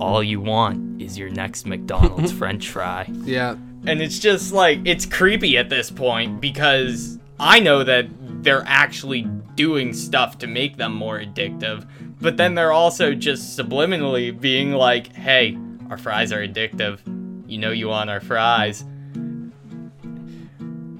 All 0.00 0.22
you 0.22 0.40
want 0.40 1.00
is 1.00 1.16
your 1.18 1.30
next 1.30 1.66
McDonald's 1.66 2.32
french 2.38 2.68
fry. 2.68 3.08
yeah, 3.24 3.56
And 3.86 4.02
it's 4.02 4.18
just 4.18 4.52
like, 4.52 4.80
it's 4.84 5.06
creepy 5.06 5.56
at 5.58 5.68
this 5.68 5.90
point 5.90 6.40
because 6.40 7.18
I 7.38 7.60
know 7.60 7.84
that 7.84 8.06
they're 8.42 8.64
actually 8.66 9.22
doing 9.54 9.92
stuff 9.92 10.38
to 10.38 10.46
make 10.46 10.76
them 10.76 10.94
more 10.94 11.18
addictive, 11.20 11.88
but 12.20 12.36
then 12.36 12.54
they're 12.54 12.72
also 12.72 13.14
just 13.14 13.58
subliminally 13.58 14.38
being 14.38 14.72
like, 14.72 15.12
hey, 15.14 15.56
our 15.90 15.98
fries 15.98 16.32
are 16.32 16.46
addictive. 16.46 17.00
You 17.48 17.58
know 17.58 17.70
you 17.70 17.88
want 17.88 18.08
our 18.10 18.20
fries. 18.20 18.84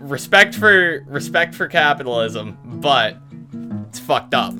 Respect 0.02 0.54
for 0.54 1.04
respect 1.06 1.54
for 1.54 1.68
capitalism, 1.68 2.58
but 2.64 3.16
it's 3.88 3.98
fucked 3.98 4.34
up. 4.34 4.54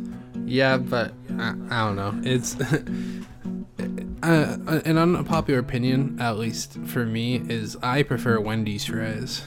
yeah, 0.47 0.77
but 0.77 1.13
I, 1.39 1.55
I 1.71 1.87
don't 1.87 1.97
know. 1.97 2.21
It's 2.25 2.57
uh, 4.23 4.81
an 4.85 4.99
unpopular 4.99 5.59
opinion, 5.59 6.19
at 6.21 6.39
least 6.39 6.79
for 6.87 7.05
me, 7.05 7.37
is 7.49 7.77
I 7.83 8.03
prefer 8.05 8.41
Wendy's 8.41 8.85
fries 8.85 9.43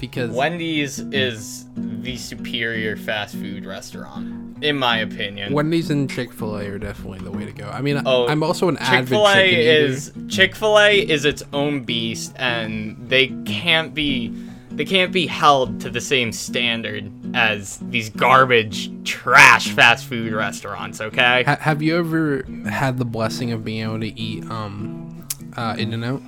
because 0.00 0.32
Wendy's 0.32 0.98
is 0.98 1.66
the 1.76 2.16
superior 2.16 2.96
fast 2.96 3.34
food 3.36 3.64
restaurant, 3.64 4.62
in 4.64 4.76
my 4.76 4.98
opinion. 4.98 5.52
Wendy's 5.52 5.90
and 5.90 6.10
Chick 6.10 6.32
Fil 6.32 6.56
A 6.58 6.66
are 6.70 6.78
definitely 6.78 7.20
the 7.20 7.30
way 7.30 7.44
to 7.46 7.52
go. 7.52 7.68
I 7.68 7.80
mean, 7.80 8.02
Oh, 8.04 8.26
I'm 8.26 8.42
also 8.42 8.68
an 8.68 8.76
advocate. 8.78 9.06
Chick 9.06 9.08
Fil 9.08 9.28
A 9.28 9.66
is 9.84 10.12
Chick 10.28 10.54
Fil 10.56 10.78
A 10.78 10.98
is 10.98 11.24
its 11.24 11.42
own 11.52 11.84
beast, 11.84 12.32
and 12.36 12.96
they 13.08 13.28
can't 13.46 13.94
be 13.94 14.34
they 14.76 14.84
can't 14.84 15.12
be 15.12 15.26
held 15.26 15.80
to 15.80 15.90
the 15.90 16.00
same 16.00 16.32
standard 16.32 17.10
as 17.34 17.78
these 17.78 18.10
garbage 18.10 18.90
trash 19.04 19.68
fast 19.70 20.06
food 20.06 20.32
restaurants. 20.32 21.00
Okay. 21.00 21.44
Ha- 21.44 21.58
have 21.60 21.80
you 21.82 21.96
ever 21.96 22.44
had 22.68 22.98
the 22.98 23.04
blessing 23.04 23.52
of 23.52 23.64
being 23.64 23.82
able 23.82 24.00
to 24.00 24.18
eat 24.18 24.44
um 24.50 25.26
uh, 25.56 25.76
In 25.78 25.92
and 25.92 26.04
Out? 26.04 26.22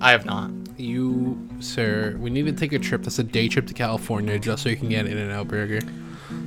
I 0.00 0.10
have 0.10 0.24
not. 0.26 0.50
You, 0.76 1.38
sir, 1.60 2.16
we 2.18 2.30
need 2.30 2.46
to 2.46 2.52
take 2.52 2.72
a 2.72 2.78
trip. 2.78 3.02
That's 3.02 3.18
a 3.18 3.24
day 3.24 3.48
trip 3.48 3.66
to 3.68 3.74
California 3.74 4.38
just 4.38 4.62
so 4.62 4.68
you 4.68 4.76
can 4.76 4.88
get 4.88 5.06
In 5.06 5.16
and 5.16 5.30
Out 5.30 5.48
Burger. 5.48 5.80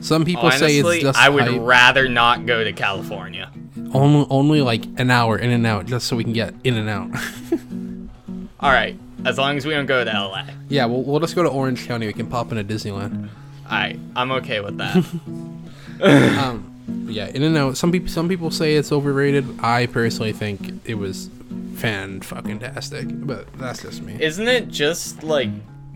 Some 0.02 0.26
people 0.26 0.52
say 0.52 0.78
it's 0.80 1.02
just 1.02 1.18
I 1.18 1.30
would 1.30 1.44
hype. 1.48 1.62
rather 1.62 2.10
not 2.10 2.46
go 2.46 2.64
to 2.64 2.74
California. 2.74 3.52
only 3.94 4.28
only 4.30 4.62
like 4.62 4.86
an 4.98 5.10
hour 5.10 5.38
in 5.38 5.50
and 5.50 5.66
out 5.66 5.86
just 5.86 6.08
so 6.08 6.16
we 6.16 6.24
can 6.24 6.34
get 6.34 6.54
in 6.64 6.76
and 6.76 6.90
out. 6.90 7.10
All 8.60 8.72
right, 8.72 8.98
as 9.26 9.38
long 9.38 9.58
as 9.58 9.66
we 9.66 9.74
don't 9.74 9.86
go 9.86 10.04
to 10.04 10.12
LA. 10.12 10.46
yeah, 10.70 10.86
we'll, 10.86 11.04
we'll 11.04 11.20
just 11.20 11.36
go 11.36 11.44
to 11.44 11.50
Orange 11.50 11.86
County. 11.88 12.08
We 12.08 12.14
can 12.14 12.28
pop 12.28 12.52
into 12.52 12.64
Disneyland. 12.64 13.30
Right, 13.70 14.00
I'm 14.16 14.32
okay 14.32 14.60
with 14.62 14.78
that. 14.78 15.04
Um, 16.00 17.08
yeah, 17.10 17.26
in 17.28 17.42
and 17.42 17.58
out. 17.58 17.76
Some 17.76 17.92
people 17.92 18.08
some 18.10 18.30
people 18.30 18.52
say 18.52 18.76
it's 18.76 18.92
overrated. 18.92 19.60
I 19.62 19.88
personally 19.88 20.32
think 20.32 20.80
it 20.86 20.94
was 20.96 21.30
fan 21.76 22.22
fucking 22.22 22.60
tastic, 22.60 23.08
but 23.10 23.52
that's 23.54 23.82
just 23.82 24.04
me. 24.04 24.16
Isn't 24.22 24.48
it 24.48 24.68
just 24.68 25.24
like 25.24 25.50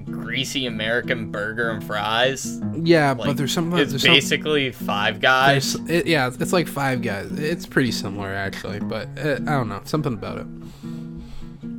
greasy 0.06 0.66
American 0.66 1.32
burger 1.32 1.70
and 1.70 1.84
fries? 1.84 2.60
yeah, 2.84 3.12
Like, 3.12 3.28
but 3.28 3.38
there's 3.38 3.54
some. 3.54 3.72
It's 3.76 3.92
There's 3.92 4.02
some 4.02 4.12
basically 4.14 4.72
Five 4.72 5.22
Guys. 5.22 5.76
it, 5.88 6.08
yeah, 6.08 6.32
it's 6.40 6.54
like 6.54 6.68
Five 6.68 7.02
Guys. 7.04 7.32
It's 7.34 7.68
pretty 7.68 7.92
similar 7.92 8.30
actually, 8.30 8.80
but 8.80 9.08
uh, 9.20 9.34
I 9.34 9.52
don't 9.52 9.70
know 9.70 9.82
something 9.86 10.14
about 10.14 10.40
it. 10.40 10.48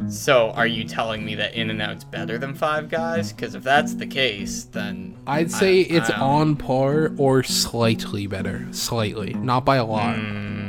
So, 0.08 0.50
are 0.50 0.66
you 0.66 0.84
telling 0.84 1.24
me 1.24 1.34
that 1.36 1.54
In 1.54 1.70
and 1.70 1.80
Out's 1.80 2.04
better 2.04 2.36
than 2.38 2.54
Five 2.54 2.88
Guys? 2.90 3.32
Because 3.32 3.54
if 3.54 3.62
that's 3.62 3.94
the 3.94 4.06
case, 4.06 4.64
then 4.64 5.14
I'd 5.26 5.50
say 5.50 5.80
I- 5.80 5.86
it's 5.88 6.10
I 6.10 6.18
on 6.20 6.56
par 6.56 7.12
or 7.16 7.42
slightly 7.42 8.26
better, 8.26 8.66
slightly, 8.72 9.32
not 9.34 9.64
by 9.64 9.76
a 9.76 9.84
lot, 9.84 10.16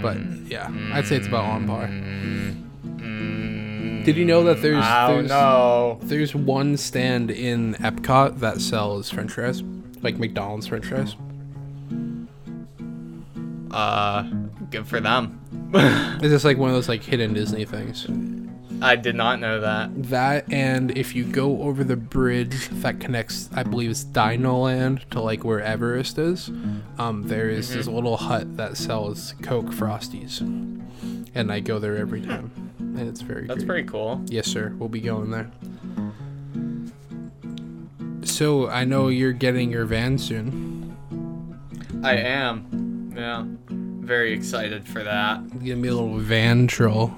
but 0.01 0.17
yeah, 0.47 0.69
I'd 0.93 1.05
say 1.07 1.15
it's 1.17 1.27
about 1.27 1.45
on 1.45 1.67
par. 1.67 1.87
Mm, 2.97 4.05
Did 4.05 4.15
you 4.17 4.25
know 4.25 4.43
that 4.45 4.61
there's 4.61 4.83
there's, 4.85 5.29
know. 5.29 5.99
there's 6.03 6.33
one 6.35 6.77
stand 6.77 7.29
in 7.31 7.73
Epcot 7.75 8.39
that 8.39 8.61
sells 8.61 9.09
French 9.09 9.31
fries, 9.31 9.61
like 10.01 10.17
McDonald's 10.19 10.67
French 10.67 10.85
fries? 10.85 11.15
Uh, 13.71 14.23
good 14.69 14.87
for 14.87 14.99
them. 14.99 15.39
It's 16.23 16.31
just 16.31 16.45
like 16.45 16.57
one 16.57 16.69
of 16.69 16.75
those 16.75 16.87
like 16.87 17.03
hidden 17.03 17.33
Disney 17.33 17.65
things. 17.65 18.05
I 18.83 18.95
did 18.97 19.15
not 19.15 19.39
know 19.39 19.61
that. 19.61 20.03
That 20.09 20.51
and 20.51 20.95
if 20.97 21.15
you 21.15 21.23
go 21.23 21.61
over 21.63 21.83
the 21.83 21.95
bridge 21.95 22.67
that 22.69 22.99
connects, 22.99 23.49
I 23.53 23.63
believe 23.63 23.89
it's 23.89 24.03
Dino 24.03 24.57
Land 24.57 25.05
to 25.11 25.21
like 25.21 25.43
where 25.43 25.61
Everest 25.61 26.17
is, 26.17 26.49
um, 26.97 27.23
there 27.27 27.49
is 27.49 27.73
this 27.73 27.87
little 27.87 28.17
hut 28.17 28.57
that 28.57 28.75
sells 28.75 29.35
Coke 29.41 29.67
Frosties, 29.67 30.41
and 31.33 31.51
I 31.51 31.61
go 31.61 31.79
there 31.79 31.95
every 31.95 32.21
time, 32.21 32.51
and 32.79 33.07
it's 33.07 33.21
very. 33.21 33.47
Cool. 33.47 33.47
That's 33.47 33.63
great. 33.63 33.67
pretty 33.67 33.89
cool. 33.89 34.21
Yes, 34.27 34.47
sir. 34.47 34.75
We'll 34.77 34.89
be 34.89 35.01
going 35.01 35.31
there. 35.31 35.49
So 38.25 38.67
I 38.67 38.83
know 38.83 39.07
you're 39.07 39.31
getting 39.31 39.71
your 39.71 39.85
van 39.85 40.17
soon. 40.17 40.97
I 42.03 42.15
am. 42.15 43.13
Yeah. 43.15 43.45
Very 44.05 44.33
excited 44.33 44.85
for 44.85 45.03
that. 45.03 45.63
Give 45.63 45.77
me 45.77 45.87
a 45.87 45.93
little 45.93 46.17
van 46.17 46.67
troll. 46.67 47.15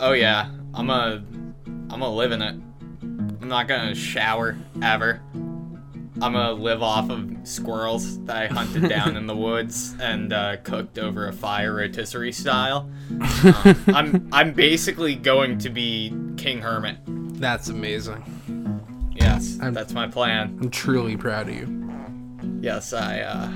Oh 0.00 0.12
yeah. 0.12 0.50
I'm 0.74 0.90
a 0.90 1.22
I'm 1.66 1.88
gonna 1.88 2.10
live 2.10 2.32
in 2.32 2.42
it. 2.42 2.56
I'm 3.02 3.48
not 3.48 3.68
gonna 3.68 3.94
shower 3.94 4.56
ever. 4.82 5.20
I'm 5.34 6.32
gonna 6.32 6.52
live 6.52 6.82
off 6.82 7.10
of 7.10 7.30
squirrels 7.44 8.18
that 8.24 8.36
I 8.36 8.46
hunted 8.46 8.88
down 8.88 9.16
in 9.16 9.26
the 9.26 9.36
woods 9.46 9.94
and 10.00 10.32
uh, 10.32 10.56
cooked 10.58 10.98
over 10.98 11.28
a 11.28 11.32
fire 11.32 11.74
rotisserie 11.74 12.32
style. 12.32 12.90
Um, 13.44 13.84
I'm 13.88 14.28
I'm 14.32 14.52
basically 14.54 15.14
going 15.14 15.58
to 15.58 15.68
be 15.68 16.14
King 16.38 16.62
Hermit. 16.62 16.96
That's 17.38 17.68
amazing. 17.68 19.12
Yes, 19.14 19.58
I'm- 19.60 19.74
that's 19.74 19.92
my 19.92 20.08
plan. 20.08 20.58
I'm 20.62 20.70
truly 20.70 21.16
proud 21.16 21.48
of 21.48 21.54
you. 21.54 22.58
Yes, 22.62 22.92
I. 22.94 23.20
uh... 23.20 23.52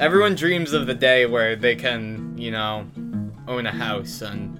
Everyone 0.00 0.34
dreams 0.34 0.72
of 0.72 0.86
the 0.88 0.94
day 0.94 1.26
where 1.26 1.54
they 1.54 1.76
can, 1.76 2.36
you 2.36 2.50
know, 2.50 2.84
own 3.46 3.66
a 3.66 3.70
house, 3.70 4.22
and 4.22 4.58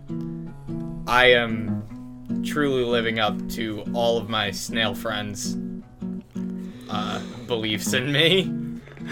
I 1.06 1.26
am 1.32 2.42
truly 2.44 2.84
living 2.84 3.18
up 3.18 3.48
to 3.50 3.84
all 3.92 4.16
of 4.18 4.28
my 4.28 4.50
snail 4.50 4.94
friends' 4.94 5.56
uh, 6.88 7.20
beliefs 7.46 7.92
in 7.92 8.10
me. 8.12 8.50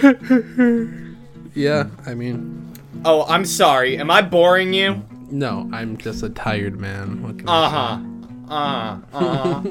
Yeah, 1.55 1.89
I 2.07 2.15
mean, 2.15 2.73
Oh, 3.05 3.25
I'm 3.29 3.45
sorry. 3.45 3.99
Am 3.99 4.11
I 4.11 4.23
boring 4.23 4.73
you? 4.73 5.03
no, 5.31 5.69
I'm 5.71 5.99
just 5.99 6.23
a 6.23 6.31
tired 6.31 6.81
man. 6.81 7.23
What 7.23 7.39
can 7.39 7.47
I 7.49 7.65
Uh 7.65 7.69
huh. 7.69 7.99
Uh 8.49 9.01
huh. 9.13 9.19
Uh. 9.19 9.63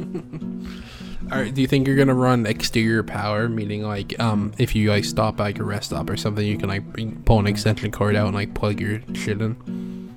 All 1.35 1.41
right, 1.41 1.51
do 1.53 1.59
you 1.61 1.67
think 1.67 1.87
you're 1.87 1.95
gonna 1.95 2.13
run 2.13 2.45
exterior 2.45 3.01
power, 3.01 3.49
meaning 3.49 3.81
like 3.81 4.19
um 4.19 4.51
if 4.59 4.75
you 4.75 4.91
like 4.91 5.05
stop 5.05 5.39
at 5.39 5.43
like 5.43 5.59
a 5.59 5.63
rest 5.63 5.87
stop 5.87 6.07
or 6.07 6.17
something, 6.17 6.45
you 6.45 6.57
can 6.57 6.69
like 6.69 7.25
pull 7.25 7.39
an 7.39 7.47
extension 7.47 7.89
cord 7.89 8.15
out 8.15 8.27
and 8.27 8.35
like 8.35 8.53
plug 8.53 8.79
your 8.79 9.01
shit 9.15 9.41
in? 9.41 10.10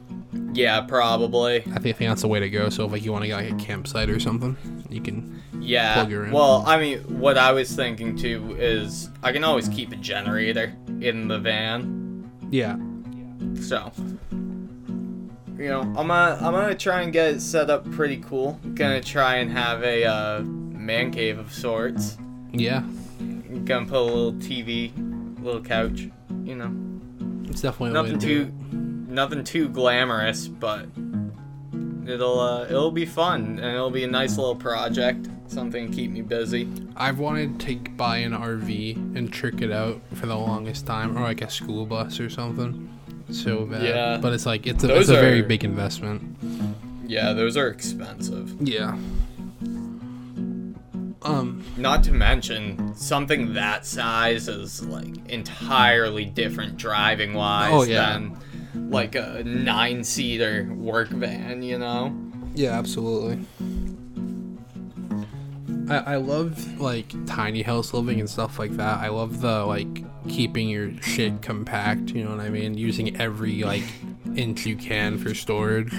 Yeah, 0.54 0.80
probably. 0.82 1.56
I 1.56 1.60
think, 1.60 1.76
I 1.76 1.80
think 1.80 1.98
that's 2.10 2.22
the 2.22 2.28
way 2.28 2.40
to 2.40 2.48
go. 2.48 2.68
So 2.68 2.86
if 2.86 2.92
like 2.92 3.04
you 3.04 3.12
want 3.12 3.22
to 3.24 3.28
get 3.28 3.36
like 3.36 3.52
a 3.52 3.56
campsite 3.56 4.08
or 4.08 4.20
something, 4.20 4.56
you 4.88 5.00
can. 5.00 5.42
Yeah. 5.58 5.94
Plug 5.94 6.10
her 6.12 6.24
in. 6.26 6.32
Well, 6.32 6.62
I 6.66 6.78
mean, 6.78 6.98
what 7.20 7.38
I 7.38 7.52
was 7.52 7.74
thinking 7.74 8.16
too 8.16 8.56
is 8.58 9.10
I 9.22 9.32
can 9.32 9.44
always 9.44 9.68
keep 9.68 9.92
a 9.92 9.96
generator 9.96 10.74
in 11.00 11.28
the 11.28 11.38
van. 11.38 12.30
Yeah. 12.50 12.76
So, 13.60 13.92
you 15.58 15.68
know, 15.68 15.80
I'm 15.80 16.08
gonna 16.08 16.38
I'm 16.40 16.52
gonna 16.52 16.74
try 16.74 17.02
and 17.02 17.12
get 17.12 17.34
it 17.34 17.40
set 17.40 17.70
up 17.70 17.90
pretty 17.92 18.18
cool. 18.18 18.60
Gonna 18.74 19.00
try 19.00 19.36
and 19.36 19.50
have 19.50 19.82
a 19.82 20.04
uh, 20.04 20.40
man 20.42 21.10
cave 21.10 21.38
of 21.38 21.52
sorts. 21.52 22.18
Yeah. 22.52 22.82
Gonna 23.64 23.86
put 23.86 23.96
a 23.96 24.00
little 24.00 24.34
TV, 24.34 24.92
little 25.42 25.62
couch. 25.62 26.08
You 26.44 26.56
know, 26.56 27.48
It's 27.48 27.62
definitely 27.62 27.94
nothing 27.94 28.18
to 28.18 28.26
too 28.26 28.93
nothing 29.14 29.44
too 29.44 29.68
glamorous, 29.68 30.48
but 30.48 30.86
it'll 32.06 32.40
uh, 32.40 32.64
it'll 32.64 32.90
be 32.90 33.06
fun 33.06 33.58
and 33.58 33.74
it'll 33.74 33.90
be 33.90 34.04
a 34.04 34.08
nice 34.08 34.36
little 34.36 34.56
project. 34.56 35.28
Something 35.46 35.90
to 35.90 35.94
keep 35.96 36.10
me 36.10 36.22
busy. 36.22 36.68
I've 36.96 37.18
wanted 37.18 37.60
to 37.60 37.66
take, 37.66 37.96
buy 37.96 38.16
an 38.18 38.32
RV 38.32 39.16
and 39.16 39.30
trick 39.32 39.60
it 39.60 39.70
out 39.70 40.00
for 40.14 40.26
the 40.26 40.34
longest 40.36 40.86
time, 40.86 41.16
or 41.16 41.20
like 41.20 41.42
a 41.42 41.50
school 41.50 41.84
bus 41.86 42.18
or 42.18 42.28
something. 42.30 42.88
So 43.30 43.66
bad. 43.66 43.82
Yeah. 43.82 44.18
But 44.20 44.32
it's 44.32 44.46
like 44.46 44.66
it's 44.66 44.82
a, 44.84 44.86
Those 44.88 45.08
it's 45.08 45.10
a 45.10 45.20
very 45.20 45.40
are- 45.40 45.44
big 45.44 45.62
investment. 45.64 46.36
Yeah, 47.06 47.34
those 47.34 47.56
are 47.56 47.68
expensive. 47.68 48.56
Yeah. 48.60 48.96
Um. 51.22 51.62
Not 51.76 52.04
to 52.04 52.12
mention, 52.12 52.94
something 52.96 53.54
that 53.54 53.86
size 53.86 54.48
is 54.48 54.84
like 54.84 55.26
entirely 55.30 56.24
different 56.26 56.76
driving 56.76 57.32
wise 57.34 57.70
Oh, 57.72 57.82
yeah. 57.82 58.12
than 58.12 58.36
like 58.74 59.14
a 59.14 59.42
nine 59.44 60.04
seater 60.04 60.72
work 60.74 61.08
van, 61.08 61.62
you 61.62 61.78
know? 61.78 62.14
Yeah, 62.54 62.78
absolutely. 62.78 63.44
I, 65.88 66.14
I 66.14 66.16
love 66.16 66.80
like 66.80 67.12
tiny 67.26 67.62
house 67.62 67.92
living 67.92 68.20
and 68.20 68.28
stuff 68.28 68.58
like 68.58 68.72
that. 68.76 69.00
I 69.00 69.08
love 69.08 69.40
the 69.40 69.64
like 69.64 70.04
keeping 70.28 70.68
your 70.68 70.92
shit 71.02 71.42
compact, 71.42 72.10
you 72.10 72.24
know 72.24 72.30
what 72.30 72.40
I 72.40 72.48
mean? 72.48 72.74
Using 72.74 73.20
every 73.20 73.62
like 73.62 73.84
inch 74.36 74.66
you 74.66 74.76
can 74.76 75.18
for 75.18 75.34
storage. 75.34 75.92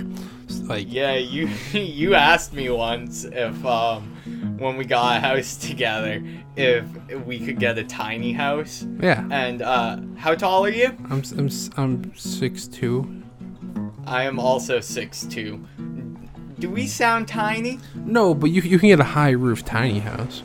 Like 0.64 0.92
Yeah, 0.92 1.16
you 1.16 1.48
you 1.74 2.16
asked 2.16 2.54
me 2.54 2.70
once 2.70 3.26
if 3.26 3.66
um 3.66 4.15
when 4.58 4.78
we 4.78 4.86
got 4.86 5.18
a 5.18 5.20
house 5.20 5.56
together 5.70 6.24
if 6.56 6.86
we 7.26 7.40
could 7.40 7.60
get 7.60 7.78
a 7.78 7.84
tiny 7.84 8.32
house. 8.34 8.86
yeah. 9.00 9.28
And 9.32 9.62
uh 9.62 9.98
how 10.18 10.36
tall 10.36 10.66
are 10.66 10.70
you? 10.70 10.96
I'm 11.10 11.24
I'm 11.38 11.50
I'm 11.78 12.16
six 12.16 12.68
two. 12.68 13.24
I 14.08 14.24
am 14.24 14.40
also 14.40 14.78
6'2". 14.78 15.60
Do 16.60 16.70
we 16.70 16.86
sound 16.86 17.28
tiny? 17.28 17.80
No, 17.96 18.34
but 18.36 18.52
you 18.52 18.62
you 18.62 18.78
can 18.80 18.90
get 18.90 19.00
a 19.00 19.04
high 19.04 19.32
roof 19.32 19.66
tiny 19.66 20.00
house. 20.00 20.44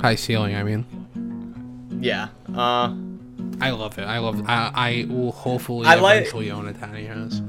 High 0.00 0.14
ceiling, 0.14 0.54
I 0.54 0.62
mean. 0.62 0.86
Yeah. 2.00 2.28
Uh 2.54 2.94
I 3.60 3.70
love 3.70 3.98
it. 3.98 4.04
I 4.04 4.18
love 4.18 4.42
I 4.48 4.70
I 4.74 5.06
will 5.12 5.32
hopefully 5.32 5.86
I 5.86 5.96
like- 5.96 6.20
eventually 6.20 6.50
own 6.50 6.68
a 6.68 6.72
tiny 6.72 7.06
house. 7.06 7.42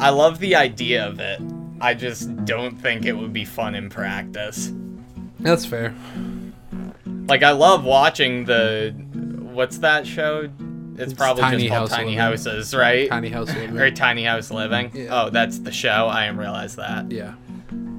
I 0.00 0.10
love 0.10 0.38
the 0.38 0.54
idea 0.56 1.06
of 1.06 1.18
it. 1.20 1.40
I 1.82 1.94
just 1.94 2.44
don't 2.44 2.80
think 2.80 3.04
it 3.04 3.12
would 3.12 3.32
be 3.32 3.44
fun 3.44 3.74
in 3.74 3.90
practice. 3.90 4.72
That's 5.40 5.66
fair. 5.66 5.92
Like 7.26 7.42
I 7.42 7.50
love 7.50 7.84
watching 7.84 8.44
the 8.44 8.92
what's 9.52 9.78
that 9.78 10.06
show? 10.06 10.48
It's 10.96 11.12
probably 11.12 11.42
Tiny 11.42 11.62
just 11.64 11.70
called 11.70 11.90
House 11.90 11.98
Tiny 11.98 12.10
Living. 12.10 12.18
Houses, 12.20 12.74
right? 12.74 13.08
Tiny 13.08 13.30
house 13.30 13.48
living. 13.48 13.78
or 13.80 13.90
Tiny 13.90 14.22
House 14.24 14.52
Living. 14.52 14.92
Yeah. 14.94 15.24
Oh, 15.24 15.30
that's 15.30 15.58
the 15.58 15.72
show. 15.72 16.06
I 16.08 16.26
didn't 16.26 16.38
realize 16.38 16.76
that. 16.76 17.10
Yeah. 17.10 17.34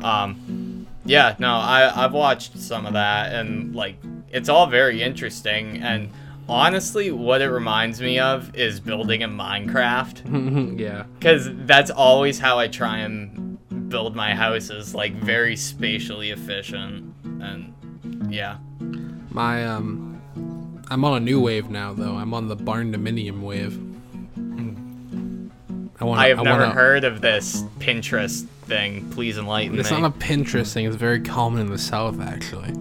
Um, 0.02 0.88
yeah, 1.06 1.36
no, 1.38 1.52
I 1.52 2.06
I've 2.06 2.14
watched 2.14 2.58
some 2.58 2.86
of 2.86 2.94
that 2.94 3.34
and 3.34 3.76
like 3.76 3.98
it's 4.32 4.48
all 4.48 4.68
very 4.68 5.04
interesting 5.04 5.84
and 5.84 6.10
honestly, 6.48 7.12
what 7.12 7.42
it 7.42 7.50
reminds 7.50 8.00
me 8.00 8.20
of 8.20 8.56
is 8.56 8.80
building 8.80 9.22
in 9.22 9.32
Minecraft 9.32 10.80
yeah. 10.80 11.04
because 11.20 11.50
that's 11.66 11.92
always 11.92 12.40
how 12.40 12.60
I 12.60 12.68
try 12.68 13.00
and 13.00 13.43
build 13.94 14.16
my 14.16 14.34
houses, 14.34 14.96
like 14.96 15.14
very 15.14 15.56
spatially 15.56 16.32
efficient 16.32 17.14
and 17.24 17.76
yeah. 18.28 18.58
My 19.30 19.68
um 19.68 20.20
I'm 20.90 21.06
on 21.06 21.18
a 21.18 21.20
new 21.20 21.40
wave 21.40 21.70
now 21.70 21.94
though. 21.94 22.16
I'm 22.16 22.34
on 22.34 22.48
the 22.48 22.56
barn 22.56 22.92
dominium 22.92 23.42
wave. 23.42 23.78
I 26.02 26.06
want 26.06 26.20
I 26.20 26.30
have 26.30 26.42
never 26.42 26.62
wanna, 26.62 26.74
heard 26.74 27.04
of 27.04 27.22
this 27.22 27.62
Pinterest 27.78 28.48
thing. 28.64 29.08
Please 29.12 29.38
enlighten 29.38 29.78
It's 29.78 29.92
me. 29.92 29.96
It's 29.96 30.02
not 30.02 30.12
a 30.12 30.18
Pinterest 30.18 30.74
thing. 30.74 30.88
It's 30.88 30.96
very 30.96 31.22
common 31.22 31.62
in 31.62 31.68
the 31.68 31.78
south 31.78 32.20
actually. 32.20 32.74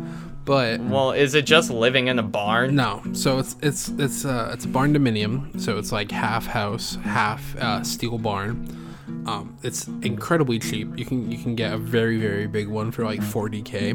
But 0.46 0.80
well, 0.80 1.12
is 1.12 1.34
it 1.34 1.44
just 1.44 1.68
living 1.70 2.08
in 2.08 2.18
a 2.18 2.22
barn? 2.22 2.74
no, 2.74 3.02
so 3.12 3.38
it's 3.38 3.54
it's 3.60 3.90
it's 3.90 4.24
uh 4.24 4.50
it's 4.54 4.64
a 4.64 4.68
barn 4.68 4.94
dominium. 4.94 5.60
So 5.60 5.76
it's 5.76 5.92
like 5.92 6.10
half 6.10 6.46
house, 6.46 6.96
half 7.04 7.54
uh, 7.56 7.84
steel 7.84 8.16
barn. 8.16 8.78
Um, 9.26 9.56
it's 9.62 9.86
incredibly 9.86 10.58
cheap. 10.58 10.98
You 10.98 11.04
can 11.04 11.30
you 11.30 11.38
can 11.38 11.54
get 11.54 11.72
a 11.72 11.78
very 11.78 12.18
very 12.18 12.46
big 12.46 12.68
one 12.68 12.90
for 12.90 13.04
like 13.04 13.20
40k. 13.20 13.92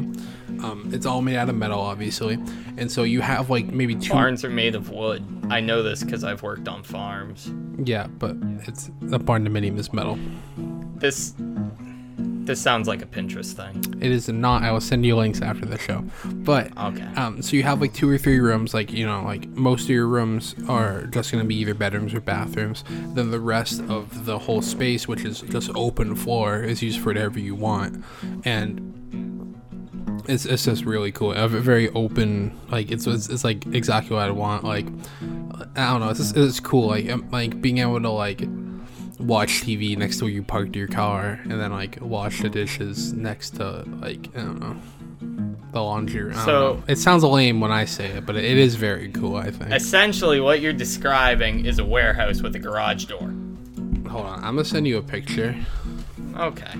Um, 0.62 0.90
it's 0.92 1.06
all 1.06 1.22
made 1.22 1.36
out 1.36 1.48
of 1.48 1.54
metal, 1.54 1.80
obviously, 1.80 2.38
and 2.76 2.90
so 2.90 3.02
you 3.02 3.20
have 3.20 3.50
like 3.50 3.66
maybe 3.66 3.94
two. 3.94 4.12
Barns 4.12 4.44
are 4.44 4.50
made 4.50 4.74
of 4.74 4.90
wood. 4.90 5.24
I 5.50 5.60
know 5.60 5.82
this 5.82 6.02
because 6.02 6.24
I've 6.24 6.42
worked 6.42 6.66
on 6.68 6.82
farms. 6.82 7.52
Yeah, 7.84 8.06
but 8.06 8.36
it's 8.66 8.90
a 9.12 9.18
barn 9.18 9.46
dominium 9.46 9.78
is 9.78 9.92
metal. 9.92 10.18
This 10.96 11.34
this 12.48 12.60
sounds 12.60 12.88
like 12.88 13.02
a 13.02 13.06
Pinterest 13.06 13.52
thing. 13.52 14.00
It 14.02 14.10
is 14.10 14.28
not. 14.28 14.62
I 14.64 14.72
will 14.72 14.80
send 14.80 15.06
you 15.06 15.14
links 15.16 15.40
after 15.40 15.64
the 15.66 15.78
show. 15.78 16.02
But 16.24 16.76
Okay. 16.76 17.04
um, 17.14 17.40
so 17.42 17.54
you 17.56 17.62
have 17.62 17.80
like 17.80 17.92
two 17.92 18.08
or 18.10 18.18
three 18.18 18.40
rooms. 18.40 18.74
Like 18.74 18.90
you 18.92 19.06
know, 19.06 19.22
like 19.22 19.46
most 19.50 19.84
of 19.84 19.90
your 19.90 20.06
rooms 20.08 20.54
are 20.68 21.02
just 21.06 21.30
gonna 21.30 21.44
be 21.44 21.54
either 21.56 21.74
bedrooms 21.74 22.12
or 22.14 22.20
bathrooms. 22.20 22.82
Then 23.14 23.30
the 23.30 23.38
rest 23.38 23.80
of 23.88 24.24
the 24.24 24.38
whole 24.38 24.62
space, 24.62 25.06
which 25.06 25.24
is 25.24 25.42
just 25.42 25.70
open 25.76 26.16
floor, 26.16 26.60
is 26.62 26.82
used 26.82 26.98
for 27.00 27.10
whatever 27.10 27.38
you 27.38 27.54
want, 27.54 28.02
and 28.44 28.94
it's, 30.26 30.44
it's 30.44 30.64
just 30.64 30.84
really 30.84 31.12
cool. 31.12 31.32
A 31.32 31.46
very 31.48 31.88
open, 31.90 32.58
like 32.70 32.90
it's, 32.90 33.06
it's 33.06 33.28
it's 33.28 33.44
like 33.44 33.66
exactly 33.66 34.16
what 34.16 34.26
I 34.26 34.30
want. 34.30 34.64
Like 34.64 34.86
I 35.76 35.90
don't 35.90 36.00
know, 36.00 36.08
it's 36.08 36.18
just, 36.18 36.36
it's 36.36 36.60
cool. 36.60 36.88
Like 36.88 37.08
um, 37.10 37.28
like 37.30 37.60
being 37.60 37.78
able 37.78 38.00
to 38.00 38.10
like 38.10 38.40
watch 39.18 39.62
TV 39.62 39.96
next 39.96 40.18
to 40.18 40.24
where 40.24 40.32
you 40.32 40.42
parked 40.42 40.76
your 40.76 40.88
car, 40.88 41.40
and 41.42 41.52
then 41.52 41.72
like 41.72 41.98
wash 42.00 42.40
the 42.42 42.48
dishes 42.48 43.12
next 43.12 43.50
to 43.56 43.84
like 44.00 44.28
I 44.36 44.40
don't 44.40 44.60
know 44.60 44.76
the 45.72 45.82
laundry 45.82 46.22
room. 46.22 46.34
So- 46.34 46.74
know. 46.74 46.82
it 46.88 46.96
sounds 46.96 47.22
lame 47.24 47.60
when 47.60 47.70
I 47.72 47.84
say 47.84 48.06
it, 48.06 48.26
but 48.26 48.36
it, 48.36 48.44
it 48.44 48.56
is 48.58 48.74
very 48.74 49.10
cool. 49.10 49.36
I 49.36 49.50
think. 49.50 49.72
Essentially, 49.72 50.40
what 50.40 50.60
you're 50.60 50.72
describing 50.72 51.66
is 51.66 51.78
a 51.78 51.84
warehouse 51.84 52.42
with 52.42 52.54
a 52.56 52.58
garage 52.58 53.04
door. 53.06 53.32
Hold 54.10 54.26
on, 54.26 54.38
I'm 54.38 54.54
gonna 54.54 54.64
send 54.64 54.88
you 54.88 54.96
a 54.98 55.02
picture 55.02 55.54
Okay. 56.36 56.72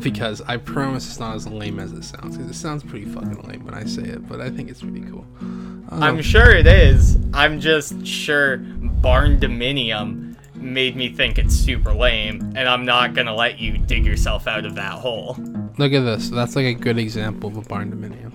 because 0.00 0.42
I 0.42 0.58
promise 0.58 1.08
it's 1.08 1.18
not 1.18 1.34
as 1.34 1.48
lame 1.48 1.80
as 1.80 1.92
it 1.92 2.04
sounds. 2.04 2.36
Because 2.36 2.50
it 2.50 2.58
sounds 2.58 2.84
pretty 2.84 3.06
fucking 3.06 3.42
lame 3.48 3.64
when 3.64 3.74
I 3.74 3.84
say 3.84 4.02
it, 4.02 4.28
but 4.28 4.40
I 4.40 4.50
think 4.50 4.70
it's 4.70 4.82
pretty 4.82 5.00
cool. 5.00 5.26
Um, 5.40 5.88
I'm 6.02 6.22
sure 6.22 6.50
it 6.52 6.66
is. 6.66 7.18
I'm 7.32 7.58
just 7.60 8.06
sure 8.06 8.58
Barn 8.58 9.40
Dominium 9.40 10.25
made 10.56 10.96
me 10.96 11.08
think 11.08 11.38
it's 11.38 11.54
super 11.54 11.92
lame, 11.92 12.40
and 12.56 12.68
I'm 12.68 12.84
not 12.84 13.14
gonna 13.14 13.34
let 13.34 13.58
you 13.58 13.78
dig 13.78 14.04
yourself 14.04 14.46
out 14.46 14.64
of 14.64 14.74
that 14.76 14.92
hole. 14.92 15.36
Look 15.78 15.92
at 15.92 16.00
this. 16.00 16.30
That's 16.30 16.56
like 16.56 16.66
a 16.66 16.74
good 16.74 16.98
example 16.98 17.48
of 17.50 17.56
a 17.56 17.62
barn 17.62 17.90
dominium. 17.92 18.32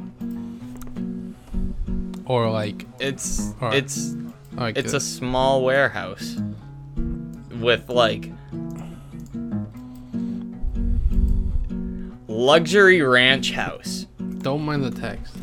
Or 2.26 2.49
like, 2.49 2.86
It's 2.99 3.53
Alright. 3.61 3.74
it's 3.76 4.15
like 4.53 4.78
it's 4.78 4.93
a 4.93 4.99
small 4.99 5.63
warehouse 5.63 6.38
with 7.59 7.89
like 7.89 8.30
luxury 12.28 13.01
ranch 13.01 13.51
house. 13.51 14.07
Don't 14.39 14.61
mind 14.63 14.84
the 14.84 14.91
text. 14.91 15.36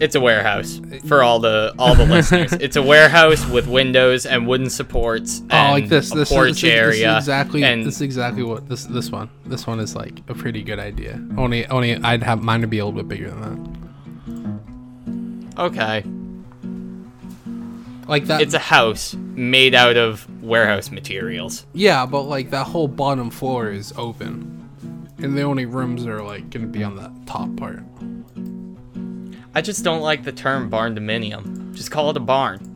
It's 0.00 0.14
a 0.14 0.20
warehouse 0.20 0.80
for 1.06 1.22
all 1.22 1.40
the 1.40 1.74
all 1.78 1.94
the 1.94 2.06
listeners. 2.06 2.52
It's 2.54 2.76
a 2.76 2.82
warehouse 2.82 3.46
with 3.46 3.66
windows 3.66 4.24
and 4.24 4.46
wooden 4.46 4.70
supports 4.70 5.40
and 5.40 5.52
oh, 5.52 5.72
like 5.72 5.88
this. 5.88 6.10
This, 6.10 6.30
porch 6.30 6.48
is, 6.48 6.62
this, 6.62 6.62
is, 6.62 6.62
this 6.62 6.70
is 6.70 7.02
area. 7.02 7.16
exactly. 7.18 7.62
and 7.64 7.84
this 7.84 7.96
is 7.96 8.02
exactly 8.02 8.42
what 8.42 8.66
this 8.66 8.84
this 8.86 9.10
one. 9.10 9.28
This 9.44 9.66
one 9.66 9.78
is 9.78 9.94
like 9.94 10.20
a 10.28 10.34
pretty 10.34 10.62
good 10.62 10.78
idea. 10.78 11.22
Only 11.36 11.66
only 11.66 11.96
I'd 11.96 12.22
have 12.22 12.42
mine 12.42 12.62
to 12.62 12.66
be 12.66 12.78
a 12.78 12.86
little 12.86 13.02
bit 13.02 13.08
bigger 13.08 13.30
than 13.30 14.62
that. 15.54 15.62
okay. 15.62 16.04
Like 18.08 18.24
that. 18.24 18.40
it's 18.40 18.54
a 18.54 18.58
house 18.58 19.14
made 19.14 19.74
out 19.74 19.96
of 19.96 20.26
warehouse 20.42 20.90
materials. 20.90 21.66
yeah, 21.74 22.06
but 22.06 22.22
like 22.22 22.50
that 22.50 22.66
whole 22.66 22.88
bottom 22.88 23.30
floor 23.30 23.70
is 23.70 23.92
open, 23.96 24.68
and 25.18 25.36
the 25.36 25.42
only 25.42 25.66
rooms 25.66 26.06
are 26.06 26.22
like 26.22 26.48
gonna 26.48 26.66
be 26.66 26.82
on 26.82 26.96
the 26.96 27.12
top 27.26 27.54
part. 27.56 27.82
I 29.54 29.62
just 29.62 29.82
don't 29.84 30.00
like 30.00 30.22
the 30.24 30.32
term 30.32 30.70
barn 30.70 30.94
dominium. 30.94 31.74
Just 31.74 31.90
call 31.90 32.10
it 32.10 32.16
a 32.16 32.20
barn. 32.20 32.66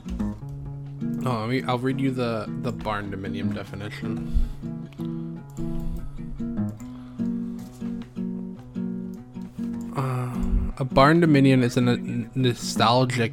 Oh, 1.24 1.50
I'll 1.66 1.78
read 1.78 2.00
you 2.00 2.10
the 2.10 2.46
the 2.62 2.72
barn 2.72 3.10
dominium 3.10 3.54
definition. 3.54 4.48
Uh, 9.96 10.34
a 10.78 10.84
barn 10.84 11.20
dominion 11.20 11.62
is 11.62 11.76
a 11.76 11.80
n- 11.80 12.30
nostalgic 12.34 13.32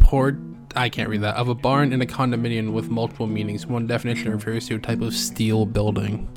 port. 0.00 0.36
I 0.76 0.88
can't 0.88 1.08
read 1.08 1.22
that. 1.22 1.36
Of 1.36 1.48
a 1.48 1.54
barn 1.54 1.92
in 1.92 2.02
a 2.02 2.06
condominium 2.06 2.72
with 2.72 2.88
multiple 2.90 3.26
meanings. 3.26 3.66
One 3.66 3.86
definition 3.86 4.30
refers 4.32 4.66
to 4.68 4.76
a 4.76 4.78
type 4.78 5.00
of 5.00 5.14
steel 5.14 5.64
building. 5.66 6.28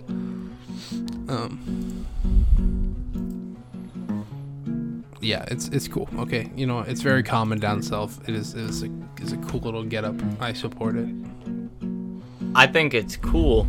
Um. 1.28 1.62
Yeah, 5.26 5.44
it's 5.48 5.70
it's 5.70 5.88
cool. 5.88 6.08
Okay, 6.20 6.52
you 6.56 6.68
know 6.68 6.82
it's 6.82 7.02
very 7.02 7.24
common 7.24 7.60
down 7.60 7.82
south. 7.82 8.30
It 8.30 8.36
is 8.36 8.54
it 8.54 8.62
is 8.70 8.84
a 8.84 8.90
is 9.20 9.32
a 9.32 9.38
cool 9.38 9.60
little 9.60 9.84
get 9.84 10.06
up. 10.06 10.16
I 10.40 10.54
support 10.54 10.96
it. 10.96 11.10
I 12.54 12.68
think 12.68 12.94
it's 12.94 13.18
cool. 13.18 13.68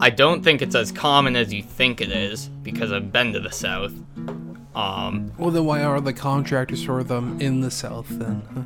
I 0.00 0.10
don't 0.10 0.42
think 0.42 0.60
it's 0.60 0.74
as 0.74 0.90
common 0.90 1.36
as 1.36 1.52
you 1.54 1.62
think 1.62 2.00
it 2.00 2.10
is 2.10 2.48
because 2.62 2.90
I've 2.92 3.12
been 3.12 3.32
to 3.32 3.40
the 3.40 3.50
south. 3.50 3.92
Um, 4.74 5.32
Well, 5.38 5.50
then 5.50 5.64
why 5.64 5.82
are 5.82 6.00
the 6.00 6.12
contractors 6.12 6.84
for 6.84 7.02
them 7.04 7.40
in 7.40 7.60
the 7.60 7.70
south 7.70 8.08
then? 8.08 8.42
huh? 8.54 8.62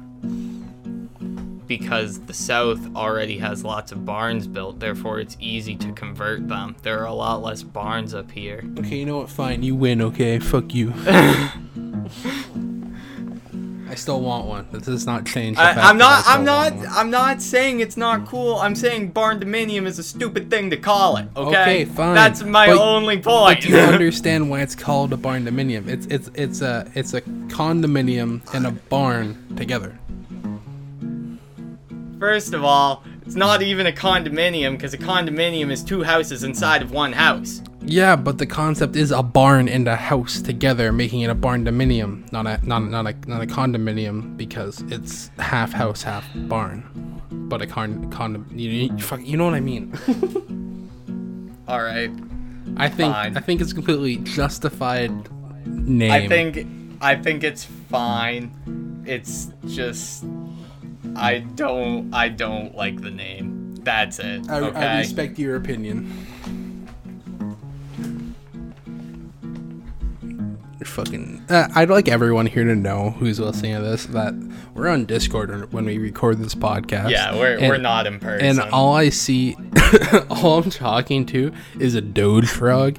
because 1.66 2.20
the 2.26 2.34
south 2.34 2.94
already 2.94 3.38
has 3.38 3.64
lots 3.64 3.92
of 3.92 4.04
barns 4.04 4.46
built, 4.46 4.78
therefore 4.78 5.20
it's 5.20 5.38
easy 5.40 5.74
to 5.76 5.90
convert 5.92 6.46
them. 6.46 6.76
There 6.82 7.00
are 7.00 7.06
a 7.06 7.14
lot 7.14 7.42
less 7.42 7.62
barns 7.62 8.12
up 8.12 8.30
here. 8.30 8.62
Okay, 8.78 8.96
you 8.96 9.06
know 9.06 9.18
what? 9.18 9.30
Fine, 9.30 9.62
you 9.62 9.74
win. 9.74 10.02
Okay, 10.02 10.38
fuck 10.38 10.74
you. 10.74 10.92
I 13.88 13.94
still 13.94 14.22
want 14.22 14.46
one. 14.46 14.66
That 14.72 14.84
does 14.84 15.04
not 15.04 15.26
change. 15.26 15.58
I, 15.58 15.72
I'm 15.72 15.98
not. 15.98 16.26
I 16.26 16.34
I'm 16.34 16.44
not. 16.46 16.72
I'm 16.88 17.10
not 17.10 17.42
saying 17.42 17.80
it's 17.80 17.98
not 17.98 18.26
cool. 18.26 18.56
I'm 18.56 18.74
saying 18.74 19.10
barn 19.10 19.38
dominium 19.38 19.84
is 19.84 19.98
a 19.98 20.02
stupid 20.02 20.48
thing 20.48 20.70
to 20.70 20.78
call 20.78 21.18
it. 21.18 21.28
Okay. 21.36 21.60
Okay, 21.60 21.84
fine. 21.84 22.14
That's 22.14 22.42
my 22.42 22.68
But- 22.68 22.78
only 22.78 23.16
But 23.18 23.24
point. 23.30 23.60
do 23.60 23.68
you 23.68 23.76
understand 23.96 24.48
why 24.48 24.62
it's 24.62 24.74
called 24.74 25.12
a 25.12 25.18
barn 25.18 25.44
dominium? 25.44 25.88
It's 25.88 26.06
it's 26.06 26.30
it's 26.34 26.62
a 26.62 26.90
it's 26.94 27.12
a 27.12 27.20
condominium 27.20 28.40
and 28.54 28.66
a 28.66 28.70
barn 28.70 29.36
together. 29.56 29.98
First 32.18 32.54
of 32.54 32.64
all, 32.64 33.02
it's 33.26 33.34
not 33.34 33.60
even 33.62 33.86
a 33.88 33.92
condominium 33.92 34.72
because 34.72 34.94
a 34.94 34.98
condominium 34.98 35.70
is 35.70 35.82
two 35.82 36.02
houses 36.02 36.44
inside 36.44 36.80
of 36.80 36.92
one 36.92 37.12
house. 37.12 37.60
Yeah, 37.84 38.16
but 38.16 38.38
the 38.38 38.46
concept 38.46 38.96
is 38.96 39.10
a 39.10 39.22
barn 39.22 39.68
and 39.68 39.88
a 39.88 39.96
house 39.96 40.40
together, 40.40 40.92
making 40.92 41.22
it 41.22 41.30
a 41.30 41.34
barn 41.34 41.64
dominium, 41.64 42.30
not 42.32 42.46
a 42.46 42.60
not 42.66 42.80
not 42.80 43.06
a 43.06 43.14
not 43.28 43.42
a 43.42 43.46
condominium 43.46 44.36
because 44.36 44.80
it's 44.88 45.30
half 45.38 45.72
house, 45.72 46.02
half 46.02 46.24
barn. 46.34 46.84
But 47.30 47.62
a 47.62 47.66
con 47.66 48.10
condom 48.10 48.46
you, 48.52 48.70
you, 48.70 48.98
fuck, 48.98 49.20
you 49.24 49.36
know 49.36 49.44
what 49.44 49.54
I 49.54 49.60
mean? 49.60 49.92
All 51.68 51.82
right. 51.82 52.10
I 52.76 52.88
think 52.88 53.12
Fine. 53.12 53.36
I 53.36 53.40
think 53.40 53.60
it's 53.60 53.72
completely 53.72 54.16
justified 54.18 55.12
name. 55.66 56.10
I 56.10 56.28
think 56.28 56.66
I 57.00 57.16
think 57.16 57.44
it's 57.44 57.64
fine. 57.64 59.02
It's 59.06 59.50
just 59.66 60.24
I 61.16 61.38
don't 61.40 62.14
I 62.14 62.28
don't 62.28 62.74
like 62.74 63.00
the 63.00 63.10
name. 63.10 63.74
That's 63.76 64.20
it. 64.20 64.48
I, 64.48 64.60
okay. 64.60 64.78
I 64.78 64.98
respect 65.00 65.38
your 65.38 65.56
opinion. 65.56 66.26
Fucking. 70.88 71.44
Uh, 71.48 71.68
I'd 71.74 71.90
like 71.90 72.08
everyone 72.08 72.46
here 72.46 72.64
to 72.64 72.74
know 72.76 73.10
who's 73.10 73.38
listening 73.40 73.74
to 73.76 73.82
this 73.82 74.06
that 74.06 74.34
we're 74.74 74.88
on 74.88 75.04
Discord 75.04 75.72
when 75.72 75.84
we 75.84 75.98
record 75.98 76.38
this 76.38 76.54
podcast. 76.54 77.10
yeah, 77.10 77.34
we're 77.36 77.56
And- 77.58 77.68
we're 77.68 77.76
not 77.78 78.06
in 78.06 78.18
person. 78.18 78.46
And 78.46 78.60
all 78.72 78.94
I 78.94 79.08
see, 79.10 79.56
all 80.30 80.58
I'm 80.58 80.70
talking 80.70 81.26
to 81.26 81.52
is 81.78 81.94
a 81.94 82.00
Doge 82.00 82.48
frog. 82.48 82.98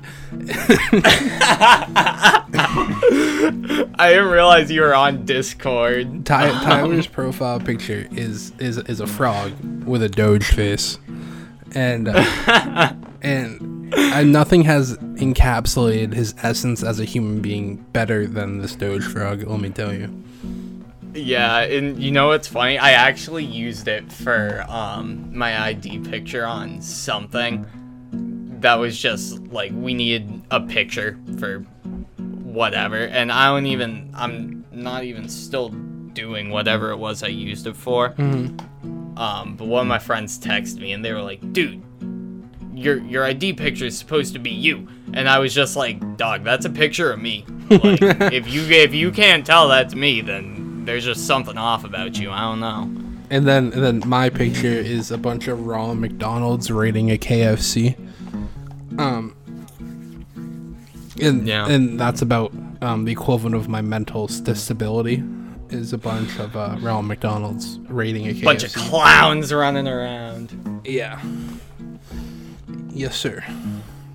I 3.95 4.09
didn't 4.09 4.29
realize 4.29 4.71
you 4.71 4.81
were 4.81 4.95
on 4.95 5.25
Discord. 5.25 6.25
Ty- 6.25 6.51
Tyler's 6.63 7.07
profile 7.07 7.59
picture 7.59 8.07
is 8.11 8.51
is 8.59 8.77
is 8.77 8.99
a 8.99 9.07
frog 9.07 9.51
with 9.85 10.03
a 10.03 10.09
Doge 10.09 10.45
face, 10.45 10.97
and 11.73 12.07
uh, 12.07 12.93
and 13.21 13.82
uh, 13.95 14.23
nothing 14.23 14.63
has 14.63 14.97
encapsulated 14.97 16.13
his 16.13 16.35
essence 16.43 16.83
as 16.83 16.99
a 16.99 17.05
human 17.05 17.41
being 17.41 17.77
better 17.93 18.25
than 18.27 18.59
this 18.59 18.75
Doge 18.75 19.03
frog. 19.05 19.43
Let 19.43 19.59
me 19.59 19.69
tell 19.69 19.93
you. 19.93 20.09
Yeah, 21.13 21.59
and 21.59 22.01
you 22.01 22.11
know 22.11 22.27
what's 22.29 22.47
funny? 22.47 22.79
I 22.79 22.91
actually 22.91 23.45
used 23.45 23.87
it 23.87 24.11
for 24.11 24.65
um 24.67 25.35
my 25.37 25.67
ID 25.67 25.99
picture 25.99 26.45
on 26.45 26.81
something 26.81 27.67
that 28.61 28.75
was 28.75 28.97
just 28.97 29.39
like 29.47 29.71
we 29.75 29.93
needed 29.93 30.41
a 30.49 30.59
picture 30.61 31.19
for 31.39 31.59
whatever, 32.17 32.97
and 32.97 33.31
I 33.31 33.47
don't 33.47 33.67
even 33.67 34.09
I'm 34.15 34.65
not 34.71 35.03
even 35.03 35.29
still 35.29 35.69
doing 35.69 36.49
whatever 36.49 36.91
it 36.91 36.97
was 36.97 37.21
I 37.23 37.27
used 37.27 37.67
it 37.67 37.75
for. 37.75 38.15
Um, 39.15 39.55
but 39.55 39.67
one 39.67 39.81
of 39.81 39.87
my 39.87 39.99
friends 39.99 40.39
texted 40.39 40.79
me 40.79 40.91
and 40.93 41.05
they 41.05 41.13
were 41.13 41.21
like, 41.21 41.53
"Dude, 41.53 41.83
your 42.73 42.97
your 42.99 43.23
ID 43.25 43.53
picture 43.53 43.85
is 43.85 43.97
supposed 43.97 44.33
to 44.33 44.39
be 44.39 44.49
you," 44.51 44.87
and 45.13 45.27
I 45.29 45.39
was 45.39 45.53
just 45.53 45.75
like, 45.75 46.17
"Dog, 46.17 46.43
that's 46.43 46.65
a 46.65 46.69
picture 46.69 47.11
of 47.11 47.19
me. 47.21 47.45
Like, 47.69 48.01
if 48.33 48.47
you 48.53 48.61
if 48.63 48.93
you 48.93 49.11
can't 49.11 49.45
tell 49.45 49.67
that's 49.67 49.95
me, 49.95 50.21
then 50.21 50.83
there's 50.85 51.05
just 51.05 51.25
something 51.25 51.57
off 51.57 51.83
about 51.85 52.19
you. 52.19 52.29
I 52.31 52.41
don't 52.41 52.59
know." 52.59 52.89
And 53.29 53.47
then 53.47 53.71
and 53.73 53.83
then 53.83 54.03
my 54.05 54.29
picture 54.29 54.67
is 54.67 55.09
a 55.11 55.17
bunch 55.17 55.47
of 55.47 55.65
Ronald 55.65 55.97
McDonald's 55.99 56.69
raiding 56.69 57.09
a 57.11 57.17
KFC. 57.17 57.95
Um. 58.99 59.35
And 61.21 61.47
Yeah. 61.47 61.67
and 61.67 61.99
that's 61.99 62.21
about 62.21 62.51
um, 62.81 63.05
the 63.05 63.11
equivalent 63.11 63.55
of 63.55 63.67
my 63.69 63.81
mental 63.81 64.27
disability 64.27 65.23
is 65.69 65.93
a 65.93 65.97
bunch 65.97 66.37
of 66.39 66.55
uh, 66.55 66.75
McDonald's 67.01 67.79
raiding 67.87 68.27
a 68.27 68.31
KFC. 68.33 68.43
Bunch 68.43 68.63
of 68.63 68.73
clowns 68.73 69.53
running 69.53 69.87
around. 69.87 70.81
Yeah. 70.85 71.19
Yes, 72.93 73.17
sir. 73.17 73.41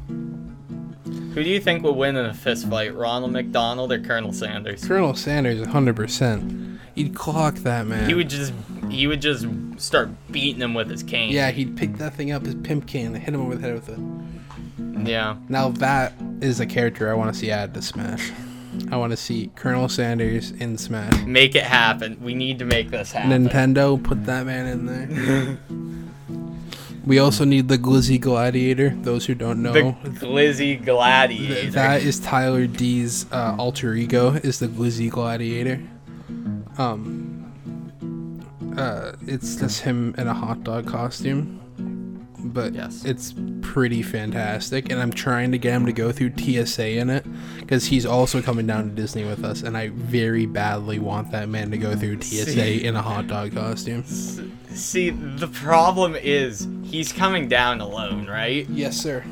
Who 0.08 1.44
do 1.44 1.50
you 1.50 1.60
think 1.60 1.82
will 1.82 1.94
win 1.94 2.16
in 2.16 2.26
a 2.26 2.34
fist 2.34 2.68
fight, 2.68 2.94
Ronald 2.94 3.32
McDonald 3.32 3.92
or 3.92 4.00
Colonel 4.00 4.32
Sanders? 4.32 4.84
Colonel 4.84 5.14
Sanders, 5.14 5.60
100%. 5.66 6.78
He'd 6.94 7.14
clock 7.14 7.54
that 7.56 7.86
man. 7.86 8.08
He 8.08 8.14
would 8.14 8.28
just 8.28 8.52
he 8.90 9.06
would 9.06 9.22
just 9.22 9.46
start 9.76 10.08
beating 10.32 10.60
him 10.60 10.74
with 10.74 10.90
his 10.90 11.04
cane. 11.04 11.30
Yeah, 11.30 11.52
he'd 11.52 11.76
pick 11.76 11.96
that 11.98 12.14
thing 12.14 12.32
up, 12.32 12.44
his 12.44 12.56
pimp 12.56 12.88
cane, 12.88 13.14
and 13.14 13.18
hit 13.18 13.34
him 13.34 13.40
over 13.40 13.54
the 13.54 13.60
head 13.60 13.74
with 13.74 13.88
it. 13.88 15.08
Yeah. 15.08 15.36
Now 15.48 15.68
that 15.68 16.14
is 16.40 16.58
a 16.58 16.66
character 16.66 17.08
I 17.08 17.14
want 17.14 17.32
to 17.32 17.38
see 17.38 17.52
added 17.52 17.74
to 17.74 17.82
Smash. 17.82 18.32
I 18.90 18.96
want 18.96 19.12
to 19.12 19.16
see 19.16 19.52
Colonel 19.54 19.88
Sanders 19.88 20.50
in 20.50 20.76
Smash. 20.76 21.24
Make 21.24 21.54
it 21.54 21.62
happen. 21.62 22.18
We 22.20 22.34
need 22.34 22.58
to 22.58 22.64
make 22.64 22.90
this 22.90 23.12
happen. 23.12 23.48
Nintendo, 23.48 24.02
put 24.02 24.24
that 24.26 24.46
man 24.46 24.66
in 24.66 24.86
there. 24.86 25.58
we 27.08 27.18
also 27.18 27.44
need 27.44 27.68
the 27.68 27.78
Glizzy 27.78 28.20
Gladiator. 28.20 28.90
Those 28.90 29.24
who 29.24 29.34
don't 29.34 29.62
know, 29.62 29.72
The 29.72 30.10
Glizzy 30.10 30.84
Gladiator. 30.84 31.54
th- 31.62 31.72
that 31.72 32.02
is 32.02 32.20
Tyler 32.20 32.66
D's 32.66 33.24
uh, 33.32 33.56
alter 33.58 33.94
ego. 33.94 34.34
Is 34.34 34.58
the 34.58 34.68
Glizzy 34.68 35.08
Gladiator. 35.08 35.80
Um, 36.76 37.50
uh, 38.76 39.12
it's 39.26 39.56
just 39.56 39.80
him 39.80 40.14
in 40.18 40.28
a 40.28 40.34
hot 40.34 40.62
dog 40.64 40.86
costume, 40.86 41.58
but 42.38 42.72
Yes. 42.74 43.04
it's 43.04 43.34
pretty 43.62 44.02
fantastic. 44.02 44.90
And 44.90 45.00
I'm 45.00 45.12
trying 45.12 45.52
to 45.52 45.58
get 45.58 45.72
him 45.74 45.86
to 45.86 45.92
go 45.92 46.12
through 46.12 46.32
TSA 46.36 46.98
in 46.98 47.10
it 47.10 47.26
because 47.60 47.86
he's 47.86 48.06
also 48.06 48.40
coming 48.40 48.66
down 48.66 48.84
to 48.88 48.94
Disney 48.94 49.24
with 49.24 49.44
us, 49.44 49.62
and 49.62 49.76
I 49.76 49.88
very 49.88 50.46
badly 50.46 50.98
want 50.98 51.30
that 51.32 51.48
man 51.48 51.70
to 51.70 51.78
go 51.78 51.94
through 51.96 52.20
TSA 52.22 52.46
See. 52.52 52.84
in 52.84 52.96
a 52.96 53.02
hot 53.02 53.26
dog 53.26 53.54
costume. 53.54 54.04
See, 54.70 55.10
the 55.10 55.48
problem 55.48 56.14
is 56.14 56.66
he's 56.84 57.12
coming 57.12 57.48
down 57.48 57.80
alone, 57.80 58.26
right? 58.26 58.68
Yes, 58.70 58.96
sir. 58.96 59.24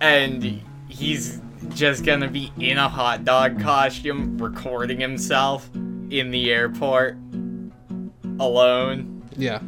And 0.00 0.60
he's 0.88 1.40
just 1.74 2.04
gonna 2.04 2.28
be 2.28 2.50
in 2.58 2.78
a 2.78 2.88
hot 2.88 3.24
dog 3.24 3.60
costume 3.60 4.38
recording 4.38 4.98
himself 4.98 5.68
in 5.74 6.30
the 6.30 6.50
airport 6.50 7.16
alone. 8.38 9.22
Yeah. 9.36 9.60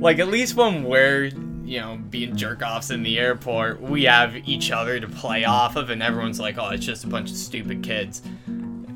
Like 0.00 0.18
at 0.18 0.28
least 0.28 0.54
when 0.54 0.84
we're 0.84 1.30
you 1.64 1.80
know 1.80 1.98
being 2.10 2.36
jerk 2.36 2.62
offs 2.62 2.90
in 2.90 3.02
the 3.02 3.18
airport, 3.18 3.80
we 3.80 4.04
have 4.04 4.36
each 4.48 4.70
other 4.70 4.98
to 5.00 5.08
play 5.08 5.44
off 5.44 5.76
of, 5.76 5.90
and 5.90 6.02
everyone's 6.02 6.40
like, 6.40 6.56
"Oh, 6.58 6.68
it's 6.68 6.86
just 6.86 7.04
a 7.04 7.08
bunch 7.08 7.30
of 7.30 7.36
stupid 7.36 7.82
kids." 7.82 8.22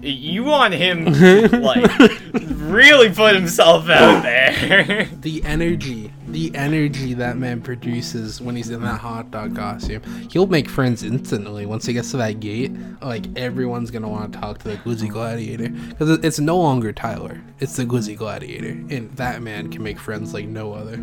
You 0.00 0.42
want 0.44 0.74
him 0.74 1.12
to, 1.12 1.48
like 1.58 1.90
really 2.32 3.10
put 3.10 3.34
himself 3.34 3.88
out 3.88 4.22
there. 4.22 5.08
The 5.20 5.44
energy, 5.44 6.12
the 6.32 6.54
energy 6.54 7.14
that 7.14 7.36
man 7.36 7.60
produces 7.60 8.40
when 8.40 8.56
he's 8.56 8.70
in 8.70 8.82
that 8.82 9.00
hot 9.00 9.30
dog 9.30 9.54
costume, 9.54 10.02
he'll 10.30 10.46
make 10.46 10.68
friends 10.68 11.02
instantly 11.02 11.66
once 11.66 11.86
he 11.86 11.92
gets 11.92 12.10
to 12.12 12.16
that 12.16 12.40
gate. 12.40 12.72
Like 13.00 13.26
everyone's 13.36 13.90
gonna 13.90 14.08
want 14.08 14.32
to 14.32 14.40
talk 14.40 14.58
to 14.58 14.68
the 14.68 14.76
Glizzy 14.78 15.08
Gladiator 15.08 15.68
because 15.68 16.18
it's 16.24 16.40
no 16.40 16.58
longer 16.58 16.92
Tyler, 16.92 17.40
it's 17.60 17.76
the 17.76 17.84
Glizzy 17.84 18.16
Gladiator, 18.16 18.70
and 18.94 19.10
that 19.16 19.42
man 19.42 19.70
can 19.70 19.82
make 19.82 19.98
friends 19.98 20.32
like 20.34 20.46
no 20.46 20.72
other. 20.72 20.96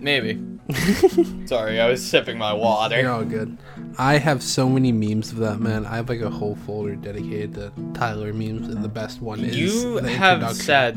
Maybe. 0.00 0.42
Sorry, 1.46 1.80
I 1.80 1.88
was 1.88 2.04
sipping 2.04 2.38
my 2.38 2.52
water. 2.52 3.00
You're 3.00 3.10
all 3.10 3.24
good. 3.24 3.56
I 3.98 4.18
have 4.18 4.42
so 4.42 4.68
many 4.68 4.90
memes 4.90 5.30
of 5.30 5.38
that 5.38 5.60
man. 5.60 5.86
I 5.86 5.96
have 5.96 6.08
like 6.08 6.22
a 6.22 6.30
whole 6.30 6.56
folder 6.56 6.96
dedicated 6.96 7.54
to 7.54 7.72
Tyler 7.94 8.32
memes, 8.32 8.68
and 8.68 8.82
the 8.82 8.88
best 8.88 9.20
one 9.20 9.40
is 9.40 9.56
You 9.56 9.98
have 9.98 10.56
said, 10.56 10.96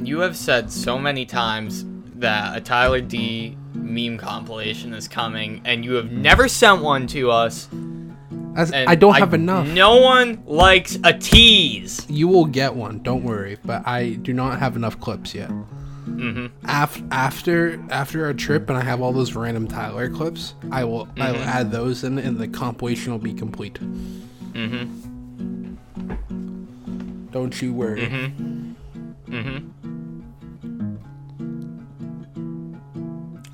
you 0.00 0.20
have 0.20 0.36
said 0.36 0.70
so 0.72 0.98
many 0.98 1.24
times 1.26 1.84
that 2.16 2.56
a 2.56 2.60
Tyler 2.60 3.00
D 3.00 3.56
meme 3.74 4.18
compilation 4.18 4.92
is 4.94 5.08
coming, 5.08 5.60
and 5.64 5.84
you 5.84 5.94
have 5.94 6.10
never 6.10 6.48
sent 6.48 6.82
one 6.82 7.06
to 7.08 7.30
us. 7.30 7.68
I 8.56 8.94
don't 8.94 9.14
have 9.14 9.34
enough. 9.34 9.66
No 9.66 9.96
one 10.00 10.40
likes 10.46 10.96
a 11.02 11.12
tease. 11.12 12.06
You 12.08 12.28
will 12.28 12.44
get 12.44 12.74
one, 12.74 13.00
don't 13.00 13.24
worry. 13.24 13.58
But 13.64 13.84
I 13.86 14.10
do 14.10 14.32
not 14.32 14.60
have 14.60 14.76
enough 14.76 15.00
clips 15.00 15.34
yet. 15.34 15.48
hmm 15.50 16.46
Af- 16.68 17.02
after 17.10 17.82
after 17.90 18.24
our 18.24 18.32
trip, 18.32 18.68
and 18.68 18.78
I 18.78 18.82
have 18.82 19.00
all 19.00 19.12
those 19.12 19.34
random 19.34 19.66
Tyler 19.66 20.08
clips, 20.08 20.54
I 20.70 20.84
will 20.84 21.08
I 21.18 21.32
will 21.32 21.42
add 21.42 21.72
those 21.72 22.04
in, 22.04 22.16
and 22.18 22.38
the 22.38 22.46
compilation 22.46 23.10
will 23.12 23.18
be 23.18 23.34
complete. 23.34 23.78
hmm 23.78 24.84
Don't 27.32 27.60
you 27.60 27.72
worry. 27.72 28.06
hmm 28.06 29.58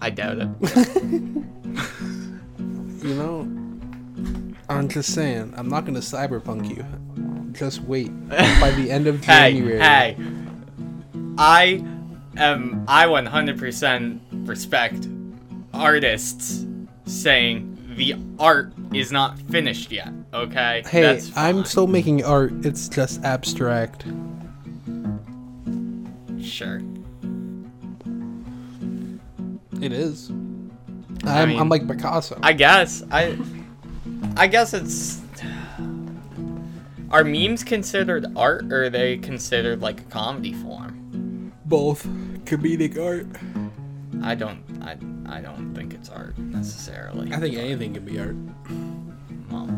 I 0.01 0.11
doubt 0.11 0.39
it. 0.39 0.49
You 3.03 3.15
know, 3.15 3.41
I'm 4.69 4.87
just 4.87 5.15
saying, 5.15 5.55
I'm 5.57 5.71
not 5.71 5.87
gonna 5.87 6.01
cyberpunk 6.01 6.69
you. 6.69 6.85
Just 7.53 7.81
wait. 7.85 8.11
By 8.29 8.73
the 8.73 8.91
end 8.91 9.07
of 9.07 9.21
January, 9.23 9.81
hey. 9.81 10.17
I 11.39 11.83
am. 12.37 12.85
I 12.87 13.07
100% 13.07 14.47
respect 14.47 15.09
artists 15.73 16.67
saying 17.07 17.79
the 17.97 18.17
art 18.39 18.75
is 18.93 19.11
not 19.11 19.39
finished 19.39 19.91
yet. 19.91 20.13
Okay. 20.35 20.83
hey, 20.87 21.23
I'm 21.37 21.65
still 21.65 21.87
making 21.87 22.23
art. 22.23 22.53
It's 22.67 22.87
just 22.91 23.25
abstract. 23.25 24.05
sure. 26.43 26.83
It 29.81 29.93
is. 29.93 30.31
I'm, 31.25 31.49
mean- 31.49 31.59
I'm 31.59 31.69
like 31.69 31.87
Picasso. 31.87 32.39
I 32.43 32.53
guess. 32.53 33.03
I. 33.11 33.39
I 34.37 34.47
guess 34.47 34.75
it's. 34.75 35.21
Are 37.11 37.25
memes 37.25 37.65
considered 37.65 38.27
art, 38.37 38.73
or 38.73 38.85
are 38.85 38.91
they 38.91 39.17
considered 39.19 39.81
like 39.81 40.01
a 40.01 40.05
comedy 40.05 40.53
form? 40.53 41.53
Both 41.65 42.07
comedic 42.45 42.99
art. 42.99 43.27
I 44.23 44.35
don't. 44.35 44.63
I. 44.83 44.97
I 45.33 45.41
don't 45.41 45.75
think 45.75 45.95
it's 45.95 46.09
art 46.09 46.37
necessarily. 46.39 47.33
I 47.33 47.37
think 47.39 47.57
anything 47.57 47.95
can 47.95 48.05
be 48.05 48.19
art. 48.19 48.37
Well, 49.51 49.69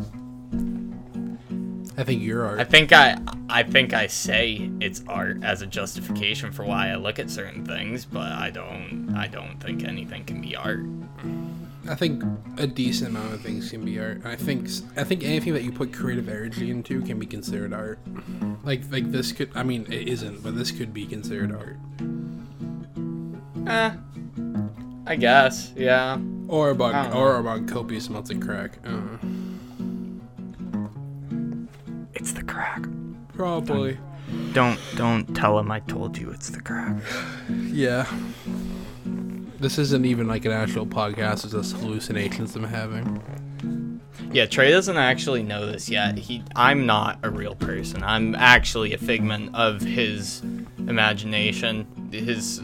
I 1.99 2.05
think 2.05 2.23
you're 2.23 2.45
art. 2.45 2.61
I 2.61 2.65
think 2.65 2.93
I 2.93 3.19
I 3.53 3.63
think 3.63 3.93
I 3.93 4.07
say 4.07 4.71
it's 4.81 5.03
art 5.07 5.45
as 5.45 5.61
a 5.61 5.67
justification 5.67 6.53
for 6.53 6.65
why 6.65 6.89
I 6.89 6.95
look 6.95 7.19
at 7.19 7.29
certain 7.29 7.67
things, 7.67 8.07
but 8.07 8.33
I 8.33 8.49
don't 8.49 9.13
I 9.15 9.29
don't 9.29 9.61
think 9.61 9.85
anything 9.85 10.25
can 10.25 10.41
be 10.41 10.57
art. 10.57 10.81
I 11.87 11.95
think 11.95 12.23
a 12.57 12.67
decent 12.67 13.11
amount 13.11 13.35
of 13.35 13.43
things 13.43 13.71
can 13.71 13.85
be 13.85 13.99
art. 14.01 14.25
I 14.25 14.37
think 14.37 14.69
I 14.97 15.05
think 15.05 15.23
anything 15.23 15.53
that 15.53 15.65
you 15.65 15.71
put 15.71 15.93
creative 15.93 16.29
energy 16.31 16.71
into 16.71 17.03
can 17.03 17.19
be 17.19 17.27
considered 17.27 17.75
art. 17.75 17.99
Like 18.65 18.91
like 18.91 19.13
this 19.13 19.33
could 19.33 19.51
I 19.55 19.63
mean 19.65 19.85
it 19.93 20.09
isn't, 20.09 20.43
but 20.43 20.57
this 20.57 20.71
could 20.71 20.95
be 20.95 21.05
considered 21.05 21.53
art. 21.53 21.77
Eh. 23.69 23.97
I 25.05 25.17
guess, 25.17 25.73
yeah. 25.77 26.19
Or 26.49 26.69
I 26.69 26.73
about 26.73 26.93
don't 27.11 27.17
or 27.21 27.37
about 27.37 27.69
copious 27.69 28.09
amounts 28.09 28.31
of 28.31 28.41
crack. 28.41 28.79
Uh, 28.85 29.19
It's 32.15 32.33
the 32.33 32.45
crack. 32.45 32.83
Probably. 33.35 33.99
Don't 34.53 34.79
don't 34.97 35.35
tell 35.35 35.59
him 35.59 35.71
I 35.71 35.81
told 35.81 36.17
you 36.17 36.31
it's 36.31 36.51
the 36.51 36.61
crack. 36.61 36.97
Yeah. 37.49 38.07
This 39.59 39.79
isn't 39.79 40.05
even 40.05 40.27
like 40.27 40.45
an 40.45 40.53
actual 40.53 40.87
podcast. 40.87 41.45
It's 41.45 41.53
just 41.53 41.77
hallucinations 41.77 42.57
I'm 42.57 42.65
having. 42.65 44.01
Yeah, 44.33 44.47
Trey 44.47 44.71
doesn't 44.71 44.97
actually 44.97 45.43
know 45.43 45.67
this 45.67 45.89
yet. 45.89 46.19
He 46.19 46.43
I'm 46.57 46.87
not 46.87 47.19
a 47.23 47.31
real 47.31 47.55
person. 47.55 48.03
I'm 48.03 48.35
actually 48.35 48.95
a 48.95 48.99
figment 48.99 49.55
of 49.55 49.81
his 49.81 50.41
imagination. 50.79 51.87
His 52.11 52.63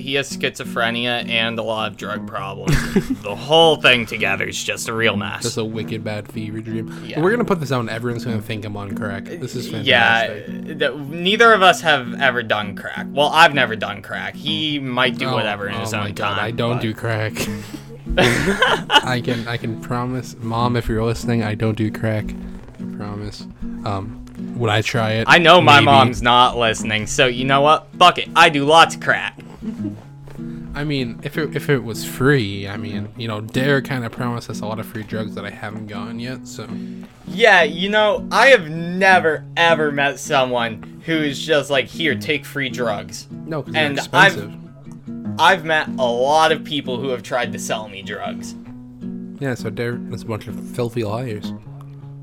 he 0.00 0.14
has 0.14 0.34
schizophrenia 0.34 1.28
and 1.28 1.58
a 1.58 1.62
lot 1.62 1.90
of 1.90 1.96
drug 1.96 2.26
problems. 2.26 2.74
the 3.22 3.34
whole 3.34 3.76
thing 3.76 4.06
together 4.06 4.44
is 4.46 4.62
just 4.62 4.88
a 4.88 4.92
real 4.92 5.16
mess. 5.16 5.42
Just 5.42 5.56
a 5.58 5.64
wicked 5.64 6.02
bad 6.02 6.30
fever 6.30 6.60
dream. 6.60 6.92
Yeah. 7.04 7.20
We're 7.20 7.30
gonna 7.30 7.44
put 7.44 7.60
this 7.60 7.70
out, 7.72 7.80
and 7.80 7.90
everyone's 7.90 8.24
gonna 8.24 8.42
think 8.42 8.64
I'm 8.64 8.76
on 8.76 8.96
crack. 8.96 9.24
This 9.24 9.54
is 9.54 9.68
yeah, 9.70 10.26
fantastic. 10.26 10.78
that 10.78 10.98
neither 10.98 11.52
of 11.52 11.62
us 11.62 11.80
have 11.82 12.20
ever 12.20 12.42
done 12.42 12.76
crack. 12.76 13.06
Well, 13.10 13.28
I've 13.28 13.54
never 13.54 13.76
done 13.76 14.02
crack. 14.02 14.34
He 14.34 14.78
might 14.78 15.18
do 15.18 15.28
Oh, 15.28 15.34
whatever 15.34 15.68
in 15.68 15.74
his 15.74 15.94
oh 15.94 15.98
own 15.98 16.04
my 16.04 16.10
God, 16.12 16.34
time. 16.36 16.44
I 16.44 16.50
don't 16.50 16.76
but- 16.76 16.82
do 16.82 16.94
crack. 16.94 17.32
I 18.18 19.20
can 19.24 19.46
I 19.46 19.56
can 19.56 19.80
promise, 19.80 20.34
mom, 20.40 20.76
if 20.76 20.88
you're 20.88 21.04
listening, 21.04 21.42
I 21.44 21.54
don't 21.54 21.76
do 21.76 21.90
crack. 21.92 22.24
I 22.80 22.96
promise. 22.96 23.46
Um, 23.84 24.19
would 24.56 24.70
I 24.70 24.82
try 24.82 25.12
it? 25.12 25.24
I 25.28 25.38
know 25.38 25.60
my 25.60 25.76
Maybe. 25.76 25.86
mom's 25.86 26.22
not 26.22 26.56
listening, 26.58 27.06
so 27.06 27.26
you 27.26 27.44
know 27.44 27.60
what? 27.60 27.86
Fuck 27.98 28.18
it. 28.18 28.28
I 28.36 28.48
do 28.48 28.64
lots 28.64 28.94
of 28.94 29.00
crack. 29.00 29.38
I 30.74 30.84
mean, 30.84 31.18
if 31.24 31.36
it 31.36 31.54
if 31.56 31.68
it 31.68 31.82
was 31.82 32.04
free, 32.04 32.68
I 32.68 32.76
mean, 32.76 33.08
you 33.16 33.26
know, 33.26 33.40
DARE 33.40 33.82
kind 33.82 34.04
of 34.04 34.12
promised 34.12 34.48
us 34.48 34.60
a 34.60 34.66
lot 34.66 34.78
of 34.78 34.86
free 34.86 35.02
drugs 35.02 35.34
that 35.34 35.44
I 35.44 35.50
haven't 35.50 35.88
gotten 35.88 36.20
yet. 36.20 36.46
So 36.46 36.66
Yeah, 37.26 37.62
you 37.64 37.88
know, 37.90 38.26
I 38.30 38.46
have 38.48 38.70
never 38.70 39.44
ever 39.56 39.90
met 39.90 40.20
someone 40.20 41.02
who 41.04 41.14
is 41.16 41.44
just 41.44 41.70
like, 41.70 41.86
here, 41.86 42.14
take 42.14 42.44
free 42.46 42.68
drugs. 42.68 43.26
no, 43.46 43.62
because 43.62 43.74
they're 43.74 43.84
And 43.86 44.00
I've- 44.12 44.56
I've 45.38 45.64
met 45.64 45.88
a 45.88 46.04
lot 46.06 46.52
of 46.52 46.62
people 46.64 46.98
who 47.00 47.08
have 47.08 47.22
tried 47.22 47.52
to 47.52 47.58
sell 47.58 47.88
me 47.88 48.02
drugs. 48.02 48.54
Yeah, 49.40 49.54
so 49.54 49.70
DARE 49.70 49.98
is 50.12 50.22
a 50.22 50.26
bunch 50.26 50.46
of 50.46 50.54
filthy 50.70 51.02
liars. 51.02 51.52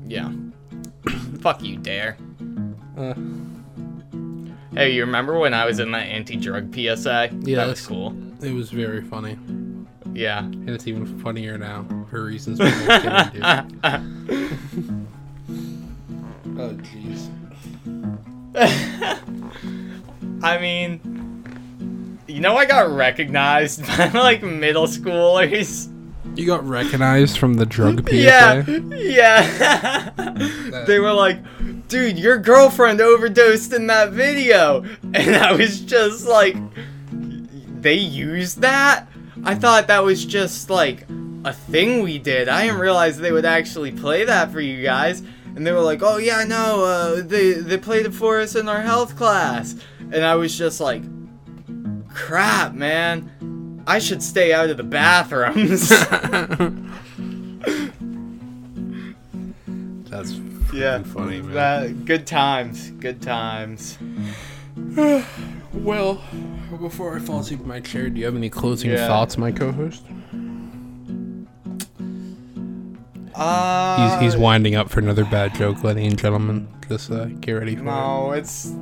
Yeah. 0.06 0.30
Fuck 1.40 1.62
you, 1.62 1.76
DARE. 1.78 2.16
Uh, 2.96 3.14
Hey, 4.74 4.90
you 4.92 5.00
remember 5.04 5.38
when 5.38 5.54
I 5.54 5.64
was 5.64 5.80
in 5.80 5.90
that 5.92 6.06
anti-drug 6.06 6.72
PSA? 6.72 7.30
That 7.32 7.66
was 7.66 7.84
cool. 7.84 8.14
it 8.42 8.52
was 8.52 8.70
very 8.70 9.02
funny, 9.02 9.36
Yeah. 10.12 10.40
and 10.40 10.68
it's 10.70 10.86
even 10.86 11.18
funnier 11.20 11.58
now 11.58 11.84
for 12.10 12.22
reasons 12.24 12.60
we 12.60 12.66
won't 12.66 13.32
get. 13.82 14.00
Oh 16.60 16.70
jeez. 16.74 17.28
I 20.42 20.58
mean, 20.58 22.18
you 22.26 22.40
know, 22.40 22.56
I 22.56 22.64
got 22.66 22.90
recognized 22.90 23.86
by 23.86 24.08
like 24.10 24.42
middle 24.42 24.86
schoolers. 24.86 25.88
You 26.38 26.46
got 26.46 26.64
recognized 26.64 27.36
from 27.36 27.54
the 27.54 27.66
drug 27.66 28.08
PSA. 28.08 28.14
Yeah, 28.14 28.64
yeah. 28.94 30.84
they 30.86 31.00
were 31.00 31.12
like, 31.12 31.40
"Dude, 31.88 32.16
your 32.16 32.38
girlfriend 32.38 33.00
overdosed 33.00 33.72
in 33.72 33.88
that 33.88 34.12
video," 34.12 34.84
and 35.02 35.34
I 35.34 35.50
was 35.52 35.80
just 35.80 36.28
like, 36.28 36.56
"They 37.10 37.94
used 37.94 38.60
that." 38.60 39.08
I 39.42 39.56
thought 39.56 39.88
that 39.88 40.04
was 40.04 40.24
just 40.24 40.70
like 40.70 41.08
a 41.44 41.52
thing 41.52 42.04
we 42.04 42.18
did. 42.18 42.48
I 42.48 42.66
didn't 42.66 42.78
realize 42.78 43.18
they 43.18 43.32
would 43.32 43.44
actually 43.44 43.90
play 43.90 44.24
that 44.24 44.52
for 44.52 44.60
you 44.60 44.80
guys. 44.80 45.24
And 45.56 45.66
they 45.66 45.72
were 45.72 45.80
like, 45.80 46.04
"Oh 46.04 46.18
yeah, 46.18 46.44
no, 46.44 46.84
uh, 46.84 47.22
they 47.22 47.54
they 47.54 47.78
played 47.78 48.06
it 48.06 48.14
for 48.14 48.38
us 48.38 48.54
in 48.54 48.68
our 48.68 48.80
health 48.80 49.16
class," 49.16 49.74
and 50.12 50.24
I 50.24 50.36
was 50.36 50.56
just 50.56 50.80
like, 50.80 51.02
"Crap, 52.14 52.74
man." 52.74 53.28
I 53.88 53.98
should 54.00 54.22
stay 54.22 54.52
out 54.52 54.68
of 54.68 54.76
the 54.76 54.82
bathrooms. 54.82 55.88
That's 60.10 60.32
yeah, 60.74 61.02
funny, 61.04 61.40
man. 61.40 61.54
That, 61.54 62.04
good 62.04 62.26
times, 62.26 62.90
good 62.90 63.22
times. 63.22 63.96
well, 65.72 66.22
before 66.78 67.16
I 67.16 67.20
fall 67.20 67.40
asleep 67.40 67.60
in 67.60 67.66
my 67.66 67.80
chair, 67.80 68.10
do 68.10 68.20
you 68.20 68.26
have 68.26 68.36
any 68.36 68.50
closing 68.50 68.90
yeah. 68.90 69.06
thoughts, 69.06 69.38
my 69.38 69.50
co-host? 69.50 70.04
Uh, 73.34 74.18
he's, 74.18 74.20
he's 74.20 74.38
uh, 74.38 74.42
winding 74.42 74.74
up 74.74 74.90
for 74.90 75.00
another 75.00 75.24
bad 75.24 75.54
joke, 75.54 75.82
ladies 75.82 76.08
and 76.08 76.18
gentlemen. 76.18 76.68
Just 76.90 77.10
uh, 77.10 77.24
get 77.40 77.52
ready 77.52 77.74
for 77.74 77.84
no, 77.84 77.90
it. 77.90 77.94
No, 77.94 78.32
it's 78.32 78.74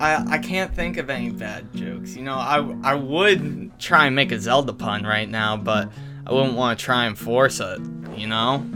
I 0.00 0.34
I 0.34 0.38
can't 0.38 0.74
think 0.74 0.96
of 0.96 1.10
any 1.10 1.30
bad 1.30 1.72
jokes. 1.74 2.16
You 2.16 2.22
know, 2.22 2.34
I 2.34 2.58
I 2.82 2.94
would 2.94 3.78
try 3.78 4.06
and 4.06 4.16
make 4.16 4.32
a 4.32 4.40
Zelda 4.40 4.72
pun 4.72 5.04
right 5.04 5.28
now, 5.28 5.56
but 5.56 5.90
I 6.26 6.32
wouldn't 6.32 6.54
want 6.54 6.78
to 6.78 6.84
try 6.84 7.04
and 7.06 7.16
force 7.18 7.60
it. 7.60 7.80
You 8.16 8.26
know. 8.26 8.66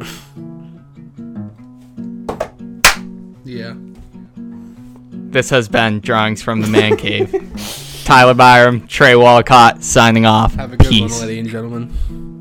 Yeah. 3.44 3.74
This 5.30 5.48
has 5.50 5.68
been 5.68 6.00
drawings 6.00 6.42
from 6.42 6.60
the 6.60 6.68
man 6.68 6.96
cave. 6.98 7.32
Tyler 8.04 8.34
Byram, 8.34 8.86
Trey 8.86 9.16
Walcott, 9.16 9.82
signing 9.82 10.26
off. 10.26 10.54
Have 10.54 10.74
a 10.74 10.76
good 10.76 10.86
Peace. 10.88 11.18
one, 11.18 11.28
ladies 11.28 11.38
and 11.40 11.48
gentlemen. 11.48 12.37